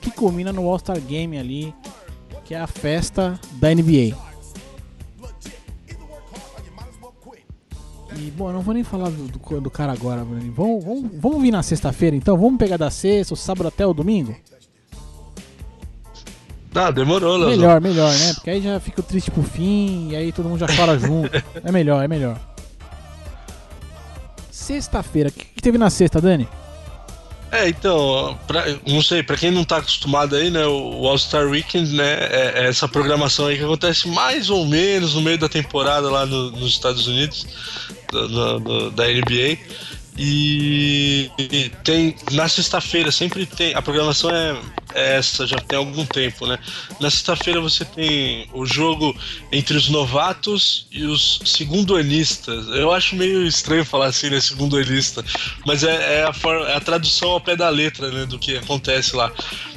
que 0.00 0.10
culmina 0.10 0.52
no 0.52 0.68
All-Star 0.68 1.00
Game 1.00 1.38
ali, 1.38 1.74
que 2.44 2.54
é 2.54 2.60
a 2.60 2.66
festa 2.66 3.38
da 3.52 3.74
NBA. 3.74 4.31
E, 8.22 8.30
bom, 8.30 8.48
eu 8.50 8.52
não 8.52 8.60
vou 8.60 8.72
nem 8.72 8.84
falar 8.84 9.10
do, 9.10 9.26
do, 9.26 9.60
do 9.60 9.70
cara 9.70 9.92
agora, 9.92 10.24
Bruno. 10.24 10.52
Vamos, 10.52 10.84
vamos, 10.84 11.10
vamos 11.14 11.42
vir 11.42 11.50
na 11.50 11.60
sexta-feira 11.60 12.14
então? 12.14 12.36
Vamos 12.36 12.56
pegar 12.56 12.76
da 12.76 12.88
sexta, 12.88 13.34
o 13.34 13.36
sábado 13.36 13.66
até 13.66 13.84
o 13.84 13.92
domingo? 13.92 14.36
Ah, 16.72 16.92
demorou. 16.92 17.38
Melhor, 17.48 17.80
melhor, 17.80 18.12
né? 18.12 18.32
Porque 18.34 18.50
aí 18.50 18.62
já 18.62 18.78
fica 18.78 19.02
triste 19.02 19.30
pro 19.30 19.42
fim 19.42 20.10
e 20.10 20.16
aí 20.16 20.32
todo 20.32 20.48
mundo 20.48 20.60
já 20.60 20.68
chora 20.68 20.96
junto. 20.98 21.30
É 21.64 21.72
melhor, 21.72 22.04
é 22.04 22.08
melhor. 22.08 22.38
Sexta-feira, 24.50 25.28
o 25.28 25.32
que, 25.32 25.44
que 25.44 25.62
teve 25.62 25.76
na 25.76 25.90
sexta, 25.90 26.20
Dani? 26.20 26.48
É, 27.52 27.68
então, 27.68 28.38
pra, 28.46 28.64
não 28.86 29.02
sei, 29.02 29.22
para 29.22 29.36
quem 29.36 29.50
não 29.50 29.62
tá 29.62 29.76
acostumado 29.76 30.34
aí, 30.34 30.50
né, 30.50 30.66
o 30.66 31.06
All-Star 31.06 31.46
Weekend, 31.46 31.94
né, 31.94 32.14
é, 32.30 32.52
é, 32.54 32.68
essa 32.68 32.88
programação 32.88 33.46
aí 33.46 33.58
que 33.58 33.62
acontece 33.62 34.08
mais 34.08 34.48
ou 34.48 34.64
menos 34.64 35.14
no 35.14 35.20
meio 35.20 35.36
da 35.36 35.50
temporada 35.50 36.10
lá 36.10 36.24
no, 36.24 36.50
nos 36.50 36.70
Estados 36.70 37.06
Unidos, 37.06 37.46
do, 38.10 38.58
do, 38.58 38.90
da 38.92 39.04
NBA. 39.06 39.58
E, 40.16 41.30
e 41.38 41.70
tem 41.82 42.14
na 42.32 42.46
sexta-feira 42.46 43.10
sempre 43.10 43.46
tem 43.46 43.74
a 43.74 43.80
programação 43.80 44.30
é, 44.30 44.54
é, 44.94 45.16
essa 45.16 45.46
já 45.46 45.56
tem 45.56 45.78
algum 45.78 46.04
tempo, 46.04 46.46
né? 46.46 46.58
Na 47.00 47.10
sexta-feira 47.10 47.62
você 47.62 47.82
tem 47.82 48.46
o 48.52 48.66
jogo 48.66 49.16
entre 49.50 49.74
os 49.74 49.88
novatos 49.88 50.86
e 50.90 51.04
os 51.04 51.40
segundoanistas. 51.46 52.66
Eu 52.68 52.92
acho 52.92 53.16
meio 53.16 53.46
estranho 53.46 53.86
falar 53.86 54.06
assim, 54.06 54.28
né? 54.28 54.38
Segundoanista, 54.38 55.24
mas 55.66 55.82
é, 55.82 56.20
é, 56.20 56.24
a, 56.24 56.32
forma, 56.32 56.66
é 56.68 56.76
a 56.76 56.80
tradução 56.80 57.30
ao 57.30 57.40
pé 57.40 57.56
da 57.56 57.70
letra, 57.70 58.10
né? 58.10 58.26
Do 58.26 58.38
que 58.38 58.58
acontece 58.58 59.16
lá. 59.16 59.32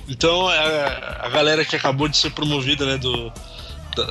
Então 0.10 0.52
é 0.52 0.60
a, 0.60 1.28
a 1.28 1.30
galera 1.30 1.64
que 1.64 1.78
acabou 1.78 2.10
de 2.10 2.18
ser 2.18 2.32
promovida, 2.32 2.86
né? 2.86 2.98
Do, 2.98 3.32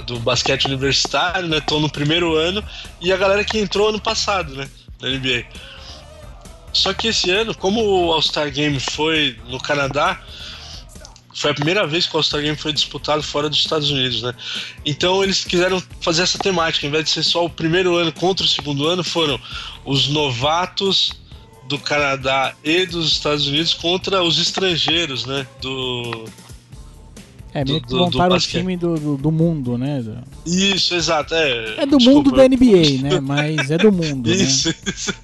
do 0.06 0.18
basquete 0.20 0.64
universitário, 0.64 1.48
né? 1.48 1.60
Tô 1.60 1.80
no 1.80 1.90
primeiro 1.90 2.34
ano 2.34 2.64
e 2.98 3.12
a 3.12 3.16
galera 3.18 3.44
que 3.44 3.58
entrou 3.58 3.90
ano 3.90 4.00
passado, 4.00 4.54
né? 4.54 4.66
Na 5.02 5.10
NBA. 5.10 5.44
Só 6.74 6.92
que 6.92 7.08
esse 7.08 7.30
ano, 7.30 7.54
como 7.54 7.80
o 7.80 8.12
All-Star 8.12 8.50
Game 8.52 8.78
foi 8.80 9.36
no 9.48 9.60
Canadá, 9.60 10.20
foi 11.32 11.52
a 11.52 11.54
primeira 11.54 11.86
vez 11.86 12.06
que 12.06 12.14
o 12.14 12.18
All-Star 12.18 12.42
Game 12.42 12.56
foi 12.56 12.72
disputado 12.72 13.22
fora 13.22 13.48
dos 13.48 13.58
Estados 13.58 13.90
Unidos, 13.90 14.22
né? 14.22 14.34
Então 14.84 15.22
eles 15.22 15.44
quiseram 15.44 15.82
fazer 16.00 16.22
essa 16.22 16.38
temática, 16.38 16.86
em 16.86 16.90
vez 16.90 17.04
de 17.04 17.10
ser 17.10 17.22
só 17.22 17.44
o 17.44 17.50
primeiro 17.50 17.96
ano 17.96 18.12
contra 18.12 18.44
o 18.44 18.48
segundo 18.48 18.86
ano, 18.86 19.02
foram 19.02 19.38
os 19.84 20.08
novatos 20.08 21.12
do 21.68 21.78
Canadá 21.78 22.54
e 22.62 22.86
dos 22.86 23.12
Estados 23.12 23.46
Unidos 23.46 23.72
contra 23.72 24.22
os 24.22 24.38
estrangeiros, 24.38 25.26
né? 25.26 25.46
Do. 25.60 26.24
É, 27.52 27.64
meio 27.64 27.80
que 27.80 27.94
montaram 27.94 28.34
o 28.34 28.40
time 28.40 28.76
do, 28.76 28.98
do, 28.98 29.16
do, 29.16 29.30
mundo, 29.30 29.78
né? 29.78 30.02
Isso, 30.44 30.92
exato. 30.94 31.34
É, 31.34 31.82
é 31.82 31.86
do 31.86 31.98
desculpa. 31.98 32.30
mundo 32.30 32.36
da 32.36 32.48
NBA, 32.48 33.02
né? 33.02 33.20
Mas 33.20 33.70
é 33.70 33.78
do 33.78 33.92
mundo. 33.92 34.26
isso, 34.30 34.68
né? 34.68 34.74
isso. 34.86 35.14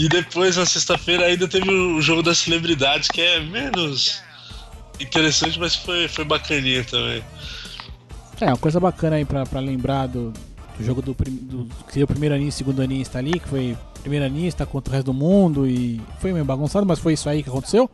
E 0.00 0.08
depois, 0.08 0.56
na 0.56 0.64
sexta-feira, 0.64 1.26
ainda 1.26 1.46
teve 1.46 1.70
o 1.70 2.00
jogo 2.00 2.22
das 2.22 2.38
celebridades, 2.38 3.06
que 3.06 3.20
é 3.20 3.38
menos 3.38 4.22
interessante, 4.98 5.60
mas 5.60 5.74
foi, 5.74 6.08
foi 6.08 6.24
bacaninha 6.24 6.82
também. 6.82 7.22
É, 8.40 8.46
uma 8.46 8.56
coisa 8.56 8.80
bacana 8.80 9.16
aí 9.16 9.26
pra, 9.26 9.44
pra 9.44 9.60
lembrar 9.60 10.06
do, 10.06 10.32
do 10.78 10.82
jogo 10.82 11.02
do, 11.02 11.12
do 11.12 11.68
que 11.84 11.92
seria 11.92 12.06
o 12.06 12.08
primeiro 12.08 12.34
anista 12.34 12.48
e 12.48 12.64
segundo 12.64 12.80
anista 12.80 13.18
ali, 13.18 13.38
que 13.38 13.46
foi 13.46 13.76
primeiro 14.00 14.24
anista 14.24 14.64
contra 14.64 14.90
o 14.90 14.94
resto 14.94 15.04
do 15.04 15.12
mundo 15.12 15.68
e 15.68 16.00
foi 16.18 16.32
meio 16.32 16.46
bagunçado, 16.46 16.86
mas 16.86 16.98
foi 16.98 17.12
isso 17.12 17.28
aí 17.28 17.42
que 17.42 17.50
aconteceu. 17.50 17.90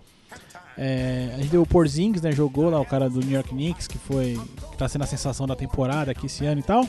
É, 0.78 1.32
a 1.34 1.38
gente 1.38 1.50
deu 1.50 1.62
o 1.62 1.66
Porzingis, 1.66 2.22
né, 2.22 2.30
jogou 2.30 2.70
lá 2.70 2.78
o 2.78 2.86
cara 2.86 3.10
do 3.10 3.18
New 3.18 3.32
York 3.32 3.48
Knicks, 3.48 3.88
que 3.88 3.98
foi 3.98 4.40
que 4.70 4.76
tá 4.76 4.88
sendo 4.88 5.02
a 5.02 5.08
sensação 5.08 5.44
da 5.44 5.56
temporada 5.56 6.12
aqui 6.12 6.26
esse 6.26 6.46
ano 6.46 6.60
e 6.60 6.62
tal. 6.62 6.88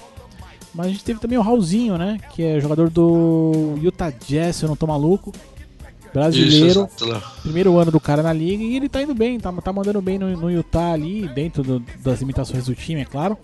Mas 0.77 0.85
a 0.85 0.89
gente 0.89 1.03
teve 1.03 1.19
também 1.19 1.39
o 1.39 1.41
Raulzinho, 1.41 1.97
né? 1.97 2.19
Que 2.35 2.43
é 2.43 2.59
jogador 2.61 2.87
do 2.91 3.73
Utah 3.81 4.11
Jazz, 4.11 4.57
se 4.57 4.63
eu 4.63 4.69
não 4.69 4.75
tô 4.75 4.85
maluco. 4.85 5.33
Brasileiro. 6.13 6.87
Isso, 6.95 7.23
primeiro 7.41 7.77
ano 7.79 7.89
do 7.89 7.99
cara 7.99 8.21
na 8.21 8.31
liga 8.31 8.63
e 8.63 8.75
ele 8.75 8.87
tá 8.87 9.01
indo 9.01 9.13
bem, 9.15 9.39
tá, 9.39 9.51
tá 9.53 9.73
mandando 9.73 10.01
bem 10.01 10.19
no, 10.19 10.29
no 10.37 10.51
Utah 10.51 10.93
ali, 10.93 11.27
dentro 11.29 11.63
do, 11.63 11.79
das 11.99 12.19
limitações 12.19 12.65
do 12.65 12.75
time, 12.75 13.01
é 13.01 13.05
claro. 13.05 13.37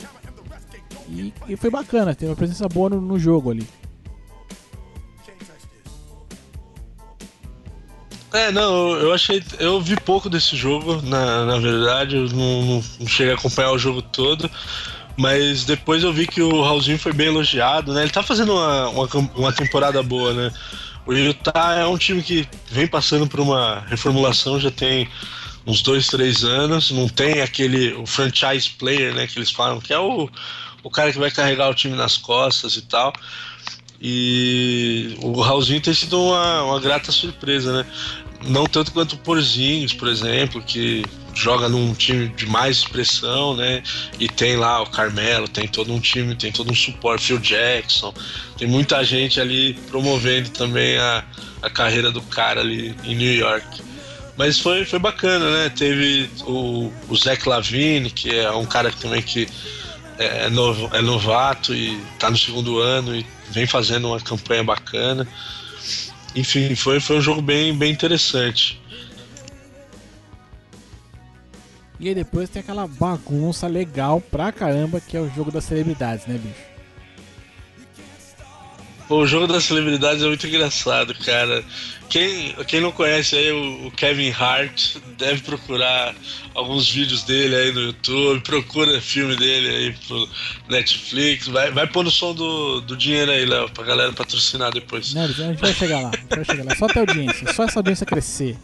E, 1.10 1.34
e, 1.50 1.56
foi 1.56 1.72
bacana, 1.72 2.16
teve 2.16 2.30
uma 2.30 2.38
presença 2.38 2.70
boa 2.70 2.92
no, 2.92 3.02
no 3.02 3.18
jogo 3.18 3.50
ali. 3.50 3.68
É, 8.32 8.52
não, 8.52 8.94
eu 8.94 9.12
achei. 9.12 9.44
Eu 9.60 9.82
vi 9.82 9.96
pouco 10.00 10.30
desse 10.30 10.56
jogo, 10.56 11.02
na, 11.02 11.46
na 11.46 11.58
verdade, 11.58 12.16
eu 12.16 12.28
não, 12.30 12.62
não, 12.64 12.84
não 13.00 13.08
cheguei 13.08 13.34
a 13.34 13.36
acompanhar 13.36 13.72
o 13.72 13.78
jogo 13.78 14.02
todo. 14.02 14.50
Mas 15.16 15.64
depois 15.64 16.04
eu 16.04 16.12
vi 16.12 16.26
que 16.26 16.42
o 16.42 16.62
Raulzinho 16.62 16.98
foi 16.98 17.14
bem 17.14 17.28
elogiado, 17.28 17.94
né? 17.94 18.02
Ele 18.02 18.12
tá 18.12 18.24
fazendo 18.24 18.54
uma, 18.54 18.90
uma, 18.90 19.10
uma 19.36 19.54
temporada 19.54 20.02
boa, 20.02 20.34
né? 20.34 20.52
O 21.06 21.14
Utah 21.14 21.76
é 21.76 21.86
um 21.86 21.98
time 21.98 22.24
que 22.24 22.48
vem 22.72 22.88
passando 22.88 23.28
por 23.28 23.40
uma 23.40 23.82
reformulação 23.88 24.60
já 24.60 24.72
tem 24.72 25.08
uns 25.68 25.82
dois, 25.82 26.08
três 26.08 26.44
anos. 26.44 26.92
Não 26.92 27.08
tem 27.08 27.42
aquele 27.42 27.94
o 27.94 28.06
franchise 28.06 28.70
player, 28.72 29.14
né? 29.14 29.28
Que 29.28 29.38
eles 29.38 29.52
falam, 29.52 29.80
que 29.80 29.94
é 29.94 30.00
o, 30.00 30.30
o 30.82 30.90
cara 30.90 31.12
que 31.12 31.20
vai 31.20 31.30
carregar 31.30 31.70
o 31.70 31.76
time 31.76 31.96
nas 31.96 32.18
costas 32.18 32.76
e 32.76 32.82
tal. 32.82 33.14
E 34.02 35.16
o 35.22 35.40
Raulzinho 35.42 35.80
tem 35.80 35.94
sido 35.94 36.22
uma, 36.22 36.64
uma 36.64 36.80
grata 36.80 37.12
surpresa, 37.12 37.84
né? 37.84 37.90
Não 38.48 38.66
tanto 38.66 38.92
quanto 38.92 39.14
o 39.14 39.18
Porzinhos, 39.18 39.94
por 39.94 40.08
exemplo, 40.08 40.62
que 40.62 41.06
joga 41.34 41.68
num 41.68 41.94
time 41.94 42.28
de 42.30 42.46
mais 42.46 42.78
expressão, 42.78 43.56
né? 43.56 43.82
E 44.20 44.28
tem 44.28 44.56
lá 44.56 44.82
o 44.82 44.90
Carmelo, 44.90 45.48
tem 45.48 45.68
todo 45.68 45.94
um 45.94 46.00
time, 46.00 46.36
tem 46.36 46.52
todo 46.52 46.72
um 46.72 46.76
suporte, 46.76 47.28
Phil 47.28 47.40
Jackson, 47.40 48.14
tem 48.58 48.68
muita 48.68 49.04
gente 49.04 49.40
ali 49.40 49.74
promovendo 49.90 50.50
também 50.50 50.98
a, 50.98 51.24
a 51.62 51.70
carreira 51.70 52.12
do 52.12 52.22
cara 52.22 52.62
ali 52.62 52.96
em 53.04 53.16
New 53.16 53.34
York. 53.34 53.82
Mas 54.36 54.60
foi, 54.60 54.84
foi 54.86 55.00
bacana, 55.00 55.50
né? 55.52 55.70
Teve 55.70 56.30
o, 56.46 56.92
o 57.08 57.16
Zach 57.16 57.48
Lavine, 57.48 58.10
que 58.10 58.36
é 58.36 58.52
um 58.52 58.66
cara 58.66 58.92
também 58.92 59.22
que 59.22 59.48
é, 60.18 60.50
novo, 60.50 60.90
é 60.94 61.02
novato 61.02 61.74
e 61.74 62.00
tá 62.18 62.30
no 62.30 62.38
segundo 62.38 62.80
ano 62.80 63.16
e 63.16 63.26
vem 63.50 63.68
fazendo 63.68 64.08
uma 64.08 64.20
campanha 64.20 64.64
bacana. 64.64 65.28
Enfim, 66.36 66.76
foi, 66.76 67.00
foi 67.00 67.18
um 67.18 67.22
jogo 67.22 67.42
bem, 67.42 67.76
bem 67.76 67.92
interessante. 67.92 68.82
E 72.00 72.08
aí 72.08 72.16
depois 72.16 72.50
tem 72.50 72.62
aquela 72.62 72.88
bagunça 72.88 73.68
legal 73.68 74.20
pra 74.20 74.52
caramba 74.52 75.00
que 75.00 75.16
é 75.16 75.20
o 75.20 75.30
jogo 75.30 75.52
das 75.52 75.64
celebridades, 75.64 76.26
né, 76.26 76.38
bicho? 76.38 76.74
O 79.10 79.28
jogo 79.28 79.48
das 79.48 79.66
celebridades 79.66 80.24
é 80.24 80.28
muito 80.28 80.48
engraçado, 80.48 81.14
cara. 81.14 81.64
Quem, 82.10 82.54
quem 82.68 82.80
não 82.80 82.92
conhece 82.92 83.36
aí 83.36 83.52
o, 83.52 83.88
o, 83.88 83.92
Kevin 83.92 84.32
Hart 84.32 84.96
deve 85.18 85.42
procurar 85.42 86.16
alguns 86.54 86.90
vídeos 86.90 87.24
dele 87.24 87.56
aí 87.56 87.72
no 87.72 87.82
YouTube, 87.82 88.42
procura 88.42 89.02
filme 89.02 89.36
dele 89.36 89.68
aí 89.68 89.96
pro 90.08 90.30
Netflix, 90.70 91.48
vai, 91.48 91.72
vai 91.72 91.88
pôr 91.88 92.04
no 92.04 92.12
som 92.12 92.34
do, 92.34 92.82
do 92.82 92.96
dinheiro 92.96 93.32
aí, 93.32 93.46
Léo, 93.46 93.70
pra 93.70 93.84
galera 93.84 94.14
patrocinar 94.14 94.72
depois. 94.72 95.14
Não, 95.14 95.24
a 95.24 95.28
gente 95.28 95.60
vai 95.60 95.74
chegar 95.74 96.02
lá, 96.02 96.12
a 96.14 96.18
gente 96.18 96.36
vai 96.36 96.46
chegar 96.46 96.66
lá. 96.66 96.76
Só 96.76 96.86
até 96.86 97.00
audiência, 97.00 97.54
só 97.54 97.64
essa 97.64 97.80
audiência 97.80 98.06
crescer. 98.06 98.58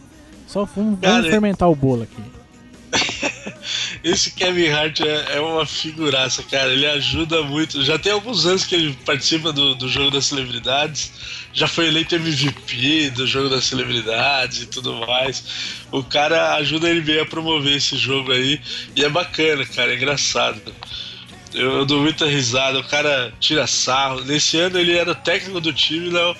Só 0.46 0.64
vamos, 0.64 0.98
vamos 1.00 1.26
fermentar 1.26 1.68
o 1.70 1.76
bolo 1.76 2.02
aqui. 2.02 2.39
Esse 4.02 4.30
Kevin 4.32 4.68
Hart 4.68 5.00
é, 5.00 5.36
é, 5.36 5.40
uma 5.40 5.66
figuraça, 5.66 6.42
cara. 6.44 6.72
Ele 6.72 6.86
ajuda 6.86 7.42
muito. 7.42 7.82
Já 7.82 7.98
tem 7.98 8.12
alguns 8.12 8.46
anos 8.46 8.64
que 8.64 8.74
ele 8.74 8.96
participa 9.04 9.52
do, 9.52 9.74
do 9.74 9.88
jogo 9.88 10.10
das 10.10 10.26
celebridades. 10.26 11.12
Já 11.52 11.66
foi 11.66 11.88
eleito 11.88 12.14
MVP 12.14 13.10
do 13.10 13.26
jogo 13.26 13.48
das 13.48 13.64
celebridades 13.64 14.62
e 14.62 14.66
tudo 14.66 14.94
mais. 15.06 15.44
O 15.90 16.02
cara 16.02 16.54
ajuda 16.56 16.88
ele 16.88 17.00
bem 17.00 17.20
a 17.20 17.26
promover 17.26 17.76
esse 17.76 17.96
jogo 17.96 18.32
aí. 18.32 18.60
E 18.94 19.04
é 19.04 19.08
bacana, 19.08 19.64
cara. 19.66 19.92
É 19.92 19.96
engraçado. 19.96 20.60
Eu, 21.52 21.78
eu 21.78 21.84
dou 21.84 22.00
muita 22.00 22.26
risada. 22.26 22.78
O 22.78 22.84
cara 22.84 23.32
tira 23.40 23.66
sarro. 23.66 24.24
Nesse 24.24 24.58
ano 24.58 24.78
ele 24.78 24.96
era 24.96 25.14
técnico 25.14 25.60
do 25.60 25.72
time, 25.72 26.10
Léo. 26.10 26.36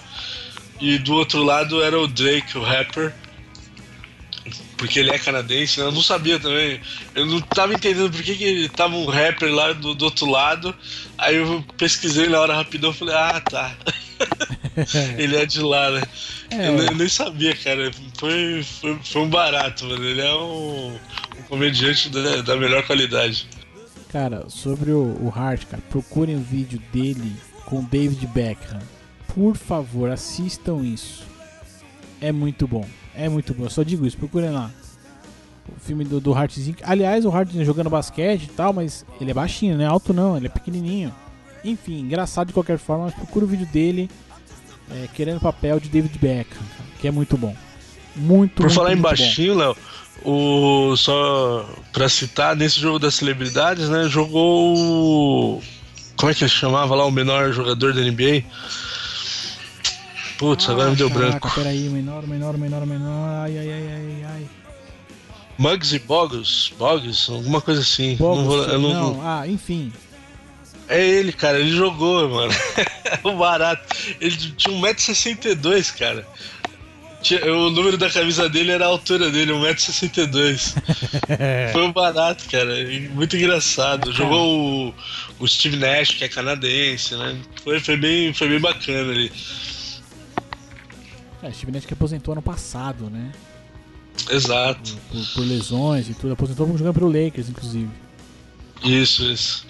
E 0.81 0.99
do 0.99 1.15
outro 1.15 1.43
lado 1.43 1.83
era 1.83 2.01
o 2.01 2.07
Drake, 2.07 2.57
o 2.57 2.63
rapper 2.63 3.13
porque 4.81 4.99
ele 4.99 5.11
é 5.11 5.19
canadense, 5.19 5.79
né? 5.79 5.85
eu 5.85 5.93
não 5.93 6.03
sabia 6.03 6.41
também. 6.41 6.81
Eu 7.15 7.27
não 7.27 7.39
tava 7.43 7.75
entendendo 7.75 8.11
por 8.11 8.23
que, 8.23 8.35
que 8.35 8.69
tava 8.71 8.97
um 8.97 9.05
rapper 9.05 9.53
lá 9.55 9.75
do, 9.75 9.95
do 9.95 10.07
outro 10.07 10.25
lado. 10.25 10.75
Aí 11.19 11.37
eu 11.37 11.63
pesquisei 11.77 12.31
na 12.31 12.41
hora 12.41 12.55
rapidão 12.55 12.91
e 12.91 12.95
falei, 12.95 13.15
ah, 13.15 13.41
tá. 13.43 13.77
ele 15.19 15.37
é 15.37 15.45
de 15.45 15.61
lá, 15.61 15.91
né? 15.91 16.03
É. 16.51 16.69
Eu, 16.69 16.79
eu, 16.79 16.95
nem 16.95 17.09
sabia, 17.11 17.55
cara. 17.55 17.91
Foi, 18.19 18.63
foi, 18.63 18.99
foi, 19.05 19.21
um 19.21 19.29
barato, 19.29 19.85
mano. 19.85 20.03
Ele 20.03 20.23
é 20.23 20.35
um, 20.35 20.99
um 21.39 21.43
comediante 21.47 22.09
da, 22.09 22.41
da, 22.41 22.57
melhor 22.57 22.83
qualidade. 22.87 23.47
Cara, 24.11 24.49
sobre 24.49 24.93
o, 24.93 25.03
o 25.21 25.31
Hart, 25.35 25.67
cara, 25.67 25.83
procurem 25.91 26.37
o 26.37 26.43
vídeo 26.43 26.83
dele 26.91 27.37
com 27.67 27.85
David 27.85 28.27
Beckham. 28.29 28.81
Por 29.35 29.59
favor, 29.59 30.11
assistam 30.11 30.83
isso. 30.83 31.23
É 32.19 32.33
muito 32.33 32.67
bom. 32.67 32.89
É 33.15 33.29
muito 33.29 33.53
bom, 33.55 33.65
eu 33.65 33.71
só 33.71 33.83
digo 33.83 34.07
isso, 34.07 34.17
procurem 34.17 34.51
lá. 34.51 34.71
O 35.69 35.81
filme 35.81 36.05
do, 36.05 36.21
do 36.21 36.35
Hartzinho. 36.35 36.77
Aliás, 36.83 37.25
o 37.25 37.31
Hart 37.31 37.51
jogando 37.63 37.91
basquete 37.91 38.45
e 38.45 38.49
tal, 38.49 38.73
mas 38.73 39.05
ele 39.21 39.31
é 39.31 39.35
baixinho, 39.35 39.77
não 39.77 39.85
é 39.85 39.87
alto 39.87 40.13
não, 40.13 40.37
ele 40.37 40.47
é 40.47 40.51
pequenininho. 40.51 41.15
Enfim, 41.65 42.01
engraçado 42.01 42.49
de 42.49 42.53
qualquer 42.53 42.79
forma, 42.79 43.05
mas 43.05 43.15
procura 43.15 43.45
o 43.45 43.49
vídeo 43.49 43.67
dele 43.67 44.11
é, 44.91 45.09
querendo 45.15 45.41
papel 45.41 45.79
de 45.79 45.89
David 45.89 46.19
Beckham, 46.19 46.63
que 47.01 47.07
é 47.07 47.11
muito 47.11 47.37
bom. 47.37 47.55
Muito, 48.17 48.55
Por 48.55 48.63
muito, 48.63 48.75
falar 48.75 48.89
muito 48.89 48.99
em 48.99 49.03
baixinho, 49.03 49.55
Léo, 49.55 49.77
o 50.25 50.97
só 50.97 51.69
pra 51.93 52.09
citar 52.09 52.57
nesse 52.57 52.81
jogo 52.81 52.99
das 52.99 53.15
celebridades, 53.15 53.89
né, 53.89 54.09
jogou 54.09 54.77
o 54.77 55.63
como 56.21 56.31
é 56.31 56.35
que 56.35 56.45
ele 56.45 56.51
chamava 56.51 56.95
lá 56.95 57.07
o 57.07 57.11
menor 57.11 57.51
jogador 57.51 57.95
da 57.95 58.03
NBA? 58.03 58.45
Putz, 60.41 60.71
ah, 60.71 60.73
agora 60.73 60.89
me 60.89 60.97
deu 60.97 61.11
caraca, 61.11 61.29
branco. 61.33 61.51
Peraí, 61.55 61.81
menor, 61.91 62.27
menor, 62.27 62.57
menor, 62.57 62.87
menor. 62.87 63.43
Ai, 63.43 63.59
ai, 63.59 63.73
ai, 63.73 63.89
ai, 63.93 64.25
ai. 64.25 64.47
Mugs 65.59 65.93
e 65.93 65.99
Bogus? 65.99 66.73
Bogus? 66.79 67.29
Alguma 67.29 67.61
coisa 67.61 67.83
assim. 67.83 68.17
Bogus, 68.17 68.39
não, 68.39 68.45
vou, 68.47 68.67
não, 68.67 69.15
não, 69.15 69.21
Ah, 69.23 69.47
enfim. 69.47 69.93
É 70.89 71.07
ele, 71.07 71.31
cara. 71.31 71.61
Ele 71.61 71.77
jogou, 71.77 72.27
mano. 72.31 72.55
o 73.23 73.33
barato. 73.33 73.85
Ele 74.19 74.35
tinha 74.35 74.75
1,62m, 74.75 75.99
cara. 75.99 76.27
O 77.45 77.69
número 77.69 77.99
da 77.99 78.09
camisa 78.09 78.49
dele 78.49 78.73
era 78.73 78.87
a 78.87 78.89
altura 78.89 79.29
dele, 79.31 79.53
1,62m. 79.53 80.73
Foi 81.71 81.83
um 81.83 81.93
barato, 81.93 82.45
cara. 82.51 82.75
Muito 83.13 83.37
engraçado. 83.37 84.11
Jogou 84.11 84.89
o, 84.89 84.95
o 85.39 85.47
Steve 85.47 85.77
Nash, 85.77 86.13
que 86.13 86.25
é 86.25 86.31
canadense, 86.31 87.15
né? 87.15 87.37
Foi, 87.63 87.79
foi, 87.79 87.99
bem, 87.99 88.33
foi 88.33 88.49
bem 88.49 88.59
bacana 88.59 89.13
ali. 89.13 89.31
É, 91.43 91.51
Steve 91.53 91.73
Nash 91.73 91.87
que 91.87 91.95
aposentou 91.95 92.33
ano 92.33 92.43
passado, 92.43 93.09
né? 93.09 93.33
Exato. 94.31 94.97
Por, 95.11 95.27
por, 95.35 95.47
lesões 95.47 96.09
e 96.09 96.15
tudo. 96.15 96.33
Aposentou 96.33 96.67
jogando 96.77 96.95
pelo 96.95 97.07
Lakers, 97.09 97.49
inclusive. 97.49 97.91
Isso, 98.83 99.25
isso. 99.25 99.67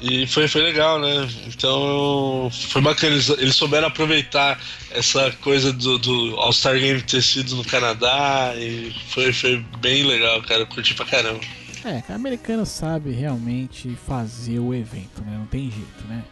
E 0.00 0.26
foi, 0.28 0.46
foi 0.46 0.62
legal, 0.62 1.00
né? 1.00 1.28
Então 1.46 2.48
foi 2.52 2.80
bacana. 2.80 3.14
Eles, 3.14 3.28
eles 3.30 3.56
souberam 3.56 3.88
aproveitar 3.88 4.60
essa 4.90 5.32
coisa 5.42 5.72
do, 5.72 5.98
do 5.98 6.36
All-Star 6.36 6.78
Game 6.78 7.02
ter 7.02 7.22
sido 7.22 7.56
no 7.56 7.64
Canadá 7.64 8.52
e 8.56 8.94
foi, 9.08 9.32
foi 9.32 9.64
bem 9.80 10.04
legal, 10.04 10.40
cara. 10.42 10.60
Eu 10.60 10.66
curti 10.66 10.94
pra 10.94 11.04
caramba. 11.04 11.40
É, 11.84 12.02
o 12.12 12.14
americano 12.14 12.64
sabe 12.64 13.10
realmente 13.10 13.96
fazer 14.06 14.60
o 14.60 14.72
evento, 14.72 15.20
né? 15.22 15.36
Não 15.36 15.46
tem 15.46 15.70
jeito, 15.70 16.06
né? 16.08 16.24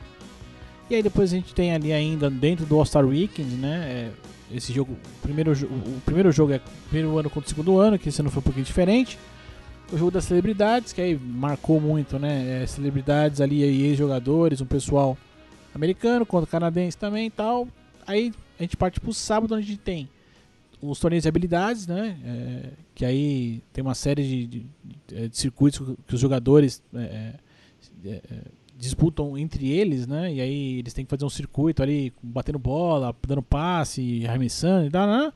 E 0.88 0.94
aí 0.94 1.02
depois 1.02 1.32
a 1.32 1.36
gente 1.36 1.52
tem 1.52 1.72
ali 1.72 1.92
ainda 1.92 2.30
dentro 2.30 2.64
do 2.64 2.76
All-Star 2.76 3.04
Weekend, 3.04 3.56
né? 3.56 3.84
É, 3.88 4.10
esse 4.52 4.72
jogo, 4.72 4.96
primeiro, 5.22 5.52
o 5.52 6.00
primeiro 6.04 6.30
jogo 6.30 6.52
é 6.52 6.60
primeiro 6.88 7.18
ano 7.18 7.28
contra 7.28 7.46
o 7.46 7.48
segundo 7.48 7.78
ano, 7.78 7.98
que 7.98 8.08
esse 8.08 8.20
ano 8.20 8.30
foi 8.30 8.40
um 8.40 8.44
pouquinho 8.44 8.64
diferente. 8.64 9.18
O 9.92 9.96
jogo 9.96 10.10
das 10.10 10.24
celebridades, 10.24 10.92
que 10.92 11.00
aí 11.00 11.16
marcou 11.16 11.80
muito, 11.80 12.18
né? 12.18 12.62
É, 12.62 12.66
celebridades 12.66 13.40
ali, 13.40 13.62
ex-jogadores, 13.62 14.60
um 14.60 14.66
pessoal 14.66 15.16
americano 15.74 16.24
contra 16.24 16.50
canadense 16.50 16.96
também 16.96 17.26
e 17.26 17.30
tal. 17.30 17.68
Aí 18.06 18.32
a 18.58 18.62
gente 18.62 18.76
parte 18.76 19.00
pro 19.00 19.12
sábado, 19.12 19.54
onde 19.54 19.64
a 19.64 19.66
gente 19.66 19.80
tem 19.80 20.08
os 20.80 20.98
torneios 21.00 21.22
de 21.22 21.28
habilidades, 21.28 21.86
né? 21.86 22.16
É, 22.24 22.70
que 22.94 23.04
aí 23.04 23.62
tem 23.72 23.82
uma 23.82 23.94
série 23.94 24.22
de, 24.22 24.46
de, 24.46 25.28
de, 25.28 25.36
circuitos 25.36 25.96
que 26.06 26.14
os 26.14 26.20
jogadores 26.20 26.82
é, 26.94 27.34
é, 28.04 28.10
é 28.10 28.40
disputam 28.76 29.36
entre 29.38 29.70
eles, 29.70 30.06
né? 30.06 30.32
E 30.32 30.40
aí 30.40 30.78
eles 30.78 30.92
têm 30.92 31.04
que 31.04 31.10
fazer 31.10 31.24
um 31.24 31.30
circuito 31.30 31.82
ali, 31.82 32.12
batendo 32.22 32.58
bola, 32.58 33.14
dando 33.26 33.42
passe, 33.42 34.26
arremessando 34.26 34.86
e 34.86 34.90
tal, 34.90 35.06
né? 35.06 35.32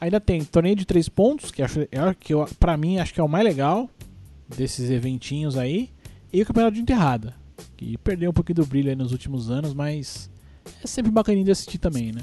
Ainda 0.00 0.20
tem 0.20 0.42
torneio 0.44 0.74
de 0.74 0.84
três 0.84 1.08
pontos, 1.08 1.50
que, 1.50 1.62
acho, 1.62 1.82
é, 1.82 2.14
que 2.18 2.34
eu, 2.34 2.48
pra 2.58 2.76
mim 2.76 2.98
acho 2.98 3.14
que 3.14 3.20
é 3.20 3.22
o 3.22 3.28
mais 3.28 3.44
legal 3.44 3.88
desses 4.48 4.90
eventinhos 4.90 5.56
aí. 5.56 5.90
E 6.32 6.40
o 6.42 6.46
campeonato 6.46 6.74
de 6.74 6.80
enterrada, 6.80 7.34
que 7.76 7.96
perdeu 7.98 8.30
um 8.30 8.32
pouquinho 8.32 8.56
do 8.56 8.66
brilho 8.66 8.96
nos 8.96 9.12
últimos 9.12 9.50
anos, 9.50 9.74
mas 9.74 10.30
é 10.82 10.86
sempre 10.86 11.10
bacaninho 11.10 11.44
de 11.44 11.50
assistir 11.50 11.78
também, 11.78 12.10
né? 12.10 12.22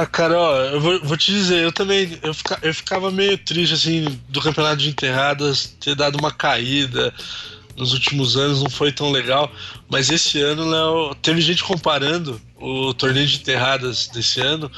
Ah, 0.00 0.06
cara, 0.06 0.38
ó, 0.38 0.56
eu 0.64 0.80
vou, 0.80 1.00
vou, 1.00 1.16
te 1.16 1.30
dizer, 1.30 1.62
eu 1.62 1.72
também 1.72 2.18
eu, 2.22 2.32
fica, 2.32 2.58
eu 2.62 2.74
ficava 2.74 3.10
meio 3.10 3.36
triste 3.38 3.74
assim 3.74 4.18
do 4.28 4.40
campeonato 4.40 4.78
de 4.78 4.88
enterradas 4.88 5.76
ter 5.80 5.94
dado 5.94 6.18
uma 6.18 6.30
caída 6.30 7.12
nos 7.76 7.92
últimos 7.92 8.36
anos, 8.36 8.62
não 8.62 8.70
foi 8.70 8.92
tão 8.92 9.10
legal. 9.10 9.50
Mas 9.88 10.10
esse 10.10 10.40
ano, 10.40 10.68
Léo, 10.68 11.14
teve 11.16 11.40
gente 11.40 11.64
comparando 11.64 12.40
o 12.56 12.94
torneio 12.94 13.26
de 13.26 13.36
enterradas 13.36 14.08
desse 14.08 14.40
ano 14.40 14.70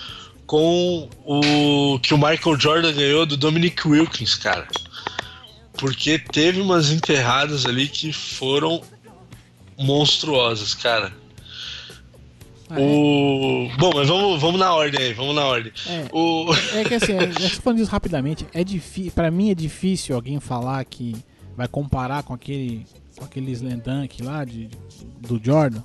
com 0.47 1.09
o 1.25 1.99
que 2.01 2.15
o 2.15 2.19
Michael 2.19 2.59
Jordan 2.59 2.93
ganhou 2.93 3.27
do 3.27 3.37
Dominic 3.37 3.87
Wilkins, 3.87 4.35
cara. 4.35 4.67
Porque 5.77 6.19
teve 6.19 6.61
umas 6.61 6.91
enterradas 6.91 7.67
ali 7.67 7.89
que 7.89 8.13
foram 8.13 8.83
monstruosas, 9.79 10.75
cara. 10.75 11.13
Ah, 12.71 12.81
o... 12.81 13.69
É? 13.71 13.77
Bom, 13.77 13.91
mas 13.95 14.09
vamos, 14.09 14.41
vamos 14.41 14.59
na 14.59 14.75
ordem 14.75 15.01
aí, 15.01 15.13
vamos 15.13 15.35
na 15.35 15.45
ordem. 15.45 15.73
É, 15.87 16.09
o... 16.13 16.47
é 16.75 16.85
que 16.85 16.95
assim, 16.95 17.13
é, 17.13 17.29
falando 17.61 17.81
isso 17.81 17.91
rapidamente, 17.91 18.47
é 18.53 18.65
difícil. 18.65 19.13
Pra 19.13 19.31
mim 19.31 19.51
é 19.51 19.55
difícil 19.55 20.15
alguém 20.15 20.41
falar 20.41 20.85
que 20.85 21.15
vai 21.57 21.69
comparar 21.69 22.23
com 22.23 22.33
aquele. 22.33 22.87
com 23.17 23.25
aquele 23.25 23.53
Slam 23.53 23.79
Dunk 23.79 24.23
lá 24.23 24.45
de, 24.45 24.69
do 25.21 25.41
Jordan. 25.43 25.83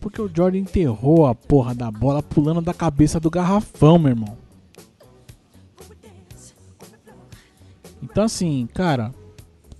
Porque 0.00 0.20
o 0.20 0.28
Jordan 0.32 0.58
enterrou 0.58 1.26
a 1.26 1.34
porra 1.34 1.74
da 1.74 1.88
bola 1.90 2.22
pulando 2.22 2.60
da 2.60 2.74
cabeça 2.74 3.20
do 3.20 3.30
garrafão, 3.30 3.98
meu 3.98 4.10
irmão. 4.10 4.36
Então 8.02 8.24
assim, 8.24 8.68
cara, 8.74 9.14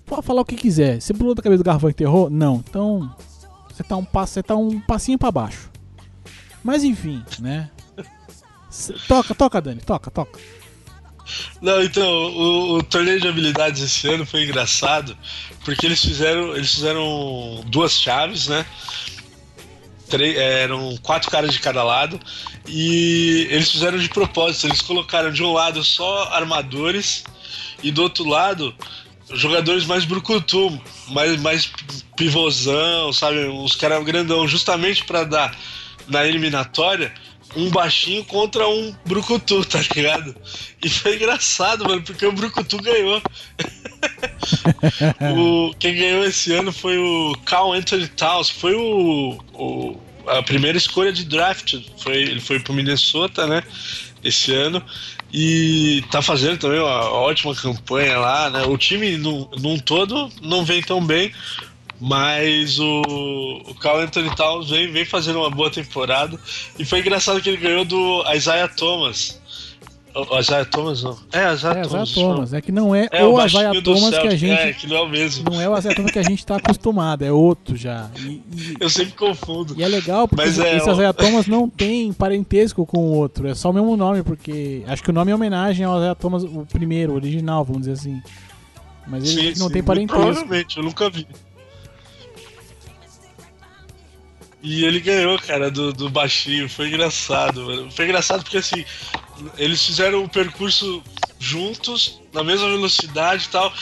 pode 0.06 0.24
falar 0.24 0.42
o 0.42 0.44
que 0.44 0.54
quiser. 0.54 1.00
Você 1.00 1.12
pulou 1.12 1.34
da 1.34 1.42
cabeça 1.42 1.62
do 1.62 1.66
garrafão 1.66 1.90
e 1.90 1.92
enterrou? 1.92 2.30
Não. 2.30 2.62
Então, 2.68 3.12
você 3.68 3.82
tá 3.82 3.96
um 3.96 4.04
passo, 4.04 4.34
você 4.34 4.42
tá 4.42 4.54
um 4.54 4.80
passinho 4.80 5.18
para 5.18 5.32
baixo. 5.32 5.71
Mas 6.62 6.84
enfim, 6.84 7.24
né? 7.38 7.70
Toca, 9.06 9.34
toca, 9.34 9.60
Dani, 9.60 9.80
toca, 9.80 10.10
toca. 10.10 10.40
Não, 11.60 11.82
então, 11.82 12.04
o, 12.04 12.78
o, 12.78 12.82
torneio 12.82 13.20
de 13.20 13.28
habilidades 13.28 13.82
esse 13.82 14.08
ano 14.08 14.26
foi 14.26 14.44
engraçado, 14.44 15.16
porque 15.64 15.86
eles 15.86 16.00
fizeram, 16.00 16.56
eles 16.56 16.74
fizeram 16.74 17.62
duas 17.66 17.92
chaves, 17.92 18.48
né? 18.48 18.66
três, 20.12 20.36
é, 20.36 20.64
eram 20.64 20.94
quatro 21.02 21.30
caras 21.30 21.52
de 21.52 21.58
cada 21.58 21.82
lado 21.82 22.20
e 22.68 23.48
eles 23.50 23.70
fizeram 23.70 23.98
de 23.98 24.10
propósito. 24.10 24.66
Eles 24.66 24.82
colocaram 24.82 25.32
de 25.32 25.42
um 25.42 25.52
lado 25.52 25.82
só 25.82 26.24
armadores 26.34 27.24
e 27.82 27.90
do 27.90 28.02
outro 28.02 28.28
lado 28.28 28.74
jogadores 29.32 29.86
mais 29.86 30.04
brucutu, 30.04 30.78
mais, 31.08 31.40
mais 31.40 31.72
pivôzão, 32.14 33.10
sabe? 33.14 33.46
Uns 33.48 33.74
caras 33.74 34.04
grandão, 34.04 34.46
justamente 34.46 35.04
para 35.04 35.24
dar 35.24 35.56
na 36.08 36.26
eliminatória 36.26 37.12
um 37.56 37.68
baixinho 37.70 38.24
contra 38.24 38.66
um 38.66 38.94
brucutu, 39.04 39.64
tá 39.64 39.80
ligado? 39.94 40.34
E 40.82 40.88
foi 40.88 41.16
engraçado, 41.16 41.84
mano, 41.84 42.02
porque 42.02 42.24
o 42.24 42.32
brucutu 42.32 42.78
ganhou. 42.78 43.22
o, 45.36 45.74
quem 45.78 45.94
ganhou 45.94 46.24
esse 46.24 46.52
ano 46.54 46.72
foi 46.72 46.96
o 46.98 47.36
Carl 47.44 47.72
Anthony 47.72 48.08
Towns, 48.08 48.48
foi 48.48 48.74
o, 48.74 49.38
o 49.52 50.00
a 50.26 50.42
primeira 50.42 50.78
escolha 50.78 51.12
de 51.12 51.24
draft. 51.24 51.74
Foi, 51.98 52.16
ele 52.16 52.40
foi 52.40 52.60
pro 52.60 52.72
Minnesota, 52.72 53.46
né? 53.46 53.62
Esse 54.22 54.52
ano. 54.52 54.82
E 55.32 56.04
tá 56.10 56.20
fazendo 56.20 56.58
também 56.58 56.78
uma 56.78 57.10
ótima 57.10 57.54
campanha 57.54 58.18
lá, 58.18 58.50
né? 58.50 58.62
O 58.64 58.76
time 58.76 59.16
num, 59.16 59.48
num 59.58 59.78
todo 59.78 60.30
não 60.42 60.64
vem 60.64 60.82
tão 60.82 61.04
bem, 61.04 61.32
mas 62.04 62.80
o, 62.80 63.00
o 63.68 63.74
Carl 63.76 64.00
Anthony 64.00 64.34
Towns 64.34 64.68
vem, 64.70 64.90
vem 64.90 65.04
fazendo 65.04 65.38
uma 65.38 65.48
boa 65.50 65.70
temporada. 65.70 66.36
E 66.76 66.84
foi 66.84 66.98
engraçado 66.98 67.40
que 67.40 67.48
ele 67.48 67.58
ganhou 67.58 67.84
do 67.84 68.24
Isaiah 68.34 68.66
Thomas. 68.66 69.40
O 70.12 70.36
Isaiah 70.38 70.64
Thomas 70.64 71.00
não. 71.04 71.16
É, 71.32 71.52
Isaiah 71.54 71.78
É, 71.78 71.82
Thomas. 71.84 72.10
Isaiah 72.10 72.26
Thomas. 72.26 72.52
É 72.54 72.60
que 72.60 72.72
não 72.72 72.92
é, 72.92 73.08
É, 73.12 73.24
o 73.24 73.34
baixinho 73.36 73.60
Isaiah 73.70 73.82
Thomas 73.82 74.18
que 74.18 74.26
a 74.26 74.36
gente. 74.36 74.50
É, 74.50 74.72
que 74.72 74.86
não 74.88 74.96
é 74.96 75.00
o 75.02 75.08
mesmo. 75.08 75.48
Não 75.48 75.60
é 75.60 75.68
o 75.68 75.78
Isaiah 75.78 75.94
Thomas 75.94 76.10
que 76.10 76.18
a 76.18 76.22
gente 76.24 76.44
tá 76.44 76.56
acostumado, 76.56 77.22
é 77.24 77.30
outro 77.30 77.76
já. 77.76 78.10
E, 78.18 78.42
e- 78.52 78.76
Eu 78.80 78.90
sempre 78.90 79.12
confundo. 79.14 79.72
e 79.78 79.82
é 79.84 79.86
legal 79.86 80.26
porque 80.26 80.44
Mas 80.44 80.58
é, 80.58 80.76
esse. 80.78 80.90
Isaiah 80.90 81.12
Thomas 81.12 81.46
não 81.46 81.68
tem 81.70 82.12
parentesco 82.12 82.84
com 82.84 82.98
o 82.98 83.12
outro, 83.16 83.46
é 83.46 83.54
só 83.54 83.70
o 83.70 83.72
mesmo 83.72 83.96
nome, 83.96 84.24
porque 84.24 84.82
acho 84.88 85.04
que 85.04 85.10
o 85.10 85.12
nome 85.14 85.30
é 85.30 85.34
homenagem 85.36 85.86
ao 85.86 85.96
Isaiah 85.98 86.16
Thomas, 86.16 86.42
o 86.42 86.66
primeiro, 86.70 87.12
o 87.12 87.14
original, 87.14 87.64
vamos 87.64 87.82
dizer 87.82 87.92
assim. 87.92 88.20
Mas 89.06 89.24
ele 89.24 89.54
Sim, 89.54 89.60
não 89.60 89.68
sim, 89.68 89.72
tem 89.74 89.82
parentesco. 89.84 90.20
Provavelmente, 90.20 90.76
eu 90.76 90.82
nunca 90.82 91.08
vi. 91.08 91.26
E 94.62 94.84
ele 94.84 95.00
ganhou, 95.00 95.38
cara, 95.38 95.70
do, 95.70 95.92
do 95.92 96.08
baixinho. 96.08 96.68
Foi 96.68 96.86
engraçado, 96.88 97.64
mano. 97.64 97.90
Foi 97.90 98.04
engraçado 98.04 98.42
porque, 98.44 98.58
assim, 98.58 98.84
eles 99.58 99.84
fizeram 99.84 100.22
o 100.22 100.28
percurso 100.28 101.02
juntos, 101.38 102.20
na 102.32 102.44
mesma 102.44 102.68
velocidade 102.68 103.46
e 103.46 103.48
tal. 103.48 103.72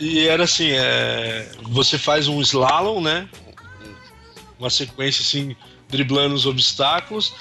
E 0.00 0.26
era 0.26 0.42
assim, 0.44 0.70
é, 0.70 1.48
você 1.62 1.96
faz 1.96 2.26
um 2.26 2.40
slalom, 2.40 3.00
né? 3.00 3.28
Uma 4.58 4.70
sequência, 4.70 5.22
assim, 5.22 5.54
driblando 5.88 6.34
os 6.34 6.44
obstáculos. 6.46 7.32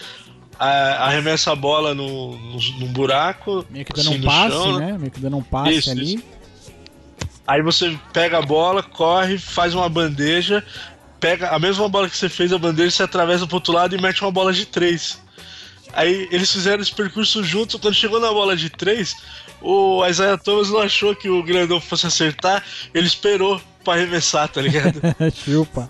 a- 0.60 1.08
Arremessa 1.08 1.52
a 1.52 1.56
bola 1.56 1.96
no, 1.96 2.38
no, 2.38 2.60
num 2.80 2.88
buraco. 2.94 3.66
Meio 3.70 3.84
que 3.86 3.94
dando 3.94 4.10
assim, 4.10 4.20
um 4.20 4.24
passe, 4.24 4.50
chão, 4.52 4.80
né? 4.80 4.98
Meio 4.98 5.12
que 5.12 5.20
dando 5.20 5.38
um 5.38 5.44
passe 5.44 5.74
Isso, 5.78 5.90
ali. 5.92 6.16
isso. 6.16 6.24
Aí 7.48 7.62
você 7.62 7.98
pega 8.14 8.38
a 8.40 8.42
bola, 8.42 8.82
corre, 8.82 9.38
faz 9.38 9.74
uma 9.76 9.88
bandeja, 9.90 10.64
pega 11.26 11.50
a 11.50 11.58
mesma 11.58 11.90
bola 11.90 12.08
que 12.08 12.16
você 12.16 12.30
fez 12.30 12.54
a 12.54 12.58
bandeja, 12.60 12.92
você 12.92 13.04
atravessa 13.04 13.48
pro 13.48 13.56
outro 13.56 13.74
lado 13.74 13.96
e 13.96 14.00
mete 14.00 14.22
uma 14.22 14.30
bola 14.30 14.54
de 14.54 14.64
três. 14.64 15.20
Aí 15.92 16.28
eles 16.30 16.52
fizeram 16.52 16.84
esse 16.84 16.94
percurso 16.94 17.44
juntos, 17.44 17.82
quando 17.82 17.96
chegou 17.96 18.20
na 18.20 18.32
bola 18.32 18.56
de 18.56 18.70
três, 18.70 19.16
o 19.60 20.06
Isaiah 20.06 20.38
Thomas 20.38 20.70
não 20.70 20.82
achou 20.82 21.16
que 21.16 21.28
o 21.28 21.42
grandão 21.42 21.82
fosse 21.82 22.06
acertar, 22.06 22.64
ele 22.94 23.08
esperou 23.08 23.60
pra 23.84 23.96
arremessar, 23.96 24.48
tá 24.50 24.62
ligado? 24.62 25.02
Chupa. 25.34 25.90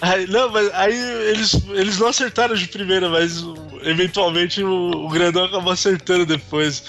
Aí, 0.00 0.26
não, 0.26 0.50
mas 0.50 0.74
aí 0.74 0.96
eles, 1.30 1.54
eles 1.70 1.98
não 1.98 2.08
acertaram 2.08 2.56
de 2.56 2.66
primeira, 2.66 3.08
mas 3.08 3.44
eventualmente 3.82 4.60
o, 4.60 5.06
o 5.06 5.08
grandão 5.08 5.44
acabou 5.44 5.72
acertando 5.72 6.26
depois. 6.26 6.82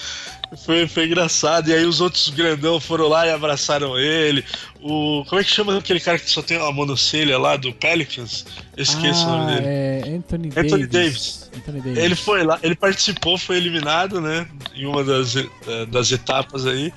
Foi, 0.64 0.88
foi 0.88 1.06
engraçado. 1.06 1.68
E 1.68 1.72
aí 1.72 1.84
os 1.84 2.00
outros 2.00 2.28
grandão 2.30 2.80
foram 2.80 3.08
lá 3.08 3.26
e 3.26 3.30
abraçaram 3.30 3.96
ele. 3.96 4.44
O. 4.82 5.24
Como 5.28 5.40
é 5.40 5.44
que 5.44 5.50
chama 5.50 5.76
aquele 5.76 6.00
cara 6.00 6.18
que 6.18 6.30
só 6.30 6.42
tem 6.42 6.56
uma 6.56 6.72
monocelha 6.72 7.38
lá 7.38 7.56
do 7.56 7.72
Pelicans? 7.72 8.46
Eu 8.76 8.82
esqueço 8.82 9.26
o 9.26 9.28
ah, 9.28 9.36
nome 9.36 9.54
dele. 9.54 9.66
É 9.66 10.02
Anthony, 10.16 10.48
Anthony 10.48 10.86
Davis. 10.86 10.88
Davis. 10.88 11.50
Anthony 11.56 11.80
Davis. 11.80 11.98
Ele 11.98 12.14
foi 12.14 12.42
lá, 12.42 12.58
ele 12.62 12.74
participou, 12.74 13.36
foi 13.36 13.56
eliminado, 13.56 14.20
né? 14.20 14.46
Em 14.74 14.86
uma 14.86 15.04
das, 15.04 15.36
eh, 15.36 15.46
das 15.86 16.10
etapas 16.10 16.66
aí. 16.66 16.92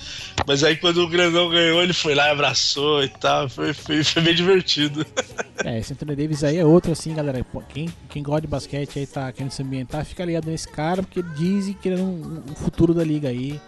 Mas 0.48 0.64
aí 0.64 0.78
quando 0.78 1.04
o 1.04 1.10
grandão 1.10 1.50
ganhou, 1.50 1.84
ele 1.84 1.94
foi 1.94 2.16
lá 2.16 2.28
e 2.28 2.32
abraçou 2.32 3.04
e 3.04 3.10
tal. 3.10 3.50
Foi, 3.50 3.74
foi, 3.74 4.04
foi 4.04 4.22
bem 4.22 4.36
divertido. 4.36 5.06
É, 5.64 5.80
esse 5.80 5.94
Anthony 5.94 6.16
Davis 6.16 6.44
aí 6.44 6.58
é 6.58 6.66
outro 6.66 6.92
assim, 6.92 7.14
galera. 7.14 7.46
Quem, 7.70 7.88
quem 8.10 8.22
gosta 8.22 8.42
de 8.42 8.48
basquete 8.48 9.00
aí 9.00 9.08
tá 9.08 9.32
querendo 9.32 9.52
se 9.52 9.62
ambientar, 9.62 10.04
fica 10.04 10.26
ligado 10.26 10.50
nesse 10.50 10.68
cara, 10.68 11.02
porque 11.02 11.20
ele 11.20 11.30
diz 11.38 11.74
que 11.80 11.88
ele 11.88 12.02
é 12.02 12.04
um, 12.04 12.44
um 12.50 12.56
futuro 12.56 12.94
da 12.94 13.04
liga 13.04 13.30
aí. 13.30 13.62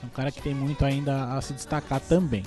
É 0.00 0.06
um 0.06 0.10
cara 0.10 0.30
que 0.30 0.40
tem 0.40 0.54
muito 0.54 0.84
ainda 0.84 1.34
a 1.34 1.40
se 1.40 1.52
destacar 1.52 1.98
também. 1.98 2.44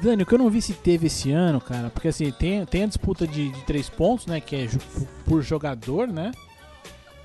Dani, 0.00 0.22
o 0.22 0.26
que 0.26 0.34
eu 0.34 0.38
não 0.38 0.48
vi 0.48 0.62
se 0.62 0.74
teve 0.74 1.08
esse 1.08 1.32
ano, 1.32 1.60
cara, 1.60 1.90
porque 1.90 2.08
assim, 2.08 2.30
tem, 2.30 2.64
tem 2.64 2.84
a 2.84 2.86
disputa 2.86 3.26
de, 3.26 3.50
de 3.50 3.62
três 3.62 3.88
pontos, 3.88 4.26
né? 4.26 4.40
Que 4.40 4.56
é 4.56 4.68
por, 5.24 5.42
jogador, 5.42 6.06
né? 6.06 6.30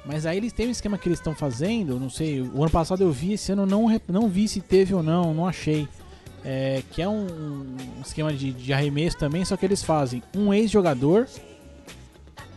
Mas 0.05 0.25
aí 0.25 0.37
eles 0.37 0.51
têm 0.51 0.67
um 0.67 0.71
esquema 0.71 0.97
que 0.97 1.07
eles 1.07 1.19
estão 1.19 1.35
fazendo, 1.35 1.99
não 1.99 2.09
sei, 2.09 2.41
o 2.41 2.61
ano 2.61 2.71
passado 2.71 3.03
eu 3.03 3.11
vi, 3.11 3.33
esse 3.33 3.51
ano 3.51 3.65
não, 3.65 3.87
não 4.07 4.27
vi 4.27 4.47
se 4.47 4.59
teve 4.59 4.93
ou 4.93 5.03
não, 5.03 5.33
não 5.33 5.47
achei. 5.47 5.87
É, 6.43 6.83
que 6.91 7.01
é 7.01 7.07
um, 7.07 7.25
um 7.25 8.01
esquema 8.01 8.33
de, 8.33 8.51
de 8.51 8.73
arremesso 8.73 9.17
também, 9.17 9.45
só 9.45 9.55
que 9.55 9.65
eles 9.65 9.81
fazem 9.81 10.21
um 10.35 10.53
ex-jogador, 10.53 11.25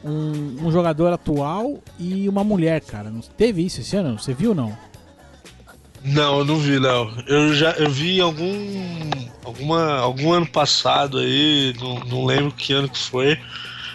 um, 0.04 0.66
um 0.66 0.72
jogador 0.72 1.12
atual 1.12 1.78
e 1.98 2.28
uma 2.28 2.42
mulher, 2.42 2.80
cara. 2.80 3.10
Não 3.10 3.20
teve 3.20 3.64
isso 3.64 3.80
esse 3.80 3.96
ano? 3.96 4.18
Você 4.18 4.34
viu 4.34 4.50
ou 4.50 4.56
não? 4.56 4.76
Não, 6.06 6.38
eu 6.38 6.44
não 6.44 6.56
vi, 6.56 6.78
não. 6.78 7.12
Eu 7.26 7.54
já 7.54 7.72
eu 7.72 7.90
vi 7.90 8.20
algum 8.20 9.10
alguma 9.44 9.96
algum 9.98 10.32
ano 10.32 10.46
passado 10.46 11.18
aí, 11.18 11.74
não, 11.80 11.98
não 12.00 12.24
lembro 12.24 12.52
que 12.52 12.72
ano 12.72 12.88
que 12.88 12.98
foi. 12.98 13.38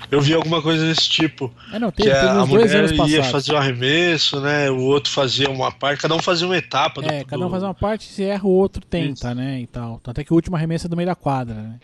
Eu 0.09 0.19
vi 0.19 0.33
alguma 0.33 0.61
coisa 0.61 0.85
desse 0.85 1.09
tipo, 1.09 1.53
É, 1.71 1.79
não, 1.79 1.89
que 1.89 2.03
teve, 2.03 2.11
a, 2.11 2.19
teve 2.19 2.27
a 2.31 2.33
dois 2.33 2.49
mulher 2.49 3.09
ia 3.09 3.23
fazer 3.23 3.53
o 3.53 3.57
arremesso, 3.57 4.41
né? 4.41 4.69
O 4.69 4.79
outro 4.81 5.09
fazia 5.09 5.49
uma 5.49 5.71
parte, 5.71 6.01
cada 6.01 6.13
um 6.13 6.19
fazia 6.21 6.45
uma 6.45 6.57
etapa 6.57 7.01
do, 7.01 7.07
É, 7.09 7.23
cada 7.23 7.41
um 7.41 7.45
do- 7.45 7.51
faz 7.51 7.63
uma 7.63 7.73
parte, 7.73 8.03
se 8.11 8.21
erra, 8.25 8.43
o 8.43 8.49
outro 8.49 8.83
tenta, 8.85 9.33
né? 9.33 9.61
E 9.61 9.67
tal. 9.67 10.01
Até 10.05 10.25
que 10.25 10.33
o 10.33 10.35
último 10.35 10.57
arremesso 10.57 10.87
é 10.87 10.89
do 10.89 10.97
meio 10.97 11.07
da 11.07 11.15
quadra, 11.15 11.55
né? 11.55 11.79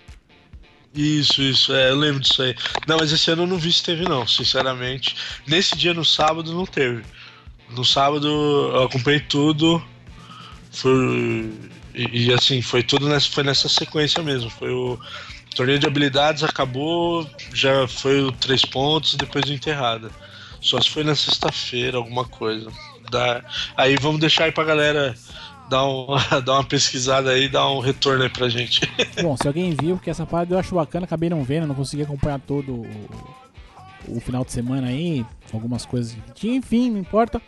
Isso, 0.93 1.41
isso, 1.41 1.73
é, 1.73 1.89
eu 1.91 1.95
lembro 1.95 2.19
disso 2.19 2.41
aí. 2.41 2.53
Não, 2.85 2.97
mas 2.97 3.13
esse 3.13 3.31
ano 3.31 3.43
eu 3.43 3.47
não 3.47 3.57
vi 3.57 3.71
se 3.71 3.83
teve, 3.83 4.03
não, 4.03 4.27
sinceramente. 4.27 5.15
Nesse 5.47 5.77
dia, 5.77 5.93
no 5.93 6.03
sábado, 6.03 6.53
não 6.53 6.65
teve. 6.65 7.03
No 7.69 7.85
sábado 7.85 8.27
eu 8.27 8.83
acompanhei 8.83 9.21
tudo. 9.21 9.81
Foi. 10.81 11.51
E, 11.93 12.27
e, 12.27 12.33
assim, 12.33 12.61
foi 12.61 12.83
tudo 12.83 13.09
nessa, 13.09 13.29
foi 13.29 13.43
nessa 13.43 13.67
sequência 13.67 14.21
mesmo. 14.21 14.49
Foi 14.49 14.71
o 14.71 14.99
torneio 15.55 15.79
de 15.79 15.87
habilidades, 15.87 16.43
acabou, 16.43 17.27
já 17.53 17.87
foi 17.87 18.21
o 18.21 18.31
três 18.31 18.61
pontos 18.61 19.15
depois 19.15 19.45
o 19.45 19.53
enterrada. 19.53 20.11
Só 20.61 20.79
se 20.79 20.89
foi 20.89 21.03
na 21.03 21.15
sexta-feira, 21.15 21.97
alguma 21.97 22.25
coisa. 22.25 22.71
Aí 23.75 23.95
vamos 23.95 24.19
deixar 24.19 24.45
aí 24.45 24.51
pra 24.51 24.63
galera 24.63 25.15
dar, 25.69 25.85
um, 25.85 26.07
dar 26.45 26.53
uma 26.53 26.63
pesquisada 26.63 27.31
aí, 27.31 27.47
dar 27.47 27.69
um 27.69 27.79
retorno 27.79 28.23
aí 28.23 28.29
pra 28.29 28.49
gente. 28.49 28.81
Bom, 29.21 29.35
se 29.35 29.47
alguém 29.47 29.75
viu, 29.79 29.95
porque 29.95 30.09
essa 30.09 30.25
parte 30.25 30.51
eu 30.51 30.59
acho 30.59 30.75
bacana, 30.75 31.05
acabei 31.05 31.29
não 31.29 31.43
vendo, 31.43 31.67
não 31.67 31.75
consegui 31.75 32.03
acompanhar 32.03 32.39
todo 32.39 32.73
o, 32.73 34.17
o 34.17 34.19
final 34.19 34.43
de 34.43 34.51
semana 34.51 34.87
aí, 34.87 35.25
algumas 35.53 35.85
coisas 35.85 36.15
enfim, 36.43 36.91
não 36.91 36.99
importa. 36.99 37.41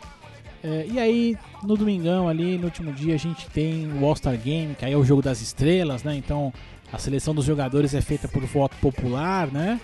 É, 0.62 0.86
e 0.90 0.98
aí, 0.98 1.38
no 1.62 1.76
domingão 1.76 2.28
ali, 2.28 2.58
no 2.58 2.64
último 2.64 2.92
dia, 2.92 3.14
a 3.14 3.18
gente 3.18 3.48
tem 3.48 3.90
o 3.92 4.04
All-Star 4.04 4.36
Game, 4.36 4.74
que 4.74 4.84
aí 4.84 4.92
é 4.92 4.96
o 4.96 5.04
jogo 5.04 5.22
das 5.22 5.40
estrelas, 5.40 6.02
né? 6.02 6.14
Então, 6.14 6.52
a 6.92 6.98
seleção 6.98 7.34
dos 7.34 7.44
jogadores 7.44 7.94
é 7.94 8.00
feita 8.00 8.28
por 8.28 8.42
voto 8.44 8.76
popular, 8.76 9.50
né? 9.50 9.80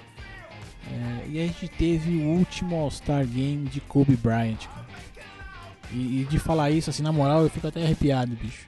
É, 0.92 1.28
e 1.28 1.40
a 1.40 1.46
gente 1.46 1.68
teve 1.68 2.18
o 2.18 2.26
último 2.26 2.76
All-Star 2.76 3.26
Game 3.26 3.68
de 3.68 3.80
Kobe 3.80 4.16
Bryant, 4.16 4.66
cara. 4.66 4.86
E, 5.92 6.22
e 6.22 6.26
de 6.28 6.38
falar 6.38 6.70
isso, 6.70 6.90
assim, 6.90 7.02
na 7.02 7.12
moral, 7.12 7.42
eu 7.42 7.50
fico 7.50 7.66
até 7.66 7.82
arrepiado, 7.82 8.36
bicho. 8.36 8.66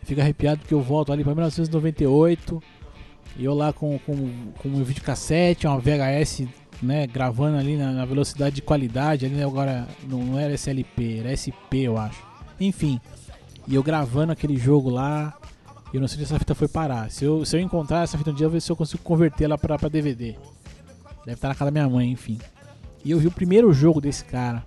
Eu 0.00 0.06
fico 0.06 0.20
arrepiado 0.20 0.60
porque 0.60 0.74
eu 0.74 0.82
volto 0.82 1.12
ali 1.12 1.22
pra 1.22 1.34
1998 1.34 2.60
e 3.36 3.44
eu 3.44 3.54
lá 3.54 3.72
com, 3.72 3.98
com, 4.00 4.52
com 4.58 4.68
um 4.68 4.82
videocassete, 4.82 5.66
uma 5.66 5.78
VHS, 5.78 6.46
né, 6.82 7.06
gravando 7.06 7.56
ali 7.56 7.76
na, 7.76 7.92
na 7.92 8.04
velocidade 8.04 8.56
de 8.56 8.62
qualidade, 8.62 9.26
ali 9.26 9.42
agora 9.42 9.86
não, 10.08 10.38
era 10.38 10.52
SLP, 10.54 11.20
era 11.20 11.34
SP 11.36 11.86
eu 11.86 11.96
acho. 11.96 12.22
Enfim, 12.60 13.00
e 13.68 13.74
eu 13.74 13.82
gravando 13.82 14.32
aquele 14.32 14.56
jogo 14.56 14.90
lá, 14.90 15.38
eu 15.94 16.00
não 16.00 16.08
sei 16.08 16.18
se 16.18 16.24
essa 16.24 16.38
fita 16.38 16.54
foi 16.54 16.68
parar. 16.68 17.10
Se 17.10 17.24
eu, 17.24 17.44
se 17.44 17.56
eu 17.56 17.60
encontrar 17.60 18.02
essa 18.02 18.18
fita 18.18 18.30
um 18.30 18.34
dia, 18.34 18.46
eu 18.46 18.50
vou 18.50 18.54
ver 18.54 18.60
se 18.60 18.70
eu 18.70 18.76
consigo 18.76 19.02
convertê-la 19.02 19.56
pra, 19.56 19.78
pra 19.78 19.88
DVD. 19.88 20.36
Deve 21.24 21.34
estar 21.34 21.48
na 21.48 21.54
casa 21.54 21.70
da 21.70 21.70
minha 21.70 21.88
mãe, 21.88 22.10
enfim. 22.10 22.38
E 23.04 23.10
eu 23.10 23.18
vi 23.18 23.28
o 23.28 23.32
primeiro 23.32 23.72
jogo 23.72 24.00
desse 24.00 24.24
cara, 24.24 24.64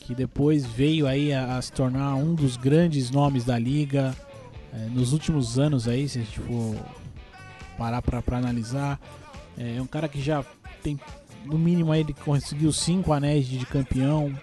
que 0.00 0.14
depois 0.14 0.64
veio 0.64 1.06
aí 1.06 1.32
a, 1.32 1.56
a 1.56 1.62
se 1.62 1.72
tornar 1.72 2.14
um 2.14 2.34
dos 2.34 2.56
grandes 2.56 3.10
nomes 3.10 3.44
da 3.44 3.58
liga. 3.58 4.14
É, 4.72 4.86
nos 4.90 5.12
últimos 5.12 5.58
anos 5.58 5.88
aí, 5.88 6.08
se 6.08 6.18
a 6.18 6.22
gente 6.22 6.38
for 6.38 6.76
parar 7.76 8.02
pra, 8.02 8.22
pra 8.22 8.38
analisar, 8.38 9.00
é 9.56 9.80
um 9.80 9.86
cara 9.86 10.08
que 10.08 10.20
já 10.20 10.44
tem 10.82 10.98
no 11.44 11.58
mínimo 11.58 11.94
ele 11.94 12.14
conseguiu 12.24 12.72
cinco 12.72 13.12
anéis 13.12 13.46
de, 13.46 13.64
campeão. 13.66 14.34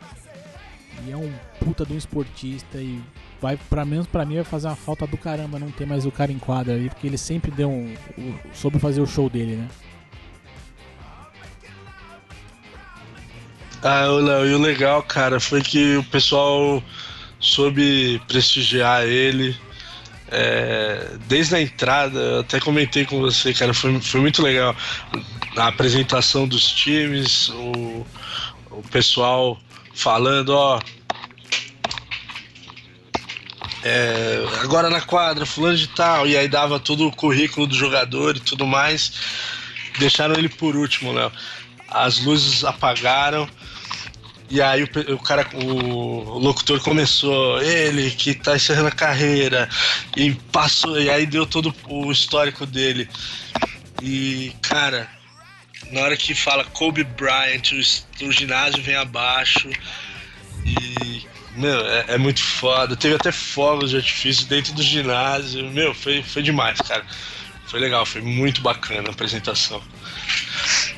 E 1.06 1.12
é 1.12 1.18
um 1.18 1.32
puta 1.60 1.86
de 1.86 1.94
um 1.94 1.98
esportista 1.98 2.78
e 2.80 3.02
vai 3.42 3.58
para 3.70 3.86
menos 3.86 4.08
para 4.08 4.26
mim 4.26 4.36
vai 4.36 4.44
fazer 4.44 4.68
uma 4.68 4.76
falta 4.76 5.06
do 5.06 5.18
caramba 5.18 5.60
não 5.60 5.70
ter 5.70 5.86
mais 5.86 6.06
o 6.06 6.12
cara 6.12 6.32
em 6.32 6.40
quadra 6.40 6.74
ali, 6.74 6.90
porque 6.90 7.06
ele 7.06 7.18
sempre 7.18 7.52
deu 7.52 7.70
um, 7.70 7.94
um 8.18 8.34
soube 8.54 8.80
fazer 8.80 9.02
o 9.02 9.08
show 9.08 9.30
dele, 9.30 9.58
né? 9.58 9.68
Ah, 13.84 14.06
Léo, 14.06 14.48
e 14.48 14.54
o 14.56 14.58
legal, 14.58 15.04
cara, 15.04 15.40
foi 15.40 15.62
que 15.62 15.98
o 15.98 16.04
pessoal 16.06 16.82
soube 17.40 18.20
prestigiar 18.28 19.04
ele. 19.04 19.56
É, 20.28 21.18
desde 21.28 21.56
a 21.56 21.62
entrada, 21.62 22.40
até 22.40 22.60
comentei 22.60 23.06
com 23.06 23.20
você, 23.20 23.54
cara, 23.54 23.74
foi, 23.74 24.00
foi 24.02 24.22
muito 24.22 24.42
legal. 24.42 24.76
A 25.56 25.68
apresentação 25.68 26.48
dos 26.48 26.72
times, 26.72 27.50
o, 27.50 28.06
o 28.72 28.84
pessoal 28.92 29.60
falando, 29.94 30.50
ó. 30.50 30.80
É, 33.84 34.44
agora 34.62 34.90
na 34.90 35.00
quadra, 35.00 35.46
fulano 35.46 35.78
de 35.78 35.88
tal, 35.88 36.26
e 36.26 36.36
aí 36.36 36.48
dava 36.48 36.80
todo 36.80 37.08
o 37.08 37.16
currículo 37.16 37.68
do 37.68 37.76
jogador 37.76 38.36
e 38.36 38.40
tudo 38.40 38.66
mais. 38.66 39.14
Deixaram 40.00 40.36
ele 40.36 40.50
por 40.50 40.76
último, 40.76 41.14
Léo. 41.14 41.32
As 41.88 42.20
luzes 42.20 42.64
apagaram 42.66 43.48
e 44.50 44.62
aí 44.62 44.84
o, 44.84 45.14
o, 45.14 45.20
cara, 45.20 45.48
o 45.54 46.38
locutor 46.38 46.80
começou, 46.82 47.62
ele 47.62 48.12
que 48.12 48.34
tá 48.36 48.56
encerrando 48.56 48.88
a 48.88 48.92
carreira, 48.92 49.68
e 50.16 50.34
passou, 50.52 51.00
e 51.00 51.10
aí 51.10 51.26
deu 51.26 51.46
todo 51.46 51.74
o 51.88 52.12
histórico 52.12 52.66
dele. 52.66 53.10
E, 54.02 54.54
cara, 54.62 55.10
na 55.92 56.02
hora 56.02 56.18
que 56.18 56.36
fala 56.36 56.64
Kobe 56.64 57.04
Bryant, 57.04 57.72
o, 57.72 58.26
o 58.26 58.32
ginásio 58.32 58.84
vem 58.84 58.96
abaixo. 58.96 59.70
E, 60.66 61.26
meu, 61.56 61.86
é, 61.88 62.06
é, 62.10 62.18
muito 62.18 62.42
foda. 62.42 62.96
Teve 62.96 63.16
até 63.16 63.32
fogos 63.32 63.92
de 63.92 63.98
artifício 63.98 64.46
dentro 64.48 64.74
do 64.74 64.84
ginásio. 64.84 65.70
Meu, 65.72 65.94
foi, 65.94 66.22
foi 66.22 66.44
demais, 66.44 66.80
cara. 66.82 67.06
Foi 67.68 67.80
legal, 67.80 68.06
foi 68.06 68.22
muito 68.22 68.62
bacana 68.62 69.10
a 69.10 69.12
apresentação. 69.12 69.82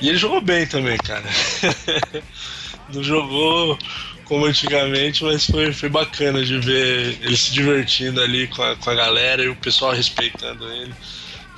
E 0.01 0.09
ele 0.09 0.17
jogou 0.17 0.41
bem 0.41 0.65
também, 0.67 0.97
cara. 0.97 1.23
não 2.93 3.03
jogou 3.03 3.77
como 4.25 4.45
antigamente, 4.45 5.23
mas 5.23 5.45
foi, 5.45 5.71
foi 5.71 5.89
bacana 5.89 6.43
de 6.43 6.59
ver 6.59 7.17
ele 7.21 7.37
se 7.37 7.51
divertindo 7.51 8.21
ali 8.21 8.47
com 8.47 8.61
a, 8.61 8.75
com 8.75 8.89
a 8.89 8.95
galera 8.95 9.43
e 9.43 9.47
o 9.47 9.55
pessoal 9.55 9.93
respeitando 9.93 10.69
ele. 10.69 10.93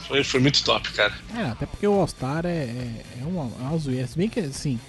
Foi, 0.07 0.23
foi 0.23 0.39
muito 0.39 0.63
top, 0.63 0.91
cara. 0.93 1.13
É, 1.35 1.41
até 1.43 1.65
porque 1.65 1.87
o 1.87 1.93
All-Star 1.93 2.45
é, 2.45 2.49
é, 2.49 3.03
é, 3.21 3.25
uma, 3.25 3.43
é 3.43 3.63
uma. 3.63 3.79
Se 3.79 4.17
bem 4.17 4.29
que, 4.29 4.39
assim, 4.39 4.79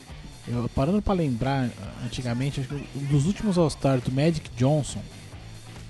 eu, 0.48 0.68
parando 0.74 1.02
pra 1.02 1.12
lembrar, 1.12 1.68
antigamente, 2.04 2.66
um 2.96 3.04
dos 3.04 3.26
últimos 3.26 3.58
All-Stars 3.58 4.02
do 4.02 4.10
Magic 4.10 4.48
Johnson, 4.56 5.02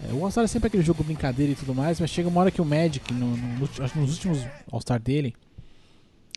é, 0.08 0.12
o 0.12 0.24
All-Star 0.24 0.44
é 0.44 0.48
sempre 0.48 0.68
aquele 0.68 0.82
jogo 0.82 1.04
brincadeira 1.04 1.52
e 1.52 1.54
tudo 1.54 1.74
mais, 1.74 2.00
mas 2.00 2.10
chega 2.10 2.28
uma 2.28 2.40
hora 2.40 2.50
que 2.50 2.60
o 2.60 2.64
Magic, 2.64 3.12
no, 3.12 3.36
no, 3.36 3.68
que 3.68 3.98
nos 3.98 4.10
últimos 4.10 4.44
All-Star 4.72 5.00
dele, 5.00 5.34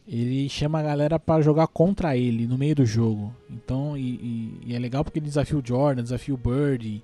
ele 0.07 0.49
chama 0.49 0.79
a 0.79 0.83
galera 0.83 1.17
para 1.17 1.41
jogar 1.41 1.67
contra 1.67 2.17
ele 2.17 2.45
no 2.45 2.57
meio 2.57 2.75
do 2.75 2.85
jogo. 2.85 3.33
Então, 3.49 3.97
e, 3.97 4.01
e, 4.01 4.59
e, 4.67 4.75
é 4.75 4.79
legal 4.79 5.03
porque 5.03 5.19
ele 5.19 5.27
desafia 5.27 5.57
o 5.57 5.63
Jordan, 5.65 6.03
desafia 6.03 6.33
o 6.33 6.37
Bird, 6.37 7.01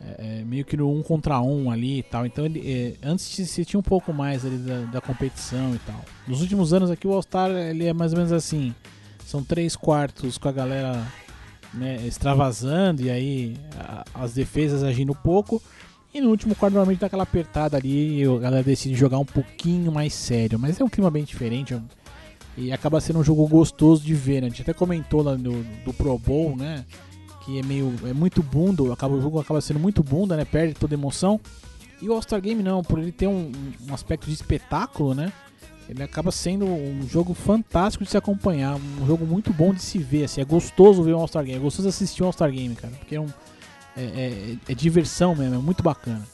é, 0.00 0.40
é, 0.40 0.44
meio 0.44 0.64
que 0.64 0.76
no 0.76 0.90
um 0.90 1.02
contra 1.02 1.40
um 1.40 1.70
ali 1.70 1.98
e 1.98 2.02
tal. 2.02 2.24
Então, 2.24 2.44
ele, 2.44 2.60
é, 2.64 3.06
antes 3.06 3.24
se 3.24 3.64
tinha 3.64 3.80
um 3.80 3.82
pouco 3.82 4.12
mais 4.12 4.44
ali 4.46 4.56
da, 4.58 4.80
da, 4.84 5.00
competição 5.00 5.74
e 5.74 5.78
tal. 5.78 6.00
Nos 6.26 6.40
últimos 6.40 6.72
anos 6.72 6.90
aqui 6.90 7.06
o 7.06 7.12
All 7.12 7.22
Star 7.22 7.50
ele 7.50 7.86
é 7.86 7.92
mais 7.92 8.12
ou 8.12 8.18
menos 8.18 8.32
assim: 8.32 8.74
são 9.24 9.42
três 9.42 9.74
quartos 9.74 10.38
com 10.38 10.48
a 10.48 10.52
galera 10.52 11.04
né, 11.74 12.04
extravasando 12.06 13.02
e 13.02 13.10
aí 13.10 13.56
a, 13.78 14.04
as 14.14 14.34
defesas 14.34 14.82
agindo 14.84 15.14
pouco. 15.14 15.60
E 16.14 16.20
no 16.20 16.28
último 16.28 16.54
quarto 16.54 16.74
normalmente 16.74 17.00
dá 17.00 17.06
aquela 17.06 17.22
apertada 17.22 17.76
ali 17.76 18.20
e 18.20 18.24
a 18.24 18.38
galera 18.38 18.62
decide 18.62 18.94
jogar 18.94 19.18
um 19.18 19.24
pouquinho 19.24 19.90
mais 19.90 20.12
sério. 20.12 20.58
Mas 20.58 20.78
é 20.78 20.84
um 20.84 20.88
clima 20.88 21.10
bem 21.10 21.24
diferente. 21.24 21.74
E 22.56 22.72
acaba 22.72 23.00
sendo 23.00 23.18
um 23.18 23.24
jogo 23.24 23.46
gostoso 23.46 24.04
de 24.04 24.14
ver, 24.14 24.42
né? 24.42 24.46
A 24.48 24.50
gente 24.50 24.62
até 24.62 24.74
comentou 24.74 25.22
lá 25.22 25.36
no, 25.36 25.62
do 25.84 25.92
Pro 25.92 26.18
Bowl, 26.18 26.56
né? 26.56 26.84
Que 27.44 27.58
é 27.58 27.62
meio. 27.62 27.92
é 28.04 28.12
muito 28.12 28.42
bunda, 28.42 28.92
acaba, 28.92 29.14
o 29.14 29.22
jogo 29.22 29.40
acaba 29.40 29.60
sendo 29.60 29.80
muito 29.80 30.02
bunda, 30.02 30.36
né? 30.36 30.44
Perde 30.44 30.74
toda 30.74 30.94
a 30.94 30.98
emoção. 30.98 31.40
E 32.00 32.08
o 32.08 32.12
All-Star 32.12 32.40
Game 32.40 32.62
não, 32.62 32.82
por 32.82 32.98
ele 32.98 33.12
ter 33.12 33.26
um, 33.26 33.52
um 33.88 33.94
aspecto 33.94 34.26
de 34.26 34.34
espetáculo, 34.34 35.14
né? 35.14 35.32
Ele 35.88 36.02
acaba 36.02 36.30
sendo 36.30 36.64
um 36.66 37.06
jogo 37.08 37.34
fantástico 37.34 38.04
de 38.04 38.10
se 38.10 38.16
acompanhar, 38.16 38.76
um 38.76 39.06
jogo 39.06 39.26
muito 39.26 39.52
bom 39.52 39.74
de 39.74 39.82
se 39.82 39.98
ver, 39.98 40.24
assim, 40.24 40.40
é 40.40 40.44
gostoso 40.44 41.02
ver 41.02 41.14
um 41.14 41.18
All-Star 41.18 41.44
Game, 41.44 41.58
é 41.58 41.60
gostoso 41.60 41.88
assistir 41.88 42.22
um 42.22 42.26
All-Star 42.26 42.50
Game, 42.50 42.74
cara, 42.74 42.94
porque 42.94 43.16
é, 43.16 43.20
um, 43.20 43.28
é, 43.96 44.02
é, 44.02 44.56
é 44.68 44.74
diversão 44.74 45.34
mesmo, 45.34 45.54
é 45.54 45.58
muito 45.58 45.82
bacana. 45.82 46.26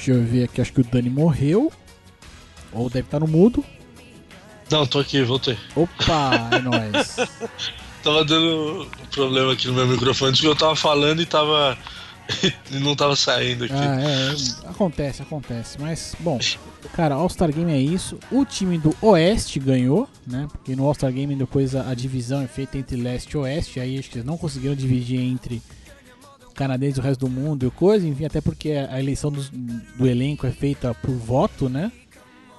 Deixa 0.00 0.12
eu 0.12 0.24
ver 0.24 0.44
aqui, 0.44 0.62
acho 0.62 0.72
que 0.72 0.80
o 0.80 0.84
Dani 0.84 1.10
morreu. 1.10 1.70
Ou 2.72 2.88
deve 2.88 3.06
estar 3.06 3.20
no 3.20 3.28
mudo. 3.28 3.62
Não, 4.70 4.86
tô 4.86 4.98
aqui, 4.98 5.22
voltei. 5.22 5.58
Opa, 5.76 6.48
é 6.52 6.58
nóis. 6.64 7.16
tava 8.02 8.24
dando 8.24 8.88
um 9.02 9.06
problema 9.10 9.52
aqui 9.52 9.66
no 9.66 9.74
meu 9.74 9.86
microfone, 9.86 10.34
que 10.34 10.46
eu 10.46 10.56
tava 10.56 10.74
falando 10.74 11.20
e 11.20 11.26
tava. 11.26 11.76
e 12.72 12.78
não 12.78 12.96
tava 12.96 13.14
saindo 13.14 13.64
aqui. 13.64 13.74
Ah, 13.76 14.00
é, 14.00 14.70
acontece, 14.70 15.20
acontece. 15.20 15.78
Mas, 15.78 16.16
bom, 16.18 16.38
cara, 16.94 17.14
All-Star 17.16 17.52
Game 17.52 17.70
é 17.70 17.78
isso. 17.78 18.18
O 18.32 18.46
time 18.46 18.78
do 18.78 18.96
Oeste 19.02 19.58
ganhou, 19.58 20.08
né? 20.26 20.48
Porque 20.50 20.74
no 20.74 20.86
All-Star 20.86 21.12
Game 21.12 21.34
depois 21.36 21.74
a, 21.74 21.90
a, 21.90 21.94
divisão 21.94 22.40
é 22.40 22.46
feita 22.46 22.78
entre 22.78 22.96
Leste 22.96 23.34
e 23.34 23.36
Oeste. 23.36 23.78
Aí 23.78 23.98
acho 23.98 24.08
que 24.08 24.16
eles 24.16 24.26
não 24.26 24.38
conseguiram 24.38 24.74
dividir 24.74 25.20
entre 25.20 25.60
canadenses 26.54 26.96
do 26.96 27.02
resto 27.02 27.20
do 27.20 27.30
mundo 27.30 27.66
e 27.66 27.70
coisa, 27.70 28.06
enfim, 28.06 28.24
até 28.24 28.40
porque 28.40 28.70
a 28.72 28.98
eleição 28.98 29.30
do, 29.30 29.42
do 29.42 30.06
elenco 30.06 30.46
é 30.46 30.50
feita 30.50 30.94
por 30.94 31.14
voto, 31.14 31.68
né? 31.68 31.90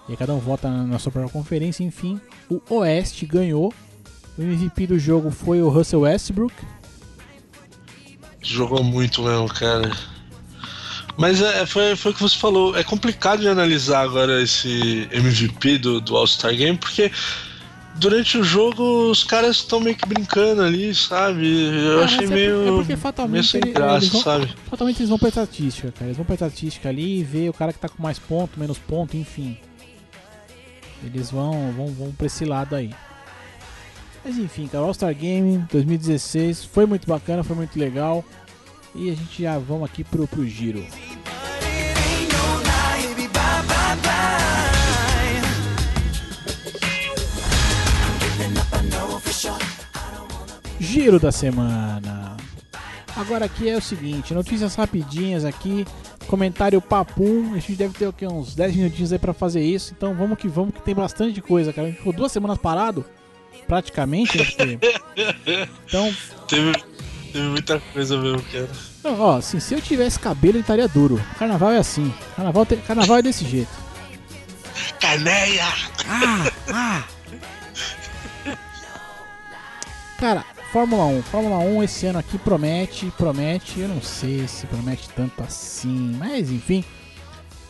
E 0.10 0.16
cada 0.16 0.34
um 0.34 0.39
vota 0.39 0.70
na 0.70 1.00
sua 1.00 1.12
própria 1.12 1.32
conferência, 1.32 1.84
enfim. 1.84 2.20
O 2.50 2.62
Oeste 2.76 3.26
ganhou. 3.26 3.74
O 4.38 4.42
MVP 4.42 4.88
do 4.88 5.00
jogo 5.00 5.32
foi 5.32 5.62
o 5.62 5.70
Russell 5.70 6.02
Westbrook. 6.02 6.54
Jogou 8.42 8.84
muito 8.84 9.22
mesmo, 9.22 9.48
cara. 9.48 9.92
Mas 11.18 11.42
é, 11.42 11.66
foi, 11.66 11.96
foi 11.96 12.12
o 12.12 12.16
que 12.16 12.22
você 12.22 12.38
falou. 12.38 12.76
É 12.76 12.84
complicado 12.84 13.42
de 13.42 13.48
analisar 13.48 14.02
agora 14.02 14.42
esse 14.42 15.08
MVP 15.12 15.78
do, 15.78 16.02
do 16.02 16.16
All-Star 16.16 16.56
Game, 16.56 16.78
porque 16.78 17.12
durante 17.96 18.38
o 18.38 18.44
jogo 18.44 19.10
os 19.10 19.24
caras 19.24 19.58
estão 19.58 19.80
meio 19.80 19.96
que 19.96 20.08
brincando 20.08 20.62
ali, 20.62 20.94
sabe? 20.94 21.86
Eu 21.86 22.02
ah, 22.02 22.06
achei 22.06 22.26
é 22.26 22.30
meio. 22.30 22.68
É 22.68 22.72
porque 22.72 22.96
fatalmente. 22.96 23.54
Meio 23.54 23.66
sem 23.66 23.74
graça, 23.74 23.98
eles 23.98 24.10
vão, 24.10 24.22
sabe? 24.22 24.56
Fatalmente 24.70 25.00
eles 25.00 25.10
vão 25.10 25.20
pra 25.20 25.30
estatística, 25.30 25.92
cara. 25.92 26.06
Eles 26.06 26.18
vão 26.18 26.26
pra 26.26 26.36
estatística 26.36 26.89
ali 26.89 27.20
e 27.20 27.24
ver 27.24 27.50
o 27.50 27.54
cara 27.54 27.74
que 27.74 27.80
tá 27.80 27.89
com 27.89 28.02
mais 28.02 28.20
ponto, 28.20 28.60
menos 28.60 28.78
ponto, 28.78 29.16
enfim. 29.18 29.58
Eles 31.04 31.32
vão, 31.32 31.72
vão, 31.72 31.88
vão 31.88 32.12
pra 32.12 32.28
esse 32.28 32.46
lado 32.46 32.76
aí. 32.76 32.92
Mas 34.24 34.38
enfim, 34.38 34.68
cara, 34.68 34.84
All-Star 34.84 35.14
Game 35.16 35.58
2016 35.72 36.66
foi 36.66 36.86
muito 36.86 37.08
bacana, 37.08 37.44
foi 37.44 37.56
muito 37.56 37.78
legal. 37.78 38.24
E 38.94 39.10
a 39.10 39.16
gente 39.16 39.42
já 39.44 39.58
vamos 39.58 39.89
aqui 39.89 40.04
pro, 40.04 40.28
pro 40.28 40.46
giro. 40.46 40.86
Giro 50.82 51.19
da 51.19 51.32
semana. 51.32 52.36
Agora 53.15 53.45
aqui 53.45 53.69
é 53.69 53.77
o 53.77 53.82
seguinte, 53.82 54.34
notícias 54.34 54.73
rapidinhas 54.73 55.45
aqui, 55.45 55.86
comentário 56.25 56.82
papum, 56.82 57.51
a 57.53 57.59
gente 57.59 57.73
deve 57.73 57.93
ter 57.93 58.07
aqui 58.07 58.25
uns 58.25 58.55
10 58.55 58.75
minutinhos 58.75 59.13
aí 59.13 59.19
pra 59.19 59.32
fazer 59.32 59.61
isso, 59.61 59.93
então 59.95 60.15
vamos 60.15 60.39
que 60.39 60.47
vamos 60.47 60.73
que 60.73 60.82
tem 60.82 60.95
bastante 60.95 61.39
coisa, 61.39 61.71
cara. 61.71 61.86
A 61.86 61.89
gente 61.91 61.99
ficou 61.99 62.11
duas 62.11 62.32
semanas 62.32 62.57
parado, 62.57 63.05
praticamente, 63.67 64.39
né? 64.39 64.79
Então... 65.86 66.11
Teve, 66.47 66.71
teve 67.32 67.47
muita 67.47 67.79
coisa 67.93 68.17
mesmo, 68.17 68.41
cara. 68.51 68.69
Não, 69.03 69.19
ó, 69.19 69.38
assim, 69.38 69.59
se 69.59 69.75
eu 69.75 69.82
tivesse 69.82 70.19
cabelo 70.19 70.55
ele 70.55 70.61
estaria 70.61 70.88
duro. 70.88 71.21
Carnaval 71.38 71.73
é 71.73 71.77
assim, 71.77 72.11
carnaval, 72.36 72.65
te... 72.65 72.77
carnaval 72.77 73.17
é 73.17 73.21
desse 73.21 73.45
jeito. 73.45 73.71
Caneia! 74.99 75.65
Ah, 76.07 76.51
ah! 76.73 77.03
Cara, 80.17 80.45
Fórmula 80.72 81.05
1. 81.05 81.22
Fórmula 81.24 81.57
1 81.59 81.84
esse 81.84 82.05
ano 82.05 82.19
aqui 82.19 82.38
promete, 82.38 83.11
promete. 83.17 83.82
Eu 83.82 83.89
não 83.89 84.01
sei 84.01 84.47
se 84.47 84.65
promete 84.67 85.09
tanto 85.09 85.43
assim, 85.43 86.15
mas 86.17 86.49
enfim. 86.49 86.84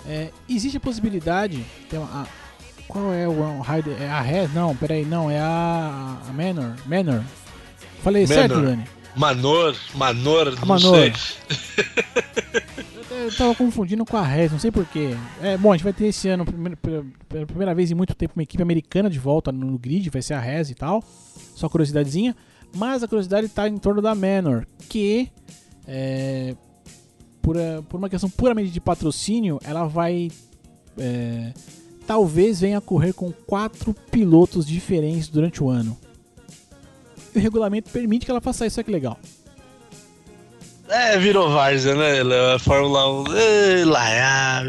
É, 0.06 0.30
existe 0.48 0.78
a 0.78 0.80
possibilidade. 0.80 1.66
Tem 1.90 1.98
uma, 1.98 2.22
a, 2.22 2.28
qual 2.88 3.12
é 3.12 3.28
o 3.28 3.60
raio? 3.60 3.86
É 4.00 4.08
a 4.08 4.22
Red? 4.22 4.50
Não, 4.50 4.76
peraí, 4.76 5.04
não, 5.04 5.32
é 5.32 5.40
a, 5.40 6.18
a 6.30 6.32
Manor. 6.32 6.76
Manor. 6.86 7.24
Falei 8.04 8.28
Manor. 8.28 8.36
certo, 8.36 8.62
Dani? 8.62 8.84
Manor, 9.16 9.76
Manor, 9.96 10.56
não 10.60 10.68
Manor. 10.68 10.96
sei. 10.96 11.14
Eu 13.10 13.36
tava 13.36 13.54
confundindo 13.56 14.06
com 14.06 14.18
a 14.18 14.24
Res, 14.24 14.52
não 14.52 14.60
sei 14.60 14.72
porquê. 14.72 15.16
É, 15.42 15.58
bom, 15.58 15.72
a 15.72 15.76
gente 15.76 15.84
vai 15.84 15.94
ter 15.94 16.06
esse 16.06 16.28
ano, 16.28 16.46
pela 17.30 17.46
primeira 17.46 17.74
vez 17.76 17.92
em 17.92 17.96
muito 17.96 18.16
tempo, 18.16 18.34
uma 18.36 18.44
equipe 18.44 18.62
americana 18.62 19.10
de 19.10 19.20
volta 19.20 19.52
no 19.52 19.78
grid, 19.78 20.10
vai 20.10 20.22
ser 20.22 20.34
a 20.36 20.40
Res 20.40 20.70
e 20.70 20.76
tal. 20.76 21.04
Só 21.56 21.68
curiosidadezinha. 21.68 22.36
Mas 22.74 23.04
a 23.04 23.08
curiosidade 23.08 23.50
tá 23.50 23.68
em 23.68 23.78
torno 23.78 24.02
da 24.02 24.16
Manor, 24.16 24.66
que 24.88 25.30
é, 25.88 26.56
por, 27.42 27.56
por 27.90 27.98
uma 27.98 28.10
questão 28.10 28.30
puramente 28.30 28.72
de 28.72 28.80
patrocínio, 28.80 29.60
ela 29.64 29.86
vai. 29.86 30.30
É, 30.98 31.54
talvez 32.06 32.60
venha 32.62 32.78
a 32.78 32.82
correr 32.82 33.14
com 33.14 33.32
quatro 33.32 33.94
pilotos 33.94 34.66
diferentes 34.66 35.28
durante 35.28 35.64
o 35.64 35.70
ano. 35.70 35.98
O 37.34 37.40
regulamento 37.40 37.90
permite 37.90 38.26
que 38.26 38.32
ela 38.32 38.42
faça 38.42 38.66
isso, 38.66 38.80
olha 38.80 38.84
que 38.84 38.92
legal. 38.92 39.18
É, 40.90 41.18
virou 41.18 41.50
Várzea, 41.50 41.96
né? 41.96 42.60
Fórmula 42.60 43.22
1. 43.22 43.36
Ei, 43.38 43.86
lá, 43.86 44.62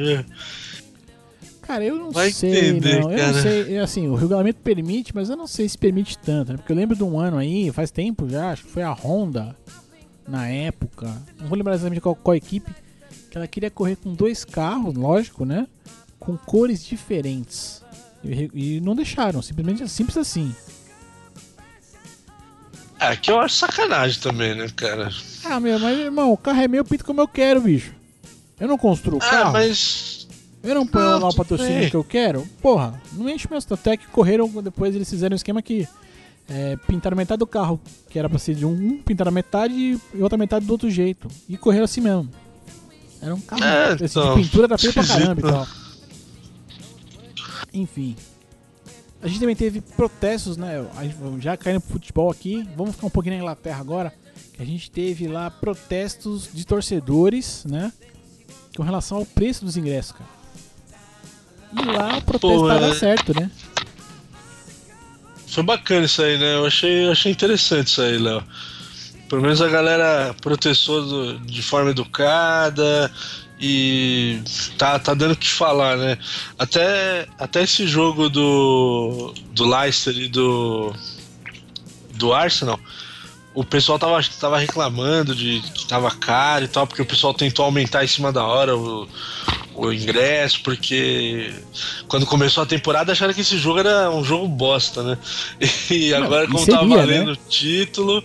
Cara, 1.63 1.85
eu 1.85 1.97
não 1.97 2.11
Vai 2.11 2.31
sei, 2.33 2.51
entender, 2.71 3.01
não. 3.01 3.11
Eu 3.13 3.19
cara. 3.19 3.33
não 3.33 3.41
sei, 3.43 3.79
assim, 3.79 4.09
o 4.09 4.15
regulamento 4.15 4.61
permite, 4.61 5.15
mas 5.15 5.31
eu 5.31 5.37
não 5.37 5.47
sei 5.47 5.69
se 5.69 5.79
permite 5.79 6.19
tanto, 6.19 6.51
né? 6.53 6.59
Porque 6.59 6.73
eu 6.73 6.77
lembro 6.77 6.97
de 6.97 7.05
um 7.05 7.19
ano 7.19 7.39
aí, 7.39 7.71
faz 7.73 7.91
tempo 7.91 8.29
já, 8.29 8.51
acho 8.51 8.65
que 8.65 8.71
foi 8.71 8.83
a 8.83 8.93
Honda, 8.93 9.57
na 10.27 10.49
época, 10.49 11.07
não 11.41 11.47
vou 11.49 11.57
lembrar 11.57 11.75
exatamente 11.75 12.01
qual, 12.01 12.15
qual 12.17 12.35
equipe, 12.35 12.71
que 13.31 13.39
ela 13.39 13.47
queria 13.47 13.71
correr 13.71 13.97
com 13.97 14.13
dois 14.13 14.45
carros, 14.45 14.95
lógico, 14.95 15.45
né? 15.45 15.67
Com 16.19 16.37
cores 16.37 16.85
diferentes. 16.85 17.81
E, 18.25 18.51
e 18.77 18.81
não 18.81 18.95
deixaram, 18.95 19.41
simplesmente 19.41 19.89
simples 19.89 20.17
assim. 20.17 20.55
É, 23.01 23.17
que 23.17 23.31
eu 23.31 23.41
acho 23.41 23.57
sacanagem 23.57 24.21
também, 24.21 24.55
né, 24.55 24.69
cara? 24.77 25.11
Ah, 25.45 25.59
meu, 25.59 25.79
mas 25.79 25.99
irmão, 25.99 26.33
o 26.33 26.37
carro 26.37 26.61
é 26.61 26.69
meu, 26.69 26.81
eu 26.81 26.85
pinto 26.85 27.05
como 27.05 27.21
eu 27.21 27.27
quero, 27.29 27.61
bicho. 27.61 27.93
Eu 28.61 28.69
não 28.69 28.79
construo 28.79 29.19
o 29.19 29.23
Ah, 29.23 29.29
carro. 29.31 29.53
mas. 29.53 30.22
Eu 30.63 30.75
não 30.77 30.87
ponho 30.87 31.19
lá 31.19 31.29
o 31.29 31.35
patrocínio 31.35 31.91
que 31.91 31.97
eu 31.97 32.05
quero? 32.05 32.47
Porra, 32.61 33.01
não 33.13 33.29
enche 33.29 33.49
meus 33.51 33.71
até 33.71 33.97
que 33.97 34.07
correram 34.07 34.49
depois 34.63 34.95
eles 34.95 35.11
fizeram 35.11 35.35
um 35.35 35.37
esquema 35.37 35.61
que 35.61 35.89
é, 36.49 36.77
pintaram 36.87 37.17
metade 37.17 37.41
do 37.41 37.47
carro, 37.47 37.81
que 38.09 38.19
era 38.19 38.29
pra 38.29 38.39
ser 38.39 38.55
de 38.55 38.65
um, 38.65 38.71
um 38.71 39.03
pintaram 39.03 39.33
metade 39.33 39.75
e 39.75 40.23
outra 40.23 40.39
metade 40.39 40.65
do 40.65 40.71
outro 40.71 40.91
jeito. 40.91 41.29
E 41.49 41.57
correram 41.57 41.85
assim 41.85 42.01
mesmo. 42.01 42.29
Era 43.21 43.35
um 43.35 43.41
carro. 43.41 43.65
É, 43.65 43.93
esse 43.95 44.19
então, 44.19 44.37
de 44.37 44.43
pintura 44.43 44.69
da 44.69 44.79
feio 44.79 44.93
pra 44.93 45.07
caramba 45.07 45.41
e 45.41 45.43
tal. 45.43 45.67
Enfim. 47.73 48.17
A 49.23 49.29
gente 49.29 49.39
também 49.39 49.55
teve 49.55 49.81
protestos, 49.81 50.57
né? 50.57 50.85
Já 51.39 51.57
caindo 51.57 51.81
pro 51.81 51.93
futebol 51.93 52.31
aqui, 52.31 52.69
vamos 52.77 52.97
ficar 52.97 53.07
um 53.07 53.11
pouquinho 53.11 53.37
na 53.37 53.43
Inglaterra 53.43 53.81
agora. 53.81 54.13
Que 54.53 54.63
a 54.63 54.67
gente 54.67 54.91
teve 54.91 55.29
lá 55.29 55.51
protestos 55.51 56.49
de 56.53 56.67
torcedores, 56.67 57.65
né? 57.65 57.93
Com 58.77 58.83
relação 58.83 59.19
ao 59.19 59.27
preço 59.27 59.65
dos 59.65 59.77
ingressos, 59.77 60.13
cara. 60.13 60.41
E 61.81 61.85
lá 61.85 62.18
o 62.18 62.23
protesto 62.23 62.57
Pô, 62.57 62.66
vai 62.66 62.81
dar 62.81 62.89
é- 62.89 62.95
certo, 62.95 63.39
né? 63.39 63.51
Foi 65.49 65.62
bacana 65.62 66.07
isso 66.07 66.23
aí, 66.23 66.39
né? 66.39 66.55
Eu 66.57 66.66
achei, 66.66 67.07
eu 67.07 67.12
achei 67.12 67.31
interessante 67.31 67.89
isso 67.89 68.01
aí, 68.03 68.16
Léo. 68.18 68.43
Pelo 69.29 69.43
menos 69.43 69.61
a 69.61 69.68
galera 69.68 70.35
protestou 70.41 71.03
do- 71.05 71.39
de 71.41 71.62
forma 71.62 71.91
educada 71.91 73.11
e 73.61 74.41
tá, 74.77 74.99
tá 74.99 75.14
dando 75.14 75.33
o 75.33 75.37
que 75.37 75.49
falar, 75.49 75.97
né? 75.97 76.18
Até, 76.59 77.27
até 77.39 77.62
esse 77.62 77.87
jogo 77.87 78.29
do, 78.29 79.33
do 79.53 79.64
Leicester 79.66 80.16
e 80.16 80.29
do, 80.29 80.93
do 82.14 82.33
Arsenal, 82.33 82.79
o 83.55 83.65
pessoal 83.65 83.99
tava, 83.99 84.21
tava 84.41 84.59
reclamando 84.59 85.35
de 85.35 85.61
que 85.75 85.87
tava 85.87 86.11
caro 86.11 86.65
e 86.65 86.69
tal, 86.69 86.87
porque 86.87 87.03
o 87.03 87.07
pessoal 87.07 87.35
tentou 87.35 87.65
aumentar 87.65 88.03
em 88.03 88.09
cima 88.09 88.33
da 88.33 88.45
hora 88.45 88.77
o, 88.77 89.07
o 89.75 89.93
ingresso, 89.93 90.63
porque 90.63 91.53
quando 92.09 92.25
começou 92.25 92.63
a 92.63 92.67
temporada 92.67 93.13
acharam 93.13 93.35
que 93.35 93.43
esse 93.43 93.59
jogo 93.59 93.81
era 93.81 94.11
um 94.11 94.25
jogo 94.25 94.49
bosta, 94.49 95.03
né? 95.03 95.19
E 95.91 96.15
agora, 96.15 96.47
como 96.47 96.59
seria, 96.61 96.75
tava 96.77 96.89
né? 96.89 96.97
valendo 96.97 97.33
o 97.33 97.37
título, 97.37 98.25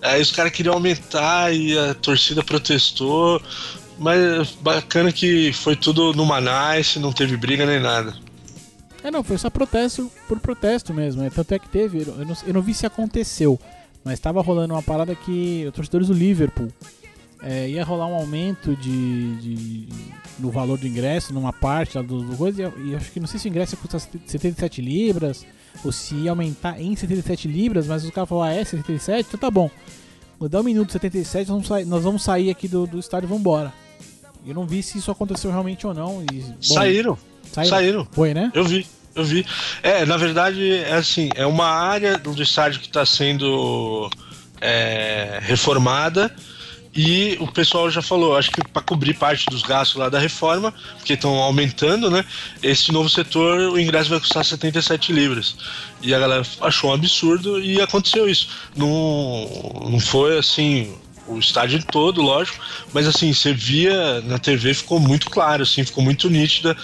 aí 0.00 0.22
os 0.22 0.30
caras 0.30 0.52
queriam 0.52 0.74
aumentar 0.74 1.52
e 1.52 1.76
a 1.76 1.94
torcida 1.94 2.42
protestou. 2.42 3.42
Mas 3.98 4.50
bacana 4.60 5.10
que 5.10 5.52
foi 5.52 5.74
tudo 5.74 6.12
numa 6.12 6.40
nice, 6.40 7.00
não 7.00 7.12
teve 7.12 7.36
briga 7.36 7.66
nem 7.66 7.80
nada. 7.80 8.14
É, 9.02 9.10
não, 9.10 9.24
foi 9.24 9.36
só 9.38 9.50
protesto 9.50 10.10
por 10.28 10.38
protesto 10.38 10.94
mesmo. 10.94 11.22
né? 11.22 11.30
Tanto 11.34 11.52
é 11.52 11.58
que 11.58 11.68
teve, 11.68 12.02
eu 12.02 12.24
não, 12.24 12.36
eu 12.46 12.54
não 12.54 12.62
vi 12.62 12.74
se 12.74 12.86
aconteceu, 12.86 13.58
mas 14.08 14.18
tava 14.18 14.40
rolando 14.40 14.72
uma 14.72 14.82
parada 14.82 15.14
que 15.14 15.64
os 15.68 15.74
torcedores 15.74 16.08
do 16.08 16.14
Liverpool 16.14 16.68
é, 17.42 17.68
ia 17.68 17.84
rolar 17.84 18.06
um 18.06 18.14
aumento 18.14 18.74
de, 18.74 19.36
de- 19.36 19.88
no 20.38 20.50
valor 20.50 20.78
do 20.78 20.86
ingresso, 20.88 21.32
numa 21.34 21.52
parte 21.52 21.96
lá 21.98 22.02
do, 22.02 22.22
do 22.22 22.36
coisa, 22.36 22.72
e 22.78 22.88
e 22.90 22.96
acho 22.96 23.12
que 23.12 23.20
não 23.20 23.26
sei 23.26 23.38
se 23.38 23.46
o 23.46 23.50
ingresso 23.50 23.74
ia 23.74 23.78
custar 23.80 24.00
77 24.00 24.80
libras, 24.80 25.44
ou 25.84 25.92
se 25.92 26.14
ia 26.14 26.30
aumentar 26.30 26.80
em 26.80 26.96
77 26.96 27.46
libras, 27.46 27.86
mas 27.86 28.02
os 28.02 28.10
caras 28.10 28.28
falaram, 28.28 28.52
ah, 28.56 28.60
é 28.60 28.64
77? 28.64 29.26
Então 29.28 29.38
tá 29.38 29.50
bom. 29.50 29.70
Vou 30.40 30.48
dar 30.48 30.60
um 30.60 30.64
minuto 30.64 30.90
77, 30.92 31.40
nós 31.40 31.48
vamos 31.48 31.66
sair, 31.68 31.84
nós 31.84 32.02
vamos 32.02 32.22
sair 32.22 32.50
aqui 32.50 32.66
do, 32.66 32.86
do 32.86 32.98
estádio 32.98 33.26
e 33.26 33.30
vambora. 33.30 33.72
Eu 34.46 34.54
não 34.54 34.66
vi 34.66 34.82
se 34.82 34.96
isso 34.98 35.10
aconteceu 35.10 35.50
realmente 35.50 35.86
ou 35.86 35.92
não. 35.92 36.22
E, 36.32 36.40
bom, 36.40 36.54
Saíram, 36.60 37.18
saíram. 37.52 37.70
saíram. 37.76 38.08
Foi, 38.10 38.32
né? 38.32 38.50
Eu 38.54 38.64
vi, 38.64 38.86
eu 39.18 39.24
vi. 39.24 39.46
É, 39.82 40.04
na 40.06 40.16
verdade, 40.16 40.74
é 40.74 40.94
assim, 40.94 41.28
é 41.34 41.46
uma 41.46 41.66
área 41.66 42.18
do 42.18 42.42
estádio 42.42 42.80
que 42.80 42.86
está 42.86 43.04
sendo 43.04 44.10
é, 44.60 45.38
reformada 45.42 46.34
e 46.94 47.36
o 47.40 47.46
pessoal 47.46 47.90
já 47.90 48.02
falou, 48.02 48.36
acho 48.36 48.50
que 48.50 48.60
para 48.72 48.82
cobrir 48.82 49.14
parte 49.14 49.46
dos 49.46 49.62
gastos 49.62 49.96
lá 49.96 50.08
da 50.08 50.18
reforma, 50.18 50.74
porque 50.96 51.12
estão 51.12 51.36
aumentando, 51.36 52.10
né? 52.10 52.24
Esse 52.62 52.90
novo 52.90 53.08
setor, 53.08 53.70
o 53.70 53.78
ingresso 53.78 54.10
vai 54.10 54.18
custar 54.18 54.44
77 54.44 55.12
libras. 55.12 55.56
E 56.02 56.12
a 56.14 56.18
galera 56.18 56.42
achou 56.60 56.90
um 56.90 56.94
absurdo 56.94 57.60
e 57.60 57.80
aconteceu 57.80 58.28
isso. 58.28 58.48
Não, 58.74 59.88
não 59.90 60.00
foi 60.00 60.38
assim 60.38 60.96
o 61.28 61.38
estádio 61.38 61.82
todo, 61.84 62.22
lógico, 62.22 62.58
mas 62.92 63.06
assim, 63.06 63.32
você 63.32 63.52
via 63.52 64.20
na 64.22 64.38
TV, 64.38 64.74
ficou 64.74 64.98
muito 64.98 65.30
claro, 65.30 65.62
assim, 65.62 65.84
ficou 65.84 66.02
muito 66.02 66.28
nítida, 66.30 66.76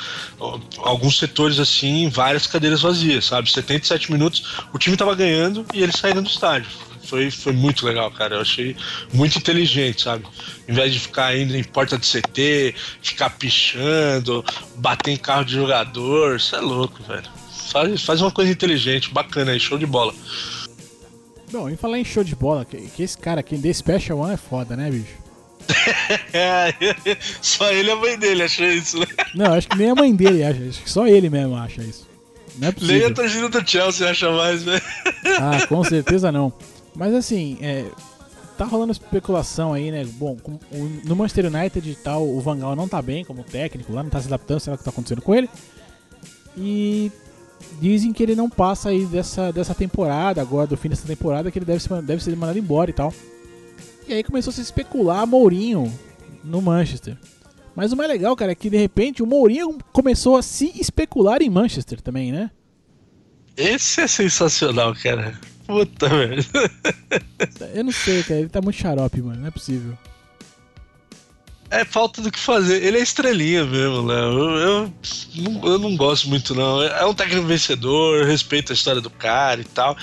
alguns 0.78 1.18
setores 1.18 1.58
assim, 1.58 2.08
várias 2.08 2.46
cadeiras 2.46 2.82
vazias, 2.82 3.24
sabe? 3.24 3.50
77 3.50 4.12
minutos, 4.12 4.44
o 4.72 4.78
time 4.78 4.96
tava 4.96 5.14
ganhando 5.14 5.64
e 5.72 5.82
eles 5.82 5.96
saíram 5.96 6.22
do 6.22 6.28
estádio. 6.28 6.68
Foi, 7.04 7.30
foi 7.30 7.52
muito 7.52 7.84
legal, 7.86 8.10
cara. 8.10 8.36
Eu 8.36 8.40
achei 8.40 8.74
muito 9.12 9.36
inteligente, 9.36 10.02
sabe? 10.02 10.24
Em 10.66 10.72
vez 10.72 10.92
de 10.92 10.98
ficar 10.98 11.36
indo 11.36 11.54
em 11.54 11.62
porta 11.62 11.98
de 11.98 12.06
CT, 12.06 12.74
ficar 13.02 13.30
pichando, 13.30 14.44
bater 14.76 15.10
em 15.10 15.16
carro 15.16 15.44
de 15.44 15.54
jogador, 15.54 16.36
isso 16.36 16.56
é 16.56 16.60
louco, 16.60 17.02
velho. 17.02 17.28
Faz, 17.70 18.02
faz 18.02 18.20
uma 18.20 18.30
coisa 18.30 18.50
inteligente, 18.50 19.10
bacana 19.12 19.52
aí, 19.52 19.60
show 19.60 19.78
de 19.78 19.86
bola. 19.86 20.14
Bom, 21.54 21.70
e 21.70 21.76
falar 21.76 22.00
em 22.00 22.04
show 22.04 22.24
de 22.24 22.34
bola, 22.34 22.64
que, 22.64 22.76
que 22.76 23.04
esse 23.04 23.16
cara 23.16 23.38
aqui, 23.38 23.56
The 23.56 23.72
Special 23.72 24.18
One, 24.18 24.34
é 24.34 24.36
foda, 24.36 24.76
né, 24.76 24.90
bicho? 24.90 25.14
É, 26.34 26.74
só 27.40 27.70
ele 27.70 27.88
e 27.88 27.92
a 27.92 27.96
mãe 27.96 28.18
dele 28.18 28.42
achou 28.42 28.66
isso, 28.66 28.98
né? 28.98 29.06
Não, 29.34 29.54
acho 29.54 29.68
que 29.68 29.78
nem 29.78 29.90
a 29.90 29.94
mãe 29.94 30.14
dele 30.14 30.42
acha, 30.42 30.60
acho 30.68 30.82
que 30.82 30.90
só 30.90 31.06
ele 31.06 31.30
mesmo 31.30 31.54
acha 31.56 31.80
isso. 31.80 32.08
Não 32.58 32.68
é 32.68 32.70
Nem 32.72 32.72
possível. 32.72 33.06
a 33.06 33.14
torcida 33.14 33.48
do 33.48 33.70
Chelsea 33.70 34.10
acha 34.10 34.30
mais, 34.32 34.64
né? 34.64 34.80
Ah, 35.40 35.64
com 35.66 35.82
certeza 35.84 36.32
não. 36.32 36.52
Mas 36.94 37.14
assim, 37.14 37.56
é, 37.62 37.86
tá 38.58 38.64
rolando 38.64 38.92
especulação 38.92 39.72
aí, 39.72 39.92
né? 39.92 40.04
Bom, 40.04 40.36
no 41.04 41.14
Manchester 41.14 41.46
United 41.46 41.88
e 41.88 41.94
tal, 41.94 42.28
o 42.28 42.40
Van 42.40 42.58
Gaal 42.58 42.74
não 42.74 42.88
tá 42.88 43.00
bem 43.00 43.24
como 43.24 43.44
técnico 43.44 43.92
lá, 43.92 44.02
não 44.02 44.10
tá 44.10 44.20
se 44.20 44.26
adaptando, 44.26 44.60
sei 44.60 44.70
lá 44.72 44.74
o 44.74 44.78
que 44.78 44.84
tá 44.84 44.90
acontecendo 44.90 45.22
com 45.22 45.34
ele. 45.34 45.48
E 46.56 47.10
dizem 47.80 48.12
que 48.12 48.22
ele 48.22 48.34
não 48.34 48.48
passa 48.48 48.88
aí 48.88 49.04
dessa, 49.06 49.52
dessa 49.52 49.74
temporada, 49.74 50.40
agora 50.40 50.66
do 50.66 50.76
fim 50.76 50.88
dessa 50.88 51.06
temporada, 51.06 51.50
que 51.50 51.58
ele 51.58 51.66
deve 51.66 51.80
ser, 51.80 52.02
deve 52.02 52.22
ser 52.22 52.36
mandado 52.36 52.58
embora 52.58 52.90
e 52.90 52.94
tal. 52.94 53.12
E 54.06 54.12
aí 54.12 54.22
começou 54.22 54.50
a 54.50 54.54
se 54.54 54.60
especular 54.60 55.26
Mourinho 55.26 55.92
no 56.42 56.60
Manchester. 56.60 57.16
Mas 57.74 57.92
o 57.92 57.96
mais 57.96 58.08
legal, 58.08 58.36
cara, 58.36 58.52
é 58.52 58.54
que 58.54 58.70
de 58.70 58.76
repente 58.76 59.22
o 59.22 59.26
Mourinho 59.26 59.78
começou 59.92 60.36
a 60.36 60.42
se 60.42 60.72
especular 60.78 61.42
em 61.42 61.50
Manchester 61.50 62.00
também, 62.00 62.30
né? 62.30 62.50
Esse 63.56 64.02
é 64.02 64.06
sensacional, 64.06 64.94
cara. 64.94 65.38
Puta 65.66 66.08
merda. 66.08 66.70
Eu 67.74 67.84
não 67.84 67.92
sei, 67.92 68.22
cara, 68.22 68.40
ele 68.40 68.48
tá 68.48 68.60
muito 68.60 68.76
xarope, 68.76 69.22
mano, 69.22 69.40
não 69.40 69.48
é 69.48 69.50
possível. 69.50 69.96
É 71.80 71.84
falta 71.84 72.22
do 72.22 72.30
que 72.30 72.38
fazer. 72.38 72.82
Ele 72.82 72.98
é 72.98 73.02
estrelinha 73.02 73.64
mesmo, 73.64 74.06
Léo. 74.06 74.32
Eu, 74.32 74.58
eu, 74.58 74.92
não- 75.36 75.66
eu 75.72 75.78
não 75.78 75.96
gosto 75.96 76.28
muito, 76.28 76.54
não. 76.54 76.82
É 76.82 77.04
um 77.04 77.14
técnico 77.14 77.46
vencedor, 77.46 78.24
respeito 78.26 78.72
a 78.72 78.74
história 78.74 79.00
do 79.00 79.10
cara 79.10 79.60
e 79.60 79.64
tal. 79.64 79.96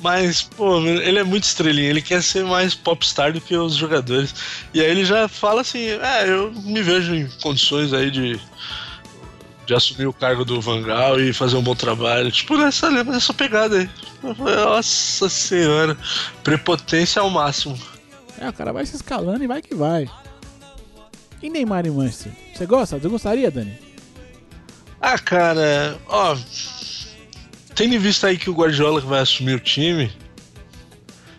Mas, 0.00 0.42
pô, 0.42 0.78
ele 0.80 1.18
é 1.18 1.24
muito 1.24 1.42
estrelinha. 1.44 1.90
Ele 1.90 2.00
quer 2.00 2.22
ser 2.22 2.44
mais 2.44 2.72
popstar 2.74 3.32
do 3.32 3.40
que 3.40 3.56
os 3.56 3.74
jogadores. 3.74 4.32
E 4.72 4.80
aí 4.80 4.88
ele 4.88 5.04
já 5.04 5.26
fala 5.26 5.62
assim: 5.62 5.86
é, 5.88 6.28
eu 6.28 6.52
me 6.52 6.82
vejo 6.82 7.14
em 7.14 7.28
condições 7.42 7.92
aí 7.92 8.10
de. 8.10 8.40
De 9.66 9.74
assumir 9.74 10.06
o 10.06 10.14
cargo 10.14 10.46
do 10.46 10.62
Vangal 10.62 11.20
e 11.20 11.30
fazer 11.30 11.56
um 11.56 11.62
bom 11.62 11.74
trabalho. 11.74 12.30
Tipo, 12.32 12.56
nessa, 12.56 12.90
nessa 13.04 13.34
pegada 13.34 13.76
aí. 13.76 13.90
Nossa 14.38 15.28
senhora. 15.28 15.94
Prepotência 16.42 17.20
ao 17.20 17.28
máximo. 17.28 17.78
É, 18.40 18.48
o 18.48 18.52
cara 18.52 18.72
vai 18.72 18.86
se 18.86 18.96
escalando 18.96 19.44
e 19.44 19.46
vai 19.46 19.60
que 19.60 19.74
vai. 19.74 20.08
E 21.42 21.48
Neymar 21.48 21.86
e 21.86 21.90
Manchester? 21.90 22.32
Você 22.54 22.66
gosta? 22.66 22.98
Você 22.98 23.08
gostaria, 23.08 23.50
Dani? 23.50 23.78
Ah, 25.00 25.18
cara, 25.18 25.98
ó. 26.08 26.36
Tendo 27.74 27.94
em 27.94 27.98
vista 27.98 28.26
aí 28.26 28.36
que 28.36 28.50
o 28.50 28.54
Guardiola 28.54 29.00
vai 29.00 29.20
assumir 29.20 29.54
o 29.54 29.60
time, 29.60 30.10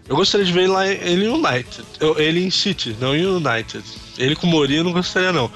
eu 0.07 0.15
gostaria 0.15 0.45
de 0.45 0.53
ver 0.53 0.61
ele 0.61 0.69
lá 0.69 0.87
ele 0.87 1.25
em 1.25 1.27
United. 1.27 1.83
Eu, 1.99 2.17
ele 2.17 2.43
em 2.43 2.49
City, 2.49 2.95
não 2.99 3.15
em 3.15 3.25
United. 3.25 3.83
Ele 4.17 4.35
com 4.35 4.47
o 4.47 4.65
eu 4.65 4.83
não 4.83 4.93
gostaria, 4.93 5.33
não. 5.33 5.51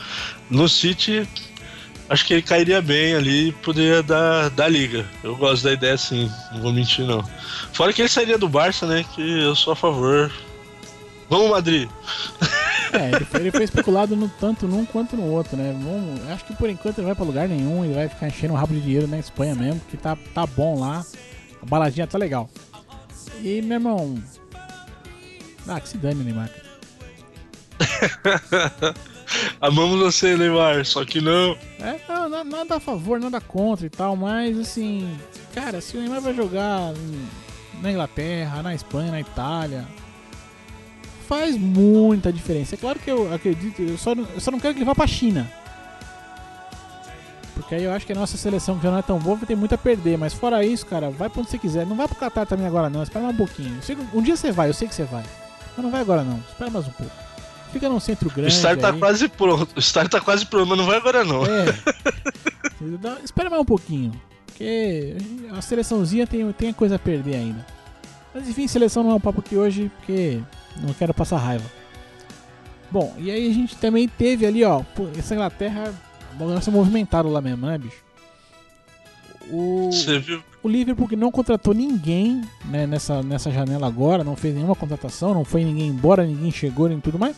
No 0.50 0.68
City, 0.68 1.28
acho 2.10 2.26
que 2.26 2.34
ele 2.34 2.42
cairia 2.42 2.82
bem 2.82 3.16
ali 3.16 3.50
e 3.50 3.52
poderia 3.52 4.04
dar, 4.04 4.50
dar 4.50 4.68
liga. 4.68 5.10
Eu 5.24 5.36
gosto 5.38 5.64
da 5.64 5.74
ideia 5.74 5.98
sim, 5.98 6.30
não 6.52 6.62
vou 6.62 6.74
mentir, 6.74 7.06
não. 7.06 7.24
Fora 7.72 7.94
que 7.94 8.02
ele 8.02 8.10
sairia 8.10 8.38
do 8.38 8.50
Barça, 8.50 8.86
né? 8.86 9.06
Que 9.16 9.42
eu 9.42 9.56
sou 9.56 9.74
a 9.74 9.76
favor. 9.76 10.32
Vamos, 11.30 11.50
Madrid! 11.50 11.90
É, 12.94 13.16
ele 13.16 13.26
foi, 13.26 13.40
ele 13.42 13.52
foi 13.52 13.64
especulado 13.64 14.16
no, 14.16 14.30
tanto 14.30 14.68
num 14.68 14.86
quanto 14.86 15.16
no 15.18 15.24
outro, 15.32 15.58
né? 15.58 15.74
Vamos, 15.82 16.30
acho 16.30 16.46
que 16.46 16.54
por 16.56 16.70
enquanto 16.70 17.00
ele 17.00 17.08
vai 17.08 17.16
pra 17.16 17.26
lugar 17.26 17.48
nenhum, 17.50 17.84
ele 17.84 17.94
vai 17.96 18.08
ficar 18.08 18.28
enchendo 18.28 18.54
o 18.54 18.56
rabo 18.56 18.74
de 18.74 18.82
dinheiro 18.82 19.08
na 19.08 19.18
Espanha 19.18 19.56
mesmo, 19.56 19.82
que 19.90 19.98
tá, 19.98 20.16
tá 20.34 20.46
bom 20.46 20.80
lá. 20.80 21.04
A 21.62 21.66
baladinha 21.66 22.06
tá 22.06 22.18
legal. 22.18 22.50
E, 23.42 23.62
meu 23.62 23.78
irmão. 23.78 24.16
Ah, 25.68 25.80
que 25.80 25.90
se 25.90 25.98
dane, 25.98 26.24
Neymar. 26.24 26.50
Amamos 29.60 30.00
você, 30.00 30.36
Neymar, 30.38 30.86
só 30.86 31.04
que 31.06 31.20
não. 31.22 31.58
É, 31.80 32.00
não, 32.08 32.30
na- 32.30 32.44
nada 32.44 32.76
a 32.76 32.80
favor, 32.80 33.20
nada 33.20 33.42
contra 33.42 33.86
e 33.86 33.90
tal, 33.90 34.16
mas 34.16 34.58
assim, 34.60 35.10
cara, 35.54 35.82
se 35.82 35.98
o 35.98 36.00
Neymar 36.00 36.22
vai 36.22 36.34
jogar 36.34 36.94
na 37.82 37.92
Inglaterra, 37.92 38.62
na 38.62 38.76
Espanha, 38.76 39.12
na 39.12 39.20
Itália, 39.22 39.86
faz 41.24 41.58
muita 41.58 42.32
diferença. 42.32 42.76
É 42.76 42.78
claro 42.78 43.00
que 43.00 43.10
eu 43.10 43.34
acredito, 43.34 43.82
eu 43.82 43.98
só 43.98 44.14
não, 44.14 44.26
eu 44.34 44.40
só 44.40 44.52
não 44.52 44.60
quero 44.60 44.74
que 44.74 44.80
ele 44.80 44.86
vá 44.86 44.94
pra 44.94 45.08
China. 45.08 45.50
Porque 47.56 47.76
aí 47.76 47.84
eu 47.84 47.92
acho 47.92 48.06
que 48.06 48.12
a 48.12 48.16
nossa 48.16 48.36
seleção, 48.36 48.78
que 48.78 48.84
já 48.84 48.92
não 48.92 48.98
é 48.98 49.02
tão 49.04 49.20
boa, 49.20 49.36
vai 49.38 49.46
ter 49.46 49.56
muito 49.56 49.76
a 49.76 49.78
perder. 49.78 50.18
Mas 50.18 50.34
fora 50.34 50.66
isso, 50.66 50.86
cara, 50.86 51.10
vai 51.10 51.30
pra 51.30 51.42
onde 51.42 51.52
você 51.52 51.58
quiser. 51.58 51.86
Não 51.86 51.96
vai 51.96 52.08
pro 52.08 52.16
Qatar 52.18 52.46
também 52.48 52.66
agora 52.66 52.90
não, 52.90 53.04
espera 53.04 53.26
mais 53.26 53.36
um 53.36 53.38
pouquinho. 53.38 53.82
Sei 53.82 53.98
Um 54.14 54.22
dia 54.22 54.36
você 54.36 54.52
vai, 54.52 54.70
eu 54.70 54.74
sei 54.74 54.88
que 54.88 54.96
você 54.96 55.04
vai. 55.04 55.24
Mas 55.76 55.84
não 55.84 55.92
vai 55.92 56.02
agora 56.02 56.24
não, 56.24 56.40
espera 56.50 56.72
mais 56.72 56.88
um 56.88 56.92
pouco. 56.92 57.12
Fica 57.72 57.90
num 57.90 58.00
centro 58.00 58.30
O 58.30 58.32
grande. 58.32 58.54
Star 58.54 58.78
tá 58.78 58.92
aí. 58.92 59.00
quase 59.00 59.28
pronto. 59.28 59.68
O 59.76 59.82
Star 59.82 60.08
tá 60.08 60.22
quase 60.22 60.46
pronto, 60.46 60.68
mas 60.68 60.78
não 60.78 60.86
vai 60.86 60.98
agora 60.98 61.24
não. 61.24 61.44
É. 61.46 61.66
Espera 63.24 63.50
mais 63.50 63.62
um 63.62 63.66
pouquinho. 63.66 64.12
Porque 64.46 65.16
a 65.52 65.62
seleçãozinha 65.62 66.28
tem, 66.28 66.52
tem 66.54 66.72
coisa 66.74 66.96
a 66.96 67.00
perder 67.00 67.36
ainda. 67.36 67.66
Mas 68.34 68.48
enfim, 68.48 68.68
seleção 68.68 69.04
não 69.04 69.12
é 69.12 69.16
um 69.16 69.20
papo 69.20 69.40
aqui 69.40 69.56
hoje, 69.56 69.92
porque 69.98 70.40
não 70.82 70.94
quero 70.94 71.14
passar 71.14 71.38
raiva. 71.38 71.66
Bom, 72.92 73.16
e 73.18 73.32
aí 73.32 73.50
a 73.50 73.54
gente 73.54 73.76
também 73.78 74.08
teve 74.08 74.46
ali, 74.46 74.64
ó, 74.64 74.84
essa 75.18 75.34
Inglaterra, 75.34 75.94
o 76.40 76.48
negócio 76.48 76.72
movimentado 76.72 77.28
lá 77.28 77.42
mesmo, 77.42 77.66
né, 77.66 77.78
bicho? 77.78 78.04
O, 79.50 79.90
o 80.62 80.70
Liverpool 80.70 81.08
que 81.08 81.16
não 81.16 81.32
contratou 81.32 81.74
ninguém 81.74 82.42
né, 82.66 82.88
nessa, 82.88 83.22
nessa 83.22 83.52
janela 83.52 83.88
agora, 83.88 84.24
não 84.24 84.36
fez 84.36 84.54
nenhuma 84.54 84.76
contratação, 84.76 85.34
não 85.34 85.44
foi 85.44 85.64
ninguém 85.64 85.88
embora, 85.88 86.26
ninguém 86.26 86.52
chegou 86.52 86.88
nem 86.88 87.00
tudo 87.00 87.20
mais. 87.20 87.36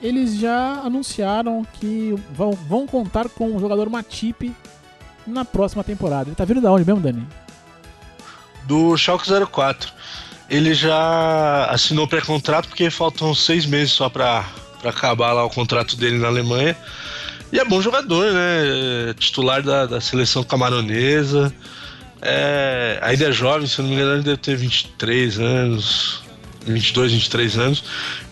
Eles 0.00 0.36
já 0.36 0.80
anunciaram 0.84 1.66
que 1.80 2.14
vão, 2.32 2.52
vão 2.52 2.86
contar 2.86 3.28
com 3.28 3.56
o 3.56 3.58
jogador 3.58 3.88
Matip 3.90 4.54
na 5.26 5.44
próxima 5.44 5.82
temporada. 5.82 6.28
Ele 6.28 6.36
tá 6.36 6.44
vindo 6.44 6.60
da 6.60 6.70
onde 6.70 6.84
mesmo, 6.84 7.00
Dani? 7.00 7.26
Do 8.64 8.96
Schalke 8.96 9.28
04. 9.50 9.92
Ele 10.48 10.72
já 10.72 11.66
assinou 11.66 12.08
pré-contrato 12.08 12.68
porque 12.68 12.90
faltam 12.90 13.34
seis 13.34 13.66
meses 13.66 13.92
só 13.92 14.08
pra 14.08 14.48
acabar 14.84 15.32
lá 15.32 15.44
o 15.44 15.50
contrato 15.50 15.96
dele 15.96 16.18
na 16.18 16.28
Alemanha. 16.28 16.76
E 17.52 17.58
é 17.58 17.64
bom 17.64 17.80
jogador, 17.80 18.32
né? 18.32 19.10
É 19.10 19.14
Titular 19.14 19.62
da, 19.62 19.86
da 19.86 20.00
seleção 20.00 20.42
camaronesa. 20.42 21.52
É, 22.20 22.98
ainda 23.02 23.28
é 23.28 23.32
jovem, 23.32 23.66
se 23.66 23.80
não 23.80 23.88
me 23.88 23.94
engano, 23.94 24.14
ele 24.14 24.22
deve 24.22 24.38
ter 24.38 24.56
23 24.56 25.38
anos, 25.38 26.22
22, 26.66 27.12
23 27.12 27.58
anos. 27.58 27.84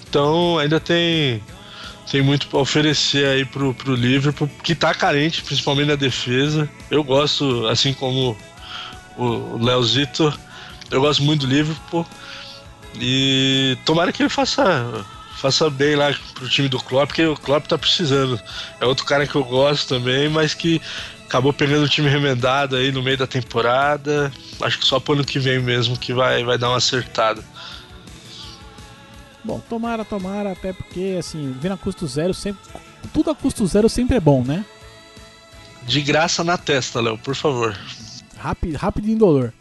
Então 0.08 0.58
ainda 0.58 0.80
tem, 0.80 1.42
tem 2.10 2.20
muito 2.22 2.48
pra 2.48 2.58
oferecer 2.58 3.26
aí 3.26 3.44
pro, 3.44 3.72
pro 3.74 3.94
Liverpool, 3.94 4.50
que 4.62 4.74
tá 4.74 4.92
carente, 4.94 5.42
principalmente 5.42 5.88
na 5.88 5.96
defesa. 5.96 6.68
Eu 6.90 7.04
gosto, 7.04 7.66
assim 7.68 7.92
como 7.94 8.36
o 9.16 9.56
Leozito, 9.62 10.32
eu 10.91 11.01
gosto 11.01 11.22
muito 11.22 11.47
do 11.47 11.53
Liverpool. 11.53 12.07
E 12.99 13.76
tomara 13.84 14.12
que 14.12 14.22
ele 14.22 14.30
faça, 14.30 15.05
faça 15.37 15.68
bem 15.68 15.95
lá 15.97 16.14
pro 16.34 16.49
time 16.49 16.68
do 16.68 16.78
Klopp, 16.78 17.09
porque 17.09 17.24
o 17.26 17.37
Klopp 17.37 17.66
tá 17.66 17.76
precisando. 17.76 18.41
É 18.80 18.87
outro 18.87 19.05
cara 19.05 19.26
que 19.26 19.34
eu 19.34 19.45
gosto 19.45 19.89
também, 19.89 20.28
mas 20.28 20.55
que 20.55 20.80
acabou 21.26 21.53
pegando 21.53 21.84
o 21.84 21.89
time 21.89 22.09
remendado 22.09 22.76
aí 22.76 22.91
no 22.91 23.03
meio 23.03 23.18
da 23.18 23.26
temporada. 23.26 24.32
Acho 24.61 24.78
que 24.78 24.87
só 24.87 24.99
pro 24.99 25.14
ano 25.14 25.24
que 25.24 25.39
vem 25.39 25.61
mesmo 25.61 25.99
que 25.99 26.12
vai, 26.12 26.43
vai 26.45 26.57
dar 26.57 26.68
uma 26.68 26.78
acertada. 26.78 27.45
Bom, 29.45 29.61
tomara, 29.68 30.05
tomara, 30.05 30.53
até 30.53 30.72
porque, 30.72 31.16
assim, 31.18 31.53
vir 31.61 31.70
a 31.70 31.76
custo 31.76 32.07
zero 32.07 32.34
sempre. 32.34 32.61
Tudo 33.12 33.30
a 33.30 33.34
custo 33.34 33.64
zero 33.66 33.89
sempre 33.89 34.16
é 34.16 34.20
bom, 34.20 34.43
né? 34.43 34.64
De 35.84 36.01
graça 36.01 36.43
na 36.43 36.59
testa, 36.59 37.01
Léo, 37.01 37.16
por 37.16 37.37
favor. 37.37 37.76
Rápido, 38.37 38.76
rápido 38.76 39.09
e 39.09 39.12
indolor. 39.12 39.53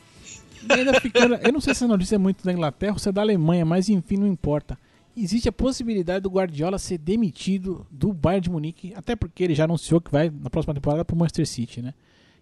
Ainda 0.69 0.99
ficando, 0.99 1.35
eu 1.35 1.51
não 1.51 1.61
sei 1.61 1.73
se 1.73 1.83
essa 1.83 1.87
notícia 1.87 2.15
é 2.15 2.17
muito 2.17 2.43
da 2.43 2.51
Inglaterra 2.51 2.93
ou 2.93 2.99
se 2.99 3.09
é 3.09 3.11
da 3.11 3.21
Alemanha, 3.21 3.65
mas 3.65 3.89
enfim, 3.89 4.17
não 4.17 4.27
importa. 4.27 4.77
Existe 5.15 5.47
a 5.47 5.51
possibilidade 5.51 6.21
do 6.21 6.29
Guardiola 6.29 6.77
ser 6.77 6.97
demitido 6.97 7.87
do 7.89 8.11
Bayern 8.11 8.41
de 8.41 8.49
Munique, 8.49 8.93
até 8.95 9.15
porque 9.15 9.43
ele 9.43 9.55
já 9.55 9.63
anunciou 9.63 10.01
que 10.01 10.11
vai 10.11 10.29
na 10.29 10.49
próxima 10.49 10.73
temporada 10.73 11.05
pro 11.05 11.15
Manchester 11.15 11.47
City, 11.47 11.81
né? 11.81 11.93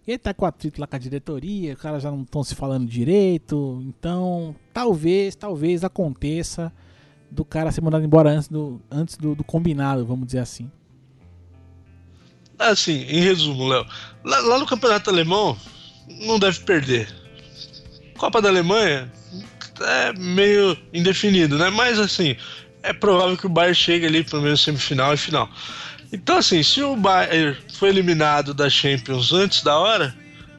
E 0.06 0.10
ele 0.10 0.18
tá 0.18 0.34
com 0.34 0.44
atrito 0.44 0.80
lá 0.80 0.86
com 0.86 0.96
a 0.96 0.98
diretoria, 0.98 1.72
os 1.72 1.80
caras 1.80 2.02
já 2.02 2.10
não 2.10 2.22
estão 2.22 2.42
se 2.42 2.54
falando 2.54 2.86
direito, 2.86 3.82
então 3.86 4.54
talvez, 4.72 5.34
talvez 5.36 5.84
aconteça 5.84 6.72
do 7.30 7.44
cara 7.44 7.72
ser 7.72 7.80
mandado 7.80 8.04
embora 8.04 8.30
antes 8.30 8.48
do, 8.48 8.80
antes 8.90 9.16
do, 9.16 9.34
do 9.34 9.44
combinado, 9.44 10.04
vamos 10.04 10.26
dizer 10.26 10.40
assim. 10.40 10.70
Assim, 12.58 13.02
em 13.02 13.20
resumo, 13.20 13.66
Léo, 13.66 13.86
lá, 14.24 14.38
lá 14.40 14.58
no 14.58 14.66
campeonato 14.66 15.10
alemão 15.10 15.56
não 16.26 16.38
deve 16.38 16.60
perder. 16.60 17.23
Copa 18.16 18.40
da 18.40 18.48
Alemanha 18.48 19.10
é 19.80 20.12
meio 20.12 20.76
indefinido, 20.92 21.58
né? 21.58 21.70
Mas 21.70 21.98
assim, 21.98 22.36
é 22.82 22.92
provável 22.92 23.36
que 23.36 23.46
o 23.46 23.50
Bayern 23.50 23.74
chegue 23.74 24.06
ali 24.06 24.22
pelo 24.22 24.42
menos 24.42 24.62
semifinal 24.62 25.14
e 25.14 25.16
final. 25.16 25.50
Então, 26.12 26.38
assim, 26.38 26.62
se 26.62 26.80
o 26.82 26.94
Bayern 26.94 27.56
foi 27.72 27.88
eliminado 27.88 28.54
da 28.54 28.70
Champions 28.70 29.32
antes 29.32 29.62
da 29.62 29.76
hora, 29.76 30.14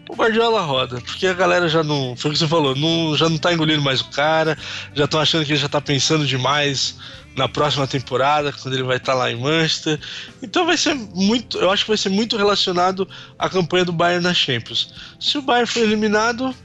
o 0.09 0.15
Guardiola 0.15 0.61
roda, 0.61 0.99
porque 1.01 1.25
a 1.27 1.33
galera 1.33 1.69
já 1.69 1.83
não, 1.83 2.15
foi 2.15 2.31
o 2.31 2.33
que 2.33 2.39
você 2.39 2.47
falou, 2.47 2.75
não, 2.75 3.15
já 3.15 3.29
não 3.29 3.37
tá 3.37 3.53
engolindo 3.53 3.81
mais 3.81 4.01
o 4.01 4.09
cara, 4.09 4.57
já 4.93 5.05
estão 5.05 5.19
achando 5.19 5.45
que 5.45 5.53
ele 5.53 5.59
já 5.59 5.69
tá 5.69 5.79
pensando 5.79 6.25
demais 6.25 6.97
na 7.35 7.47
próxima 7.47 7.87
temporada, 7.87 8.51
quando 8.51 8.73
ele 8.73 8.83
vai 8.83 8.97
estar 8.97 9.13
lá 9.13 9.31
em 9.31 9.35
Manchester. 9.35 9.99
Então 10.41 10.65
vai 10.65 10.77
ser 10.77 10.93
muito, 10.93 11.57
eu 11.57 11.69
acho 11.69 11.83
que 11.83 11.91
vai 11.91 11.97
ser 11.97 12.09
muito 12.09 12.37
relacionado 12.37 13.07
à 13.37 13.49
campanha 13.49 13.85
do 13.85 13.91
Bayern 13.91 14.23
na 14.23 14.33
Champions. 14.33 14.93
Se 15.19 15.37
o 15.37 15.41
Bayern 15.41 15.67
for 15.67 15.83
eliminado, 15.83 16.55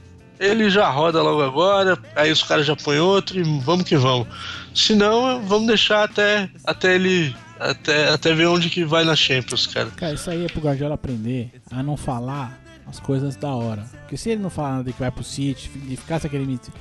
ele 0.41 0.69
já 0.71 0.89
roda 0.89 1.21
logo 1.21 1.43
agora, 1.43 1.97
aí 2.15 2.31
os 2.31 2.41
caras 2.41 2.65
já 2.65 2.75
põem 2.75 2.99
outro 2.99 3.39
e 3.39 3.43
vamos 3.61 3.85
que 3.85 3.95
vamos. 3.95 4.27
Se 4.73 4.95
não, 4.95 5.39
vamos 5.45 5.67
deixar 5.67 6.03
até, 6.03 6.49
até 6.65 6.95
ele 6.95 7.35
até, 7.59 8.09
até 8.09 8.33
ver 8.33 8.47
onde 8.47 8.69
que 8.69 8.83
vai 8.83 9.03
na 9.03 9.15
Champions, 9.15 9.67
cara. 9.67 9.91
Cara, 9.91 10.13
isso 10.15 10.29
aí 10.31 10.43
é 10.43 10.49
pro 10.49 10.61
Guardiola 10.61 10.95
aprender 10.95 11.61
a 11.71 11.83
não 11.83 11.95
falar 11.95 12.59
as 12.87 12.99
coisas 12.99 13.35
da 13.35 13.53
hora. 13.53 13.83
Porque 14.01 14.17
se 14.17 14.31
ele 14.31 14.41
não 14.41 14.49
falar 14.49 14.71
nada 14.71 14.85
de 14.85 14.93
que 14.93 14.99
vai 14.99 15.11
pro 15.11 15.23
City, 15.23 15.69
de 15.69 15.95
ficar 15.95 16.19
sem 16.19 16.27
aquele 16.27 16.45
mito. 16.45 16.73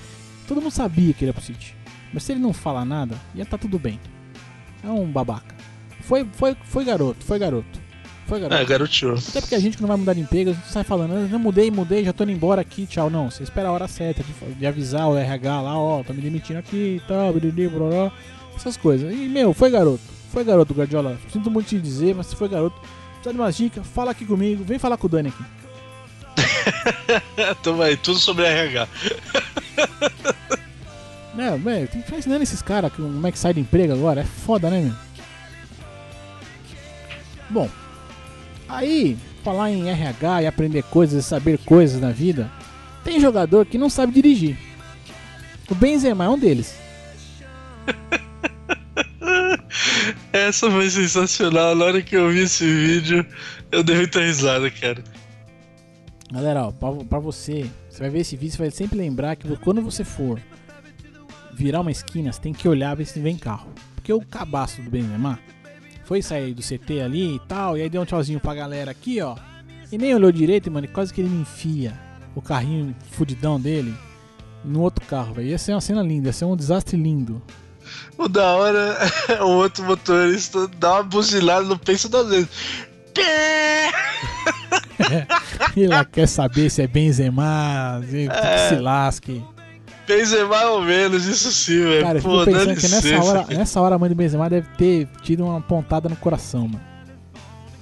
Todo 0.48 0.62
mundo 0.62 0.72
sabia 0.72 1.12
que 1.12 1.24
ele 1.24 1.28
ia 1.28 1.34
pro 1.34 1.42
City. 1.42 1.76
Mas 2.14 2.22
se 2.22 2.32
ele 2.32 2.40
não 2.40 2.54
falar 2.54 2.86
nada, 2.86 3.14
ia 3.34 3.44
tá 3.44 3.58
tudo 3.58 3.78
bem. 3.78 4.00
É 4.82 4.88
um 4.88 5.06
babaca. 5.06 5.54
Foi, 6.00 6.26
foi, 6.32 6.56
foi 6.64 6.84
garoto, 6.84 7.24
foi 7.24 7.38
garoto. 7.38 7.78
Foi 8.26 8.40
garoto. 8.40 8.62
É, 8.62 8.64
garoteou. 8.64 9.14
Até 9.16 9.40
porque 9.40 9.54
a 9.54 9.58
gente 9.58 9.76
que 9.76 9.82
não 9.82 9.88
vai 9.88 9.96
mudar 9.96 10.14
de 10.14 10.20
emprego, 10.20 10.50
a 10.50 10.52
gente 10.52 10.68
sai 10.68 10.84
falando, 10.84 11.14
"Ah, 11.14 11.26
não 11.28 11.38
mudei, 11.38 11.70
mudei, 11.70 12.04
já 12.04 12.12
tô 12.12 12.22
indo 12.22 12.32
embora 12.32 12.60
aqui, 12.60 12.86
tchau. 12.86 13.10
Não, 13.10 13.30
você 13.30 13.42
espera 13.42 13.68
a 13.68 13.72
hora 13.72 13.88
certa 13.88 14.22
de, 14.22 14.54
de 14.54 14.66
avisar 14.66 15.08
o 15.08 15.16
RH 15.18 15.60
lá, 15.60 15.76
ó, 15.76 16.02
tá 16.04 16.12
me 16.12 16.20
demitindo 16.22 16.58
aqui 16.60 17.00
e 17.02 17.08
tal, 17.08 17.32
biriri, 17.32 17.68
broró, 17.68 18.10
essas 18.54 18.76
coisas. 18.76 19.12
E, 19.12 19.16
meu, 19.28 19.52
foi 19.52 19.70
garoto. 19.70 20.00
Foi 20.32 20.44
garoto, 20.44 20.72
Guardiola. 20.72 21.18
Sinto 21.32 21.50
muito 21.50 21.66
te 21.66 21.78
dizer, 21.80 22.14
mas 22.14 22.26
se 22.26 22.36
foi 22.36 22.48
garoto, 22.48 22.78
precisa 23.14 23.32
de 23.34 23.40
umas 23.40 23.56
dicas, 23.56 23.84
fala 23.86 24.12
aqui 24.12 24.24
comigo, 24.24 24.62
vem 24.62 24.78
falar 24.78 24.96
com 24.96 25.06
o 25.08 25.10
Dani 25.10 25.30
aqui. 25.30 25.44
Tamo 27.64 27.82
aí, 27.82 27.96
tudo 27.96 28.18
sobre 28.20 28.44
RH. 28.44 28.86
Não, 31.34 31.58
velho, 31.58 31.88
tem 31.88 32.00
que 32.00 32.06
ficar 32.06 32.18
ensinando 32.18 32.42
esses 32.42 32.62
caras 32.62 32.92
como 32.92 33.26
é 33.26 33.32
que 33.32 33.38
sai 33.38 33.52
do 33.54 33.60
emprego 33.60 33.92
agora. 33.92 34.20
É 34.20 34.24
foda, 34.24 34.70
né, 34.70 34.80
meu? 34.82 34.94
Bom, 37.48 37.68
aí, 38.76 39.16
falar 39.42 39.70
em 39.70 39.90
RH 39.90 40.42
e 40.42 40.46
aprender 40.46 40.82
coisas 40.84 41.24
e 41.24 41.28
saber 41.28 41.58
coisas 41.58 42.00
na 42.00 42.10
vida, 42.10 42.50
tem 43.04 43.20
jogador 43.20 43.66
que 43.66 43.78
não 43.78 43.90
sabe 43.90 44.12
dirigir. 44.12 44.56
O 45.70 45.74
Benzema 45.74 46.24
é 46.24 46.28
um 46.28 46.38
deles. 46.38 46.74
Essa 50.32 50.70
foi 50.70 50.90
sensacional. 50.90 51.74
Na 51.74 51.84
hora 51.84 52.02
que 52.02 52.16
eu 52.16 52.30
vi 52.30 52.40
esse 52.40 52.64
vídeo, 52.64 53.26
eu 53.70 53.82
dei 53.82 53.96
muita 53.96 54.20
risada, 54.20 54.70
cara. 54.70 55.02
Galera, 56.32 56.66
ó, 56.66 56.72
pra, 56.72 56.92
pra 57.04 57.18
você, 57.18 57.68
você 57.88 58.00
vai 58.00 58.10
ver 58.10 58.20
esse 58.20 58.36
vídeo, 58.36 58.52
você 58.52 58.58
vai 58.58 58.70
sempre 58.70 58.98
lembrar 58.98 59.36
que 59.36 59.48
quando 59.56 59.82
você 59.82 60.04
for 60.04 60.40
virar 61.52 61.80
uma 61.80 61.90
esquina, 61.90 62.32
você 62.32 62.40
tem 62.40 62.52
que 62.52 62.68
olhar 62.68 62.94
ver 62.94 63.06
se 63.06 63.20
vem 63.20 63.36
carro. 63.36 63.72
Porque 63.94 64.12
o 64.12 64.20
cabaço 64.20 64.80
do 64.80 64.90
Benzema 64.90 65.38
foi 66.10 66.20
sair 66.22 66.54
do 66.54 66.60
CT 66.60 67.02
ali 67.02 67.36
e 67.36 67.38
tal, 67.46 67.78
e 67.78 67.82
aí 67.82 67.88
deu 67.88 68.02
um 68.02 68.04
tchauzinho 68.04 68.40
pra 68.40 68.52
galera 68.52 68.90
aqui, 68.90 69.22
ó. 69.22 69.36
E 69.92 69.96
nem 69.96 70.12
olhou 70.12 70.32
direito, 70.32 70.68
mano, 70.68 70.84
e 70.86 70.88
quase 70.88 71.14
que 71.14 71.20
ele 71.20 71.28
me 71.28 71.42
enfia 71.42 71.96
o 72.34 72.42
carrinho 72.42 72.96
fudidão 73.12 73.60
dele 73.60 73.94
no 74.64 74.80
outro 74.80 75.06
carro, 75.06 75.34
velho. 75.34 75.46
Ia 75.50 75.56
ser 75.56 75.70
uma 75.70 75.80
cena 75.80 76.02
linda, 76.02 76.30
ia 76.30 76.32
ser 76.32 76.46
um 76.46 76.56
desastre 76.56 76.96
lindo. 76.96 77.40
O 78.18 78.26
da 78.26 78.44
hora 78.56 78.96
é 79.28 79.40
o 79.40 79.50
outro 79.50 79.84
motorista 79.84 80.66
dá 80.80 80.94
uma 80.94 81.04
buzilada 81.04 81.64
no 81.66 81.78
peito 81.78 82.08
das 82.08 82.28
vezes. 82.28 82.48
Pé! 83.14 83.92
E 85.76 86.04
quer 86.10 86.26
saber 86.26 86.70
se 86.70 86.82
é 86.82 86.88
Benzema, 86.88 88.02
se, 88.10 88.28
É. 88.28 88.68
se 88.68 88.74
lasque. 88.74 89.44
Benzema 90.16 90.64
ou 90.66 90.82
menos, 90.82 91.24
isso 91.26 91.52
sim, 91.52 91.84
velho. 91.84 92.02
Cara, 92.02 92.18
eu 92.18 92.22
Pô, 92.22 92.40
fico 92.40 92.44
pensando 92.52 92.76
que 92.76 92.82
nessa 92.82 92.96
licença, 92.96 93.24
hora, 93.24 93.44
cara. 93.44 93.58
nessa 93.58 93.80
hora 93.80 93.94
a 93.94 93.98
mãe 93.98 94.08
do 94.08 94.14
Benzema 94.14 94.50
deve 94.50 94.68
ter 94.76 95.08
tido 95.22 95.44
uma 95.44 95.60
pontada 95.60 96.08
no 96.08 96.16
coração, 96.16 96.68
mano. 96.68 96.84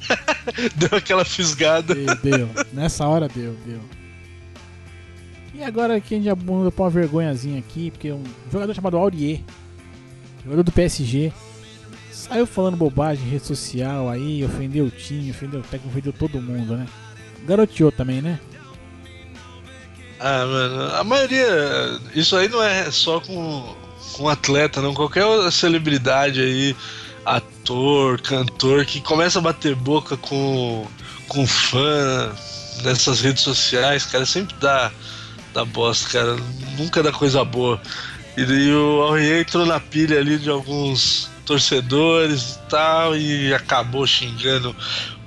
Deu 0.76 0.98
aquela 0.98 1.24
fisgada. 1.24 1.94
Deu, 1.94 2.16
deu. 2.16 2.48
Nessa 2.72 3.06
hora 3.06 3.28
deu, 3.28 3.54
deu. 3.66 3.80
E 5.54 5.62
agora 5.62 5.96
aqui 5.96 6.14
a 6.14 6.16
gente 6.16 6.26
já 6.26 6.34
muda 6.34 6.70
pra 6.70 6.84
uma 6.84 6.90
vergonhazinha 6.90 7.58
aqui, 7.58 7.90
porque 7.90 8.12
um 8.12 8.22
jogador 8.50 8.72
chamado 8.74 8.96
Aurier, 8.96 9.40
jogador 10.44 10.62
do 10.62 10.72
PSG, 10.72 11.32
saiu 12.12 12.46
falando 12.46 12.76
bobagem 12.76 13.26
em 13.26 13.30
rede 13.30 13.46
social 13.46 14.08
aí, 14.08 14.44
ofendeu 14.44 14.84
o 14.84 14.90
time, 14.90 15.30
ofendeu 15.30 15.60
o 15.60 15.62
técnico, 15.62 15.88
ofendeu 15.88 16.12
todo 16.12 16.40
mundo, 16.40 16.76
né? 16.76 16.86
Garoteou 17.46 17.90
também, 17.90 18.22
né? 18.22 18.38
Ah, 20.20 20.44
mano, 20.44 20.94
a 20.96 21.04
maioria. 21.04 22.00
Isso 22.14 22.36
aí 22.36 22.48
não 22.48 22.62
é 22.62 22.90
só 22.90 23.20
com, 23.20 23.76
com 24.12 24.28
atleta, 24.28 24.80
não. 24.80 24.94
Qualquer 24.94 25.24
celebridade 25.52 26.40
aí, 26.40 26.76
ator, 27.24 28.20
cantor, 28.20 28.84
que 28.84 29.00
começa 29.00 29.38
a 29.38 29.42
bater 29.42 29.74
boca 29.74 30.16
com, 30.16 30.86
com 31.28 31.46
fã 31.46 32.32
nessas 32.82 33.20
redes 33.20 33.42
sociais, 33.42 34.06
cara, 34.06 34.26
sempre 34.26 34.54
dá, 34.60 34.90
dá 35.54 35.64
bosta, 35.64 36.10
cara. 36.10 36.36
Nunca 36.76 37.02
dá 37.02 37.12
coisa 37.12 37.44
boa. 37.44 37.80
E 38.36 38.44
daí 38.44 38.72
o 38.72 39.02
Aurier 39.02 39.40
entrou 39.40 39.66
na 39.66 39.80
pilha 39.80 40.18
ali 40.18 40.38
de 40.38 40.50
alguns 40.50 41.28
torcedores 41.44 42.52
e 42.52 42.58
tal, 42.68 43.16
e 43.16 43.54
acabou 43.54 44.06
xingando 44.06 44.74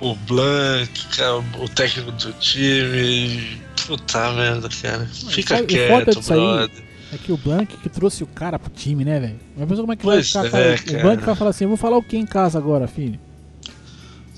o 0.00 0.14
Blanc, 0.14 1.08
cara, 1.16 1.36
o 1.36 1.68
técnico 1.68 2.12
do 2.12 2.32
time. 2.34 3.61
Puta 3.86 4.32
merda, 4.32 4.68
cara. 4.80 5.06
Fica 5.06 5.56
sabe- 5.56 5.74
o 5.74 5.88
foda 5.88 6.04
quieto, 6.04 6.18
disso 6.18 6.32
aí. 6.34 6.70
É 7.14 7.18
que 7.18 7.30
o 7.30 7.36
Blank 7.36 7.76
que 7.76 7.88
trouxe 7.90 8.22
o 8.22 8.26
cara 8.26 8.58
pro 8.58 8.70
time, 8.70 9.04
né, 9.04 9.20
velho? 9.20 9.40
Mas 9.56 9.68
pensa 9.68 9.80
como 9.82 9.92
é 9.92 9.96
que 9.96 10.06
vai 10.06 10.16
Pois 10.16 10.28
ficar. 10.28 10.46
é, 10.58 10.98
o 10.98 11.02
Blank 11.02 11.24
vai 11.24 11.34
falar 11.34 11.50
assim: 11.50 11.64
eu 11.64 11.68
vou 11.68 11.76
falar 11.76 11.98
o 11.98 12.02
que 12.02 12.16
em 12.16 12.24
casa 12.24 12.58
agora, 12.58 12.88
filho? 12.88 13.18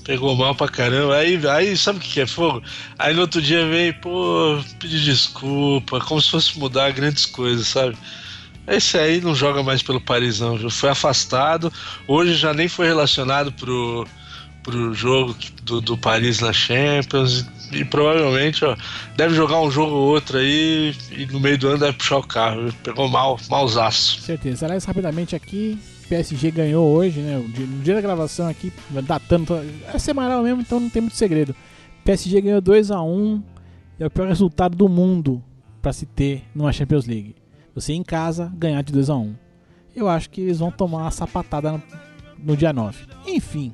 Pegou 0.03 0.35
mal 0.35 0.53
pra 0.53 0.67
caramba. 0.67 1.15
Aí, 1.15 1.39
aí 1.47 1.75
sabe 1.77 1.97
o 1.99 2.01
que 2.01 2.21
é 2.21 2.27
fogo? 2.27 2.61
Aí 2.99 3.13
no 3.13 3.21
outro 3.21 3.41
dia 3.41 3.65
vem, 3.67 3.91
pô, 3.93 4.59
pedir 4.79 4.99
desculpa, 5.03 5.99
como 6.01 6.21
se 6.21 6.29
fosse 6.29 6.59
mudar 6.59 6.91
grandes 6.91 7.25
coisas, 7.25 7.67
sabe? 7.67 7.97
Esse 8.67 8.97
aí 8.97 9.21
não 9.21 9.33
joga 9.33 9.63
mais 9.63 9.81
pelo 9.81 10.01
Parisão, 10.01 10.57
viu? 10.57 10.69
Foi 10.69 10.89
afastado. 10.89 11.71
Hoje 12.07 12.35
já 12.35 12.53
nem 12.53 12.67
foi 12.67 12.85
relacionado 12.87 13.51
pro, 13.51 14.07
pro 14.65 14.93
jogo 14.95 15.35
do, 15.63 15.79
do 15.79 15.95
Paris 15.95 16.41
na 16.41 16.51
Champions. 16.51 17.45
E, 17.71 17.85
provavelmente, 17.85 18.65
ó, 18.65 18.75
deve 19.15 19.35
jogar 19.35 19.61
um 19.61 19.69
jogo 19.69 19.95
ou 19.95 20.07
outro 20.09 20.39
aí 20.39 20.95
e 21.11 21.25
no 21.27 21.39
meio 21.39 21.57
do 21.57 21.67
ano 21.69 21.77
deve 21.77 21.93
puxar 21.93 22.17
o 22.17 22.27
carro. 22.27 22.73
Pegou 22.83 23.07
mal, 23.07 23.39
malzaço. 23.49 24.21
Certeza. 24.21 24.65
Aliás, 24.65 24.83
rapidamente 24.83 25.35
aqui, 25.35 25.77
PSG 26.09 26.51
ganhou 26.51 26.87
hoje, 26.95 27.19
né? 27.19 27.37
No 27.37 27.83
dia 27.83 27.93
da 27.93 28.01
gravação 28.01 28.47
aqui, 28.47 28.73
datando. 28.89 29.55
É 29.93 29.99
semanal 29.99 30.41
mesmo, 30.41 30.61
então 30.61 30.79
não 30.79 30.89
tem 30.89 31.01
muito 31.01 31.15
segredo. 31.15 31.55
PSG 32.03 32.41
ganhou 32.41 32.61
2x1 32.61 33.41
e 33.99 34.03
é 34.03 34.07
o 34.07 34.11
pior 34.11 34.27
resultado 34.27 34.75
do 34.75 34.89
mundo 34.89 35.43
pra 35.81 35.93
se 35.93 36.05
ter 36.05 36.43
numa 36.53 36.73
Champions 36.73 37.05
League. 37.05 37.35
Você 37.73 37.93
em 37.93 38.03
casa 38.03 38.51
ganhar 38.55 38.81
de 38.81 38.93
2x1. 38.93 39.35
Eu 39.95 40.09
acho 40.09 40.29
que 40.29 40.41
eles 40.41 40.59
vão 40.59 40.71
tomar 40.71 40.99
uma 40.99 41.11
sapatada 41.11 41.71
no, 41.71 41.83
no 42.37 42.57
dia 42.57 42.73
9. 42.73 43.05
Enfim. 43.27 43.71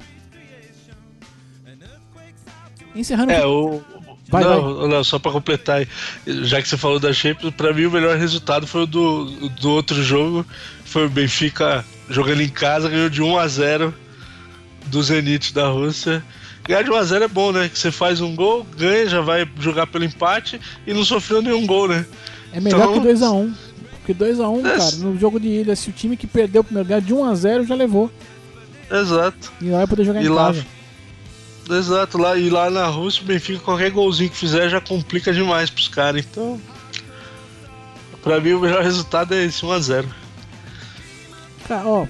Encerrando. 2.96 3.32
É, 3.32 3.46
o. 3.46 3.82
Vai, 4.30 4.44
não, 4.46 4.88
não, 4.88 5.04
só 5.04 5.20
pra 5.20 5.30
completar, 5.32 5.86
já 6.26 6.62
que 6.62 6.68
você 6.70 6.78
falou 6.78 7.00
da 7.00 7.12
Champions, 7.12 7.54
pra 7.54 7.74
mim 7.74 7.86
o 7.86 7.92
melhor 7.92 8.16
resultado 8.18 8.66
foi 8.66 8.84
o 8.84 8.86
do, 8.86 9.26
do 9.60 9.72
outro 9.72 10.02
jogo. 10.02 10.46
Foi 10.86 11.06
o 11.06 11.10
Benfica 11.10 11.84
jogando 12.10 12.42
em 12.42 12.48
casa, 12.48 12.88
ganhou 12.90 13.10
de 13.10 13.22
1 13.22 13.38
a 13.38 13.48
0 13.48 13.94
do 14.86 15.04
Zenit 15.04 15.54
da 15.54 15.68
Rússia. 15.68 16.24
Ganhar 16.66 16.82
de 16.84 16.92
1 16.92 16.96
a 16.96 17.04
0 17.04 17.24
é 17.26 17.28
bom, 17.28 17.52
né? 17.52 17.68
Que 17.68 17.78
você 17.78 17.92
faz 17.92 18.22
um 18.22 18.34
gol, 18.36 18.66
ganha, 18.78 19.08
já 19.10 19.20
vai 19.20 19.46
jogar 19.60 19.86
pelo 19.88 20.06
empate 20.06 20.62
e 20.88 20.94
não 20.94 21.04
sofreu 21.04 21.42
nenhum 21.42 21.66
gol, 21.66 21.90
né? 21.90 22.06
É 22.54 22.62
melhor 22.62 22.82
Então- 22.90 22.94
que 22.94 23.00
2x1. 23.10 23.54
Porque 24.06 24.14
2x1, 24.14 24.66
É. 24.66 24.78
cara, 24.78 24.92
no 24.98 25.20
jogo 25.20 25.40
de 25.42 25.48
ida, 25.62 25.76
se 25.76 25.90
o 25.90 25.94
time 25.94 26.16
que 26.16 26.26
perdeu 26.26 26.62
o 26.62 26.64
primeiro 26.64 26.88
lugar 26.88 27.02
de 27.02 27.14
1x0 27.14 27.68
já 27.68 27.76
levou. 27.76 28.10
Exato. 28.90 29.52
E 29.62 29.66
não 29.66 29.78
vai 29.78 29.88
poder 29.88 30.04
jogar 30.06 30.22
E 30.22 30.26
em 30.26 30.30
lá- 30.30 30.48
casa. 30.48 30.66
Exato, 31.78 32.18
lá, 32.18 32.38
e 32.38 32.50
lá 32.50 32.70
na 32.70 32.86
Rússia 32.88 33.24
o 33.24 33.26
Benfica, 33.26 33.60
qualquer 33.60 33.92
golzinho 33.92 34.30
que 34.30 34.38
fizer 34.38 34.70
já 34.70 34.82
complica 34.82 35.34
demais 35.34 35.70
pros 35.70 35.88
caras. 35.88 36.26
Então, 36.26 36.60
pra 38.22 38.40
mim 38.40 38.54
o 38.54 38.60
melhor 38.60 38.84
resultado 38.84 39.34
é 39.34 39.44
esse 39.44 39.66
1 39.66 39.72
a 39.72 39.80
0 39.80 40.10
Cara, 41.68 41.88
ó, 41.88 42.08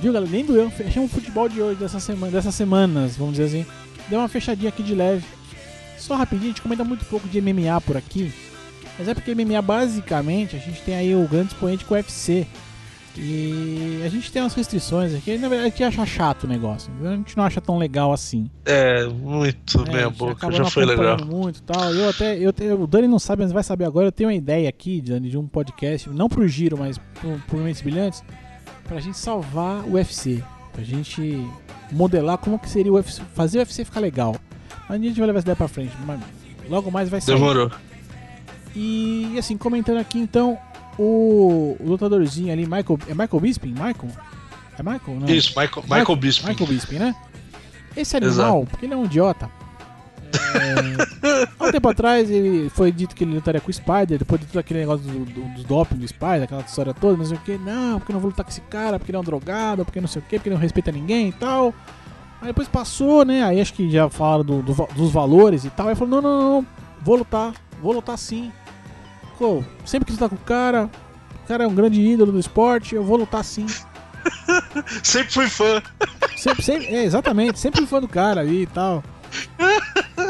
viu, 0.00 0.12
galera? 0.12 0.30
Nem 0.30 0.44
doeu. 0.44 0.70
Fechamos 0.70 1.10
o 1.10 1.14
futebol 1.14 1.48
de 1.48 1.60
hoje, 1.60 1.78
dessa 1.78 1.98
semana, 1.98 2.32
dessas 2.32 2.54
semanas, 2.54 3.16
vamos 3.16 3.36
dizer 3.36 3.44
assim. 3.46 3.66
Deu 4.08 4.18
uma 4.18 4.28
fechadinha 4.28 4.68
aqui 4.68 4.82
de 4.82 4.94
leve. 4.94 5.24
Só 5.98 6.16
rapidinho, 6.16 6.50
a 6.50 6.52
gente 6.52 6.62
comenta 6.62 6.84
muito 6.84 7.04
pouco 7.04 7.28
de 7.28 7.40
MMA 7.40 7.80
por 7.80 7.96
aqui. 7.96 8.32
Mas 8.98 9.08
é 9.08 9.14
porque 9.14 9.34
MMA, 9.34 9.62
basicamente, 9.62 10.56
a 10.56 10.58
gente 10.58 10.82
tem 10.82 10.94
aí 10.94 11.14
o 11.14 11.26
grande 11.26 11.48
expoente 11.48 11.84
com 11.84 11.94
o 11.94 11.96
UFC. 11.96 12.46
E 13.16 14.02
a 14.04 14.08
gente 14.08 14.30
tem 14.30 14.40
umas 14.40 14.54
restrições 14.54 15.14
aqui. 15.14 15.36
Na 15.36 15.48
verdade, 15.48 15.66
a 15.66 15.70
gente 15.70 15.84
acha 15.84 16.06
chato 16.06 16.44
o 16.44 16.46
negócio. 16.46 16.90
A 17.04 17.16
gente 17.16 17.36
não 17.36 17.44
acha 17.44 17.60
tão 17.60 17.76
legal 17.76 18.12
assim. 18.12 18.48
É, 18.64 19.04
muito 19.06 19.82
É, 19.88 19.92
meia 19.92 20.10
boca, 20.10 20.50
já 20.52 20.64
foi 20.64 20.84
legal. 20.84 21.16
muito 21.26 21.60
tal. 21.62 21.92
Eu 21.92 22.08
até, 22.08 22.38
eu 22.38 22.52
o 22.80 22.86
Dani 22.86 23.08
não 23.08 23.18
sabe, 23.18 23.42
mas 23.42 23.52
vai 23.52 23.62
saber 23.64 23.84
agora. 23.84 24.06
Eu 24.06 24.12
tenho 24.12 24.28
uma 24.28 24.34
ideia 24.34 24.68
aqui, 24.68 25.00
Dani, 25.00 25.28
de 25.28 25.36
um 25.36 25.46
podcast, 25.46 26.08
não 26.08 26.28
pro 26.28 26.46
giro, 26.46 26.78
mas 26.78 26.98
por, 26.98 27.38
por 27.48 27.58
Mentes 27.60 27.82
Brilhantes, 27.82 28.22
pra 28.84 29.00
gente 29.00 29.18
salvar 29.18 29.84
o 29.84 29.94
UFC. 29.94 30.42
Pra 30.72 30.84
gente 30.84 31.44
modelar 31.90 32.38
como 32.38 32.58
que 32.60 32.70
seria 32.70 32.92
o 32.92 32.94
UFC, 32.94 33.20
fazer 33.34 33.58
o 33.58 33.60
UFC 33.62 33.84
ficar 33.84 34.00
legal. 34.00 34.36
Mas 34.88 35.00
a 35.00 35.04
gente 35.04 35.18
vai 35.18 35.26
levar 35.26 35.38
essa 35.40 35.46
ideia 35.46 35.56
pra 35.56 35.68
frente. 35.68 35.92
Mas 36.06 36.20
logo 36.68 36.90
mais 36.92 37.08
vai 37.08 37.20
sair. 37.20 37.34
Demorou. 37.34 37.70
E 38.74 39.34
assim, 39.36 39.56
comentando 39.56 39.98
aqui 39.98 40.18
então, 40.18 40.56
o, 41.02 41.76
o 41.80 41.88
lutadorzinho 41.88 42.52
ali, 42.52 42.62
Michael. 42.64 42.98
É 43.08 43.14
Michael 43.14 43.40
Bisping? 43.40 43.70
Michael? 43.70 44.08
É 44.78 44.82
Michael? 44.82 45.20
Não. 45.20 45.28
Isso, 45.28 45.50
Michael, 45.58 45.82
Michael 45.88 46.16
Bisping. 46.16 46.48
Michael 46.48 46.68
Bisping, 46.68 46.98
né? 46.98 47.14
Esse 47.96 48.16
animal, 48.16 48.58
Exato. 48.58 48.66
porque 48.70 48.86
ele 48.86 48.94
é 48.94 48.96
um 48.96 49.04
idiota. 49.04 49.50
É, 50.32 51.48
há 51.58 51.64
um 51.66 51.72
tempo 51.72 51.88
atrás 51.88 52.30
ele 52.30 52.68
foi 52.70 52.92
dito 52.92 53.14
que 53.16 53.24
ele 53.24 53.34
lutaria 53.34 53.60
com 53.60 53.68
o 53.70 53.72
Spider, 53.74 54.18
depois 54.18 54.40
de 54.40 54.46
todo 54.46 54.58
aquele 54.58 54.80
negócio 54.80 55.04
do, 55.04 55.24
do, 55.24 55.54
dos 55.54 55.64
doping 55.64 55.96
do 55.96 56.06
Spider, 56.06 56.44
aquela 56.44 56.60
história 56.62 56.94
toda, 56.94 57.16
não 57.16 57.24
sei 57.24 57.36
o 57.36 57.40
que. 57.40 57.58
Não, 57.58 57.98
porque 57.98 58.12
não 58.12 58.20
vou 58.20 58.30
lutar 58.30 58.44
com 58.44 58.50
esse 58.50 58.60
cara, 58.62 58.98
porque 58.98 59.10
ele 59.10 59.16
é 59.16 59.20
um 59.20 59.24
drogado, 59.24 59.84
porque 59.84 60.00
não 60.00 60.08
sei 60.08 60.20
o 60.22 60.24
que, 60.24 60.36
porque 60.38 60.48
ele 60.48 60.54
não 60.54 60.62
respeita 60.62 60.92
ninguém 60.92 61.28
e 61.28 61.32
tal. 61.32 61.74
Aí 62.40 62.48
depois 62.48 62.68
passou, 62.68 63.24
né? 63.24 63.42
Aí 63.42 63.60
acho 63.60 63.74
que 63.74 63.90
já 63.90 64.08
falaram 64.08 64.44
do- 64.44 64.62
do 64.62 64.72
dos 64.94 65.10
valores 65.10 65.64
e 65.64 65.70
tal. 65.70 65.88
Aí 65.88 65.94
falou: 65.96 66.20
não, 66.20 66.22
não, 66.22 66.40
não, 66.40 66.50
não, 66.62 66.66
vou 67.02 67.16
lutar, 67.16 67.52
vou 67.82 67.92
lutar 67.92 68.16
sim. 68.16 68.52
Pô, 69.40 69.64
sempre 69.86 70.04
que 70.04 70.12
lutar 70.12 70.28
com 70.28 70.34
o 70.34 70.38
cara, 70.40 70.90
o 71.42 71.48
cara 71.48 71.64
é 71.64 71.66
um 71.66 71.74
grande 71.74 71.98
ídolo 71.98 72.30
do 72.30 72.38
esporte, 72.38 72.94
eu 72.94 73.02
vou 73.02 73.16
lutar 73.16 73.42
sim. 73.42 73.64
Sempre 75.02 75.32
fui 75.32 75.48
fã. 75.48 75.82
Sempre, 76.36 76.62
sempre, 76.62 76.86
é, 76.88 77.04
exatamente, 77.04 77.58
sempre 77.58 77.78
fui 77.80 77.86
fã 77.86 78.00
do 78.02 78.06
cara 78.06 78.44
e 78.44 78.66
tal. 78.66 79.02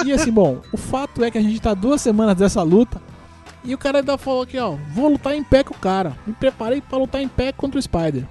E 0.04 0.12
assim, 0.12 0.30
bom, 0.30 0.62
o 0.72 0.76
fato 0.76 1.24
é 1.24 1.30
que 1.30 1.38
a 1.38 1.42
gente 1.42 1.60
tá 1.60 1.74
duas 1.74 2.00
semanas 2.00 2.36
dessa 2.36 2.62
luta 2.62 3.02
e 3.64 3.74
o 3.74 3.78
cara 3.78 3.98
ainda 3.98 4.16
falou 4.16 4.42
aqui, 4.42 4.56
ó, 4.58 4.76
vou 4.94 5.08
lutar 5.08 5.34
em 5.34 5.42
pé 5.42 5.64
com 5.64 5.74
o 5.74 5.78
cara. 5.78 6.16
Me 6.24 6.32
preparei 6.32 6.80
pra 6.80 6.98
lutar 6.98 7.20
em 7.20 7.28
pé 7.28 7.50
contra 7.50 7.80
o 7.80 7.82
Spider. 7.82 8.24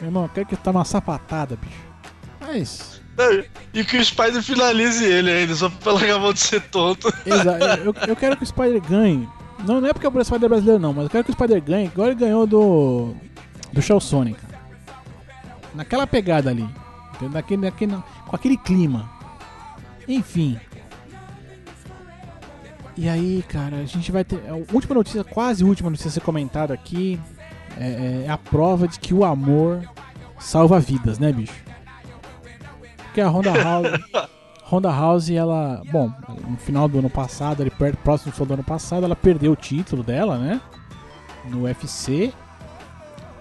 Meu 0.00 0.08
irmão, 0.08 0.24
eu 0.24 0.28
quero 0.30 0.46
que 0.46 0.56
tá 0.56 0.72
uma 0.72 0.84
sapatada, 0.84 1.56
bicho. 1.56 1.86
Mas, 2.40 2.97
Não, 2.97 2.97
E 3.74 3.84
que 3.84 3.96
o 3.96 4.04
Spider 4.04 4.42
finalize 4.42 5.04
ele 5.04 5.30
ainda, 5.30 5.54
só 5.54 5.68
pra 5.68 5.92
largar 5.92 6.16
a 6.16 6.18
mão 6.18 6.32
de 6.32 6.40
ser 6.40 6.60
tonto. 6.62 7.12
exa 7.26 7.58
eu, 7.84 7.94
eu 8.06 8.16
quero 8.16 8.36
que 8.36 8.44
o 8.44 8.46
Spider 8.46 8.80
ganhe. 8.80 9.28
Não, 9.66 9.80
não 9.80 9.88
é 9.88 9.92
porque 9.92 10.06
é 10.06 10.10
o 10.10 10.24
Spider 10.24 10.48
brasileiro, 10.48 10.80
não, 10.80 10.92
mas 10.92 11.04
eu 11.04 11.10
quero 11.10 11.24
que 11.24 11.30
o 11.30 11.34
Spider 11.34 11.62
ganhe, 11.62 11.86
igual 11.86 12.08
ele 12.08 12.16
ganhou 12.16 12.46
do. 12.46 13.14
do 13.72 13.82
Shell 13.82 14.00
Sonic. 14.00 14.38
naquela 15.74 16.06
pegada 16.06 16.50
ali. 16.50 16.68
Entendeu? 17.14 17.30
Naquele, 17.30 17.62
naquele, 17.62 17.96
com 18.26 18.36
aquele 18.36 18.56
clima. 18.56 19.10
Enfim. 20.06 20.58
E 22.96 23.08
aí, 23.08 23.44
cara, 23.48 23.76
a 23.76 23.84
gente 23.84 24.10
vai 24.10 24.24
ter. 24.24 24.40
A 24.48 24.54
última 24.72 24.94
notícia, 24.94 25.22
quase 25.24 25.64
última 25.64 25.90
notícia 25.90 26.08
a 26.08 26.12
ser 26.12 26.20
comentada 26.20 26.72
aqui. 26.72 27.18
É, 27.76 28.24
é 28.26 28.30
a 28.30 28.38
prova 28.38 28.88
de 28.88 28.98
que 28.98 29.14
o 29.14 29.24
amor 29.24 29.82
salva 30.38 30.80
vidas, 30.80 31.18
né, 31.18 31.32
bicho? 31.32 31.67
Porque 33.18 33.20
a 33.20 33.28
Honda 33.28 33.52
House. 33.52 33.88
Honda 34.70 34.90
House, 34.92 35.30
ela. 35.30 35.82
Bom, 35.90 36.12
no 36.48 36.56
final 36.58 36.86
do 36.86 37.00
ano 37.00 37.10
passado, 37.10 37.62
ali 37.62 37.70
perto, 37.70 37.96
próximo 37.98 38.46
do 38.46 38.54
ano 38.54 38.62
passado, 38.62 39.04
ela 39.04 39.16
perdeu 39.16 39.50
o 39.52 39.56
título 39.56 40.04
dela, 40.04 40.38
né? 40.38 40.60
No 41.46 41.62
UFC 41.62 42.32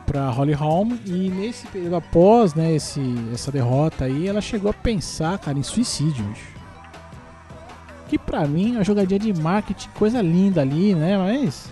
para 0.04 0.30
Holly 0.30 0.54
Holm 0.54 0.98
e 1.06 1.30
nesse 1.30 1.68
período 1.68 1.98
após, 1.98 2.56
né, 2.56 2.74
esse, 2.74 3.02
essa 3.34 3.52
derrota 3.52 4.06
aí, 4.06 4.26
ela 4.26 4.40
chegou 4.40 4.72
a 4.72 4.74
pensar, 4.74 5.38
cara, 5.38 5.60
em 5.60 5.64
suicídio. 5.64 6.26
Que 8.08 8.18
pra 8.18 8.48
mim 8.48 8.76
é 8.76 8.78
uma 8.78 8.84
jogadinha 8.86 9.20
de 9.20 9.34
marketing, 9.34 9.90
coisa 9.90 10.22
linda 10.22 10.62
ali, 10.62 10.96
né? 10.96 11.18
Mas 11.18 11.70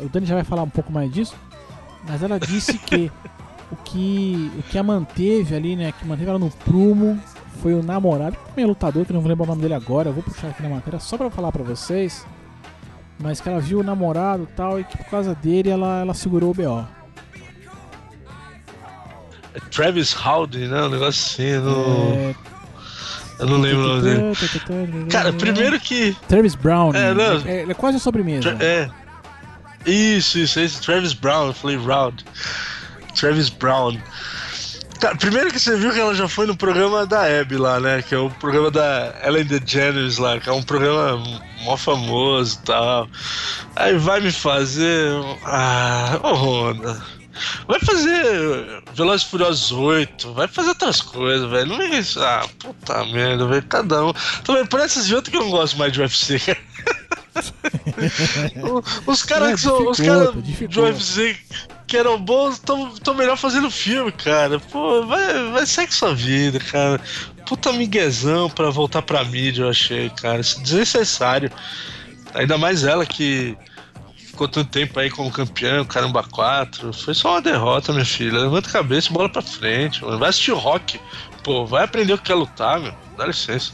o 0.00 0.08
Dani 0.08 0.24
já 0.24 0.36
vai 0.36 0.44
falar 0.44 0.62
um 0.62 0.70
pouco 0.70 0.90
mais 0.92 1.12
disso. 1.12 1.34
Mas 2.08 2.22
ela 2.22 2.38
disse 2.38 2.78
que 2.78 3.10
o 3.70 3.76
que 3.76 4.50
o 4.58 4.62
que 4.62 4.78
a 4.78 4.82
manteve 4.82 5.54
ali, 5.54 5.76
né, 5.76 5.92
que 5.92 6.06
manteve 6.06 6.28
ela 6.28 6.38
no 6.38 6.50
prumo 6.50 7.20
foi 7.60 7.74
o 7.74 7.82
namorado, 7.82 8.36
é 8.56 8.66
lutador, 8.66 9.04
que 9.04 9.12
não 9.12 9.20
vou 9.20 9.28
lembrar 9.28 9.44
o 9.44 9.48
nome 9.48 9.62
dele 9.62 9.74
agora, 9.74 10.10
eu 10.10 10.12
vou 10.12 10.22
puxar 10.22 10.48
aqui 10.48 10.62
na 10.62 10.68
matéria 10.68 11.00
só 11.00 11.16
para 11.16 11.30
falar 11.30 11.50
para 11.50 11.62
vocês. 11.62 12.26
Mas 13.18 13.40
que 13.40 13.48
ela 13.48 13.58
viu 13.58 13.80
o 13.80 13.82
namorado 13.82 14.42
e 14.42 14.54
tal, 14.54 14.78
e 14.78 14.84
que 14.84 14.96
por 14.98 15.06
causa 15.06 15.34
dele 15.34 15.70
ela, 15.70 16.00
ela 16.00 16.12
segurou 16.12 16.50
o 16.50 16.54
BO. 16.54 16.86
Travis 19.70 20.14
Howden, 20.14 20.68
né? 20.68 20.82
Um 20.82 20.90
negócio 20.90 21.08
assim. 21.08 21.58
No... 21.58 22.12
É... 22.14 22.34
Eu 23.38 23.46
não 23.46 23.58
lembro 23.58 23.84
o 23.84 23.88
nome 23.88 24.02
dele. 24.02 25.10
Cara, 25.10 25.32
primeiro 25.32 25.78
que. 25.80 26.14
Travis 26.28 26.54
Brown. 26.54 26.94
É, 26.94 27.12
não. 27.12 27.40
É, 27.46 27.62
é 27.62 27.74
quase 27.74 27.96
a 27.96 28.00
sobremesa. 28.00 28.54
Tra 28.54 28.64
é. 28.64 28.90
Isso, 29.86 30.38
isso, 30.38 30.58
isso. 30.58 30.82
Travis 30.82 31.12
Brown, 31.12 31.48
eu 31.48 31.52
falei 31.52 31.76
Round. 31.76 32.24
Travis 33.16 33.48
Brown. 33.48 33.98
Cara, 35.00 35.14
primeiro 35.16 35.50
que 35.50 35.60
você 35.60 35.76
viu 35.76 35.92
que 35.92 36.00
ela 36.00 36.14
já 36.14 36.26
foi 36.26 36.46
no 36.46 36.56
programa 36.56 37.06
da 37.06 37.24
Abby 37.40 37.56
lá, 37.56 37.78
né? 37.78 38.02
Que 38.02 38.14
é 38.14 38.18
o 38.18 38.30
programa 38.30 38.70
da 38.70 39.14
Ellen 39.22 39.44
DeGeneres 39.44 40.16
lá, 40.16 40.40
que 40.40 40.48
é 40.48 40.52
um 40.52 40.62
programa 40.62 41.22
mó 41.62 41.76
famoso 41.76 42.58
e 42.62 42.66
tal. 42.66 43.08
Aí 43.74 43.98
vai 43.98 44.20
me 44.20 44.32
fazer. 44.32 45.12
Ah, 45.44 46.18
ô 46.22 46.32
Honda. 46.32 47.02
Vai 47.68 47.78
fazer 47.80 48.82
Velozes 48.94 49.26
Furiosos 49.26 49.70
8, 49.70 50.32
vai 50.32 50.48
fazer 50.48 50.70
outras 50.70 51.02
coisas, 51.02 51.50
velho. 51.50 51.66
Não 51.66 51.82
é 51.82 51.98
isso. 51.98 52.18
Ah, 52.22 52.46
puta 52.58 53.04
merda, 53.04 53.46
velho. 53.46 53.62
Cada 53.64 54.06
um. 54.06 54.12
Também 54.44 54.64
por 54.64 54.80
essas 54.80 55.06
de 55.06 55.14
outro 55.14 55.30
que 55.30 55.36
eu 55.36 55.42
não 55.42 55.50
gosto 55.50 55.76
mais 55.76 55.92
de 55.92 56.00
UFC. 56.00 56.40
os 59.06 59.22
caras 59.22 59.48
é, 59.48 59.52
que 59.54 59.60
são. 59.60 59.90
Os 59.90 59.98
caras 59.98 60.34
de 60.42 60.80
UFC 60.80 61.36
que 61.86 61.96
eram 61.96 62.20
bons 62.20 62.54
estão 62.54 63.14
melhor 63.14 63.36
fazendo 63.36 63.70
filme, 63.70 64.10
cara. 64.10 64.58
Pô, 64.58 65.06
vai, 65.06 65.50
vai 65.50 65.66
segue 65.66 65.94
sua 65.94 66.14
vida, 66.14 66.58
cara. 66.58 67.00
Puta 67.46 67.72
miguezão 67.72 68.50
pra 68.50 68.70
voltar 68.70 69.02
pra 69.02 69.24
mídia, 69.24 69.62
eu 69.62 69.70
achei, 69.70 70.10
cara. 70.10 70.40
Desnecessário. 70.42 71.50
Ainda 72.34 72.58
mais 72.58 72.82
ela 72.84 73.06
que 73.06 73.56
ficou 74.16 74.48
tanto 74.48 74.70
tempo 74.70 74.98
aí 74.98 75.08
como 75.10 75.30
campeão, 75.30 75.84
caramba 75.84 76.24
4. 76.24 76.92
Foi 76.92 77.14
só 77.14 77.32
uma 77.32 77.40
derrota, 77.40 77.92
minha 77.92 78.04
filha. 78.04 78.40
Levanta 78.40 78.68
a 78.68 78.72
cabeça 78.72 79.08
e 79.08 79.12
bola 79.12 79.28
pra 79.28 79.40
frente, 79.40 80.04
mano. 80.04 80.18
Vai 80.18 80.30
assistir 80.30 80.52
o 80.52 80.58
rock. 80.58 81.00
Pô, 81.44 81.64
vai 81.64 81.84
aprender 81.84 82.12
o 82.12 82.18
que 82.18 82.32
é 82.32 82.34
lutar, 82.34 82.80
meu. 82.80 82.92
Dá 83.16 83.26
licença. 83.26 83.72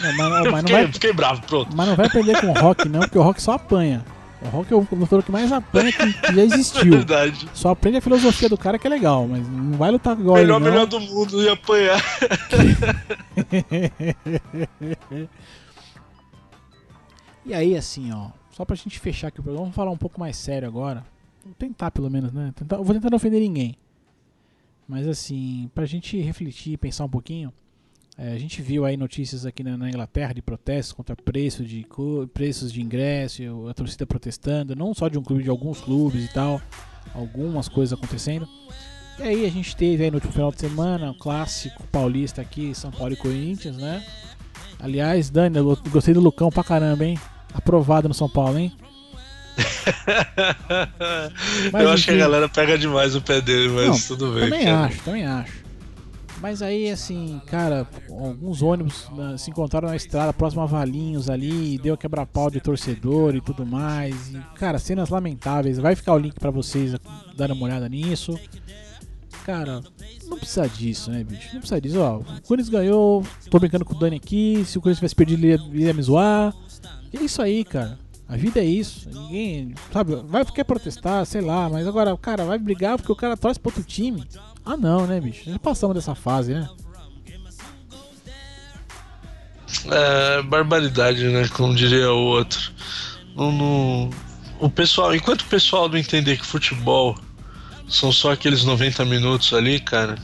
Não, 0.00 0.16
mas, 0.16 0.28
mas 0.28 0.60
fiquei, 0.60 0.76
não 0.76 0.82
vai, 0.82 0.92
fiquei 0.92 1.12
bravo, 1.12 1.42
pronto. 1.42 1.76
Mas 1.76 1.88
não 1.88 1.96
vai 1.96 2.06
aprender 2.06 2.40
com 2.40 2.48
o 2.48 2.52
rock, 2.52 2.88
não, 2.88 3.00
porque 3.00 3.18
o 3.18 3.22
rock 3.22 3.42
só 3.42 3.52
apanha. 3.52 4.04
O 4.44 4.48
rock 4.48 4.72
é 4.72 4.76
o 4.76 4.86
lutador 4.92 5.22
que 5.22 5.32
mais 5.32 5.50
apanha 5.50 5.90
que, 5.90 6.34
já 6.34 6.44
existiu. 6.44 6.92
É 6.94 6.96
verdade. 6.98 7.48
Só 7.54 7.70
aprende 7.70 7.96
a 7.96 8.00
filosofia 8.02 8.48
do 8.48 8.58
cara 8.58 8.78
que 8.78 8.86
é 8.86 8.90
legal, 8.90 9.26
mas 9.26 9.48
não 9.48 9.72
vai 9.78 9.90
lutar 9.90 10.18
igual 10.18 10.36
melhor, 10.36 10.60
ele, 10.60 10.64
não. 10.64 10.72
Melhor 10.72 10.86
do 10.86 11.00
mundo 11.00 11.42
e 11.42 11.48
apanhar. 11.48 11.98
e 17.46 17.54
aí, 17.54 17.74
assim, 17.76 18.12
ó. 18.12 18.28
Só 18.50 18.64
pra 18.64 18.76
gente 18.76 19.00
fechar 19.00 19.28
aqui 19.28 19.40
o 19.40 19.42
programa, 19.42 19.64
vamos 19.64 19.74
falar 19.74 19.90
um 19.90 19.96
pouco 19.96 20.20
mais 20.20 20.36
sério 20.36 20.68
agora. 20.68 21.04
Vou 21.42 21.54
tentar, 21.54 21.90
pelo 21.90 22.10
menos, 22.10 22.30
né? 22.32 22.52
Tentar, 22.54 22.76
vou 22.76 22.94
tentar 22.94 23.10
não 23.10 23.16
ofender 23.16 23.40
ninguém. 23.40 23.76
Mas, 24.86 25.08
assim, 25.08 25.70
pra 25.74 25.86
gente 25.86 26.20
refletir, 26.20 26.76
pensar 26.76 27.04
um 27.04 27.08
pouquinho. 27.08 27.50
É, 28.16 28.32
a 28.32 28.38
gente 28.38 28.62
viu 28.62 28.84
aí 28.84 28.96
notícias 28.96 29.44
aqui 29.44 29.64
na, 29.64 29.76
na, 29.76 29.88
Inglaterra 29.88 30.32
de 30.32 30.40
protestos 30.40 30.92
contra 30.92 31.16
preço 31.16 31.64
de, 31.64 31.84
preços 32.32 32.72
de 32.72 32.80
ingresso, 32.80 33.42
a 33.68 33.74
torcida 33.74 34.06
protestando, 34.06 34.76
não 34.76 34.94
só 34.94 35.08
de 35.08 35.18
um 35.18 35.22
clube, 35.22 35.42
de 35.42 35.50
alguns 35.50 35.80
clubes 35.80 36.24
e 36.24 36.32
tal. 36.32 36.62
Algumas 37.12 37.68
coisas 37.68 37.96
acontecendo. 37.96 38.48
E 39.18 39.22
aí 39.22 39.46
a 39.46 39.50
gente 39.50 39.76
teve 39.76 40.04
aí 40.04 40.10
no 40.10 40.16
último 40.16 40.32
final 40.32 40.50
de 40.50 40.60
semana 40.60 41.10
o 41.10 41.14
clássico 41.14 41.86
paulista 41.88 42.40
aqui, 42.40 42.74
São 42.74 42.90
Paulo 42.90 43.12
e 43.12 43.16
Corinthians, 43.16 43.76
né? 43.76 44.04
Aliás, 44.80 45.30
Dani, 45.30 45.58
eu 45.58 45.76
gostei 45.90 46.14
do 46.14 46.20
Lucão 46.20 46.50
pra 46.50 46.64
caramba, 46.64 47.04
hein? 47.04 47.18
aprovado 47.54 48.08
no 48.08 48.14
São 48.14 48.28
Paulo, 48.28 48.58
hein? 48.58 48.72
eu 51.72 51.90
acho 51.90 52.06
que 52.06 52.10
a 52.10 52.16
galera 52.16 52.48
pega 52.48 52.76
demais 52.76 53.14
o 53.14 53.22
pé 53.22 53.40
dele, 53.40 53.68
mas 53.68 53.86
não, 53.86 54.00
tudo 54.00 54.32
bem. 54.32 54.50
Também 54.50 54.64
cara. 54.64 54.86
acho, 54.86 55.00
também 55.02 55.24
acho. 55.24 55.63
Mas 56.44 56.60
aí, 56.60 56.90
assim, 56.90 57.40
cara, 57.46 57.88
alguns 58.10 58.60
ônibus 58.60 59.08
né, 59.16 59.34
se 59.38 59.50
encontraram 59.50 59.88
na 59.88 59.96
estrada 59.96 60.30
próximo 60.30 60.60
a 60.60 60.66
Valinhos 60.66 61.30
ali, 61.30 61.78
deu 61.78 61.96
quebra-pau 61.96 62.50
de 62.50 62.60
torcedor 62.60 63.34
e 63.34 63.40
tudo 63.40 63.64
mais. 63.64 64.28
E, 64.28 64.38
cara, 64.54 64.78
cenas 64.78 65.08
lamentáveis. 65.08 65.78
Vai 65.78 65.96
ficar 65.96 66.12
o 66.12 66.18
link 66.18 66.34
para 66.34 66.50
vocês 66.50 66.96
darem 67.34 67.56
uma 67.56 67.64
olhada 67.64 67.88
nisso. 67.88 68.38
Cara, 69.46 69.80
não 70.26 70.36
precisa 70.36 70.68
disso, 70.68 71.10
né, 71.10 71.24
bicho? 71.24 71.48
Não 71.54 71.60
precisa 71.60 71.80
disso. 71.80 71.98
Ó, 71.98 72.18
o 72.18 72.42
Corinthians 72.42 72.68
ganhou, 72.68 73.24
tô 73.48 73.58
brincando 73.58 73.86
com 73.86 73.94
o 73.94 73.98
Dani 73.98 74.16
aqui. 74.16 74.66
Se 74.66 74.76
o 74.76 74.82
Corinthians 74.82 74.98
tivesse 74.98 75.14
perdido, 75.14 75.40
ele 75.40 75.48
ia, 75.48 75.54
ele 75.72 75.84
ia 75.84 75.94
me 75.94 76.02
zoar. 76.02 76.54
E 77.10 77.16
é 77.16 77.22
isso 77.22 77.40
aí, 77.40 77.64
cara. 77.64 77.98
A 78.28 78.36
vida 78.36 78.60
é 78.60 78.64
isso. 78.66 79.08
Ninguém, 79.08 79.74
sabe, 79.90 80.16
vai 80.26 80.44
quer 80.44 80.64
protestar, 80.64 81.24
sei 81.24 81.40
lá, 81.40 81.70
mas 81.70 81.86
agora, 81.86 82.14
cara, 82.18 82.44
vai 82.44 82.58
brigar 82.58 82.98
porque 82.98 83.12
o 83.12 83.16
cara 83.16 83.34
torce 83.34 83.58
pro 83.58 83.70
outro 83.70 83.82
time. 83.82 84.22
Ah, 84.64 84.76
não, 84.76 85.06
né, 85.06 85.20
bicho? 85.20 85.50
Já 85.50 85.58
passamos 85.58 85.94
dessa 85.94 86.14
fase, 86.14 86.54
né? 86.54 86.68
É, 89.90 90.42
barbaridade, 90.42 91.24
né? 91.28 91.46
Como 91.48 91.74
diria 91.74 92.10
o 92.10 92.18
outro. 92.18 92.72
Não... 93.36 94.10
O 94.58 94.70
pessoal, 94.70 95.14
enquanto 95.14 95.42
o 95.42 95.46
pessoal 95.46 95.88
não 95.88 95.98
entender 95.98 96.38
que 96.38 96.46
futebol 96.46 97.18
são 97.88 98.10
só 98.10 98.32
aqueles 98.32 98.64
90 98.64 99.04
minutos 99.04 99.52
ali, 99.52 99.78
cara, 99.78 100.16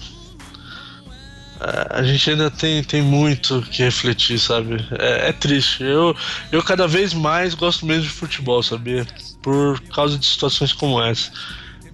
a 1.91 2.03
gente 2.03 2.31
ainda 2.31 2.51
tem, 2.51 2.83
tem 2.83 3.03
muito 3.03 3.61
que 3.71 3.83
refletir, 3.83 4.39
sabe? 4.39 4.77
É, 4.99 5.29
é, 5.29 5.33
triste. 5.33 5.83
Eu, 5.83 6.17
eu 6.51 6.63
cada 6.63 6.89
vez 6.89 7.13
mais 7.13 7.55
gosto 7.55 7.85
mesmo 7.85 8.05
de 8.05 8.09
futebol, 8.09 8.63
sabia? 8.63 9.07
Por 9.43 9.79
causa 9.89 10.17
de 10.17 10.25
situações 10.25 10.73
como 10.73 11.03
essa. 11.03 11.31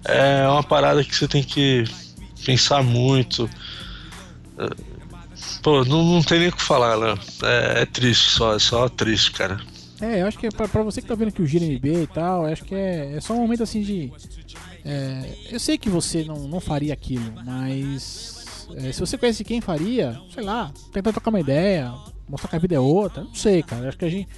É 0.05 0.47
uma 0.47 0.63
parada 0.63 1.03
que 1.03 1.13
você 1.13 1.27
tem 1.27 1.43
que 1.43 1.83
pensar 2.47 2.81
muito. 2.81 3.49
É, 4.57 4.69
pô, 5.61 5.83
não, 5.83 6.03
não 6.03 6.23
tem 6.23 6.39
nem 6.39 6.47
o 6.47 6.53
que 6.53 6.61
falar, 6.61 6.97
né? 6.97 7.19
É, 7.43 7.81
é 7.81 7.85
triste 7.85 8.29
só, 8.29 8.55
é 8.55 8.59
só 8.59 8.87
triste, 8.87 9.31
cara. 9.33 9.59
É, 9.99 10.21
eu 10.21 10.27
acho 10.27 10.37
que 10.37 10.47
é 10.47 10.49
pra, 10.49 10.67
pra 10.67 10.81
você 10.83 11.01
que 11.01 11.07
tá 11.07 11.15
vendo 11.15 11.29
aqui 11.29 11.41
o 11.41 11.45
Gira 11.45 11.65
MB 11.65 12.03
e 12.03 12.07
tal, 12.07 12.45
acho 12.45 12.63
que 12.63 12.73
é, 12.73 13.15
é 13.17 13.19
só 13.19 13.33
um 13.33 13.41
momento 13.41 13.63
assim 13.63 13.81
de. 13.81 14.13
É, 14.85 15.29
eu 15.51 15.59
sei 15.59 15.77
que 15.77 15.89
você 15.89 16.23
não, 16.23 16.47
não 16.47 16.61
faria 16.61 16.93
aquilo, 16.93 17.33
mas 17.43 18.67
é, 18.75 18.91
se 18.91 18.99
você 19.01 19.17
conhece 19.17 19.43
quem 19.43 19.59
faria, 19.59 20.17
sei 20.33 20.43
lá, 20.43 20.71
tentar 20.93 21.11
trocar 21.11 21.29
uma 21.29 21.41
ideia, 21.41 21.93
mostrar 22.29 22.49
que 22.49 22.55
a 22.55 22.59
vida 22.59 22.75
é 22.75 22.79
outra, 22.79 23.23
não 23.23 23.35
sei, 23.35 23.61
cara. 23.61 23.89
Acho 23.89 23.97
que 23.97 24.05
a 24.05 24.09
gente. 24.09 24.29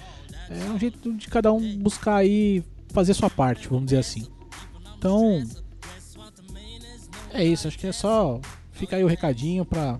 É 0.49 0.71
um 0.71 0.79
jeito 0.79 1.13
de 1.13 1.27
cada 1.27 1.53
um 1.53 1.77
buscar 1.77 2.15
aí 2.15 2.63
fazer 2.91 3.13
sua 3.13 3.29
parte, 3.29 3.67
vamos 3.67 3.85
dizer 3.85 3.99
assim. 3.99 4.25
Então. 4.97 5.43
É 7.33 7.43
isso, 7.43 7.67
acho 7.67 7.77
que 7.77 7.87
é 7.87 7.91
só. 7.91 8.39
Fica 8.71 8.95
aí 8.95 9.03
o 9.03 9.07
recadinho 9.07 9.65
pra 9.65 9.99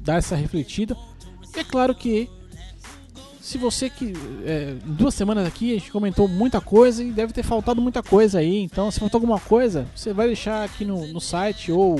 dar 0.00 0.16
essa 0.16 0.36
refletida. 0.36 0.96
E 1.54 1.60
é 1.60 1.64
claro 1.64 1.94
que. 1.94 2.28
Se 3.40 3.56
você 3.58 3.90
que. 3.90 4.14
É, 4.44 4.76
duas 4.84 5.14
semanas 5.14 5.46
aqui 5.46 5.72
a 5.72 5.78
gente 5.78 5.90
comentou 5.90 6.28
muita 6.28 6.60
coisa 6.60 7.02
e 7.02 7.10
deve 7.10 7.32
ter 7.32 7.42
faltado 7.42 7.80
muita 7.80 8.02
coisa 8.02 8.38
aí. 8.38 8.62
Então, 8.62 8.90
se 8.90 9.00
faltou 9.00 9.18
alguma 9.18 9.40
coisa, 9.40 9.86
você 9.94 10.12
vai 10.12 10.26
deixar 10.26 10.64
aqui 10.64 10.84
no, 10.84 11.06
no 11.08 11.20
site 11.20 11.72
ou 11.72 11.98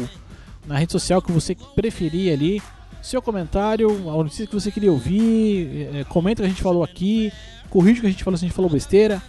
na 0.66 0.76
rede 0.78 0.92
social 0.92 1.22
que 1.22 1.32
você 1.32 1.56
preferir 1.74 2.32
ali. 2.32 2.62
Seu 3.02 3.22
comentário, 3.22 3.88
a 4.10 4.16
notícia 4.16 4.46
que 4.46 4.54
você 4.54 4.70
queria 4.70 4.92
ouvir, 4.92 5.88
é, 5.94 6.04
comenta 6.04 6.42
o 6.42 6.44
que 6.44 6.46
a 6.46 6.50
gente 6.50 6.62
falou 6.62 6.82
aqui, 6.82 7.32
corrija 7.70 7.98
o 7.98 8.00
que 8.02 8.08
a 8.08 8.10
gente 8.10 8.24
falou 8.24 8.36
se 8.36 8.44
a 8.44 8.48
gente 8.48 8.56
falou 8.56 8.70
besteira. 8.70 9.22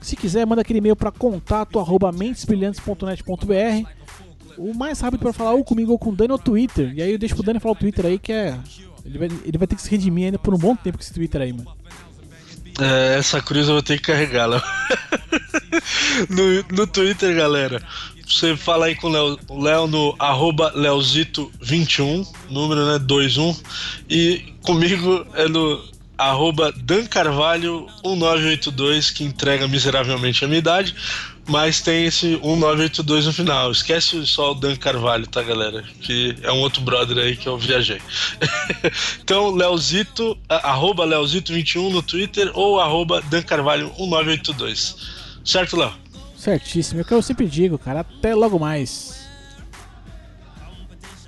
Se 0.00 0.16
quiser, 0.16 0.46
manda 0.46 0.60
aquele 0.60 0.80
e-mail 0.80 0.94
para 0.94 1.10
contato@mentesbrilhantes.net.br 1.10 4.03
O 4.56 4.74
mais 4.74 5.00
rápido 5.00 5.20
pra 5.20 5.32
falar 5.32 5.52
ou 5.52 5.64
comigo 5.64 5.92
ou 5.92 5.98
com 5.98 6.10
o 6.10 6.16
Dani 6.16 6.32
é 6.32 6.34
o 6.34 6.38
Twitter. 6.38 6.92
E 6.94 7.02
aí 7.02 7.12
eu 7.12 7.18
deixo 7.18 7.34
pro 7.34 7.44
Dani 7.44 7.60
falar 7.60 7.72
o 7.72 7.78
Twitter 7.78 8.06
aí, 8.06 8.18
que 8.18 8.32
é. 8.32 8.58
Ele 9.04 9.18
vai, 9.18 9.28
ele 9.44 9.58
vai 9.58 9.66
ter 9.66 9.76
que 9.76 9.82
se 9.82 9.90
redimir 9.90 10.26
ainda 10.26 10.38
por 10.38 10.54
um 10.54 10.58
bom 10.58 10.74
tempo 10.74 10.98
com 10.98 11.04
esse 11.04 11.12
Twitter 11.12 11.40
aí, 11.40 11.52
mano. 11.52 11.70
É, 12.80 13.16
essa 13.18 13.40
cruz 13.40 13.68
eu 13.68 13.74
vou 13.74 13.82
ter 13.82 13.98
que 13.98 14.04
carregar, 14.04 14.46
Léo. 14.46 14.62
no, 16.28 16.76
no 16.76 16.86
Twitter, 16.86 17.34
galera. 17.36 17.82
Você 18.26 18.56
fala 18.56 18.86
aí 18.86 18.94
com 18.94 19.08
o 19.48 19.62
Léo, 19.62 19.86
no 19.86 20.16
arroba 20.18 20.72
Leozito21, 20.74 22.26
número 22.50 22.86
né, 22.86 22.98
21. 22.98 23.54
E 24.08 24.54
comigo 24.62 25.26
é 25.34 25.46
no 25.46 25.84
arroba 26.16 26.72
Dan 26.72 27.06
Carvalho 27.06 27.86
1982, 28.04 29.10
que 29.10 29.24
entrega 29.24 29.68
miseravelmente 29.68 30.44
a 30.44 30.48
minha 30.48 30.58
idade, 30.58 30.94
mas 31.46 31.80
tem 31.80 32.06
esse 32.06 32.26
1982 32.36 33.26
no 33.26 33.32
final. 33.32 33.70
Esquece 33.70 34.26
só 34.26 34.52
o 34.52 34.54
Dan 34.54 34.76
Carvalho, 34.76 35.26
tá, 35.26 35.42
galera? 35.42 35.82
Que 36.00 36.36
é 36.42 36.50
um 36.50 36.60
outro 36.60 36.80
brother 36.82 37.18
aí 37.18 37.36
que 37.36 37.46
eu 37.46 37.58
viajei. 37.58 38.00
então, 39.20 39.50
Leozito, 39.50 40.38
arroba 40.48 41.06
Leozito21 41.06 41.90
no 41.90 42.02
Twitter 42.02 42.50
ou 42.54 42.80
arroba 42.80 43.20
Dan 43.22 43.42
Carvalho 43.42 43.92
1982. 43.98 44.96
Certo, 45.44 45.76
Léo? 45.76 45.92
Certíssimo, 46.36 47.00
é 47.00 47.02
o 47.02 47.04
que 47.06 47.14
eu 47.14 47.22
sempre 47.22 47.46
digo, 47.46 47.78
cara. 47.78 48.00
Até 48.00 48.34
logo 48.34 48.58
mais. 48.58 49.26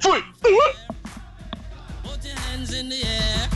Fui! 0.01 0.23
Put 2.03 2.27
your 2.27 2.37
hands 2.37 2.73
in 2.73 2.89
the 2.89 3.03
air. 3.03 3.56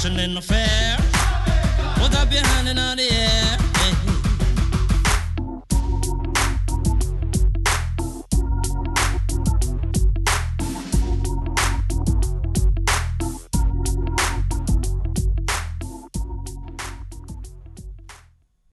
passion 0.00 0.18
in 0.18 0.34
the 0.34 0.40
fair. 0.40 0.96
Put 1.96 2.14
up 2.16 2.32
your 2.32 2.42
hand 2.42 2.68
in 2.68 2.76
the 2.76 3.08
air. 3.12 3.49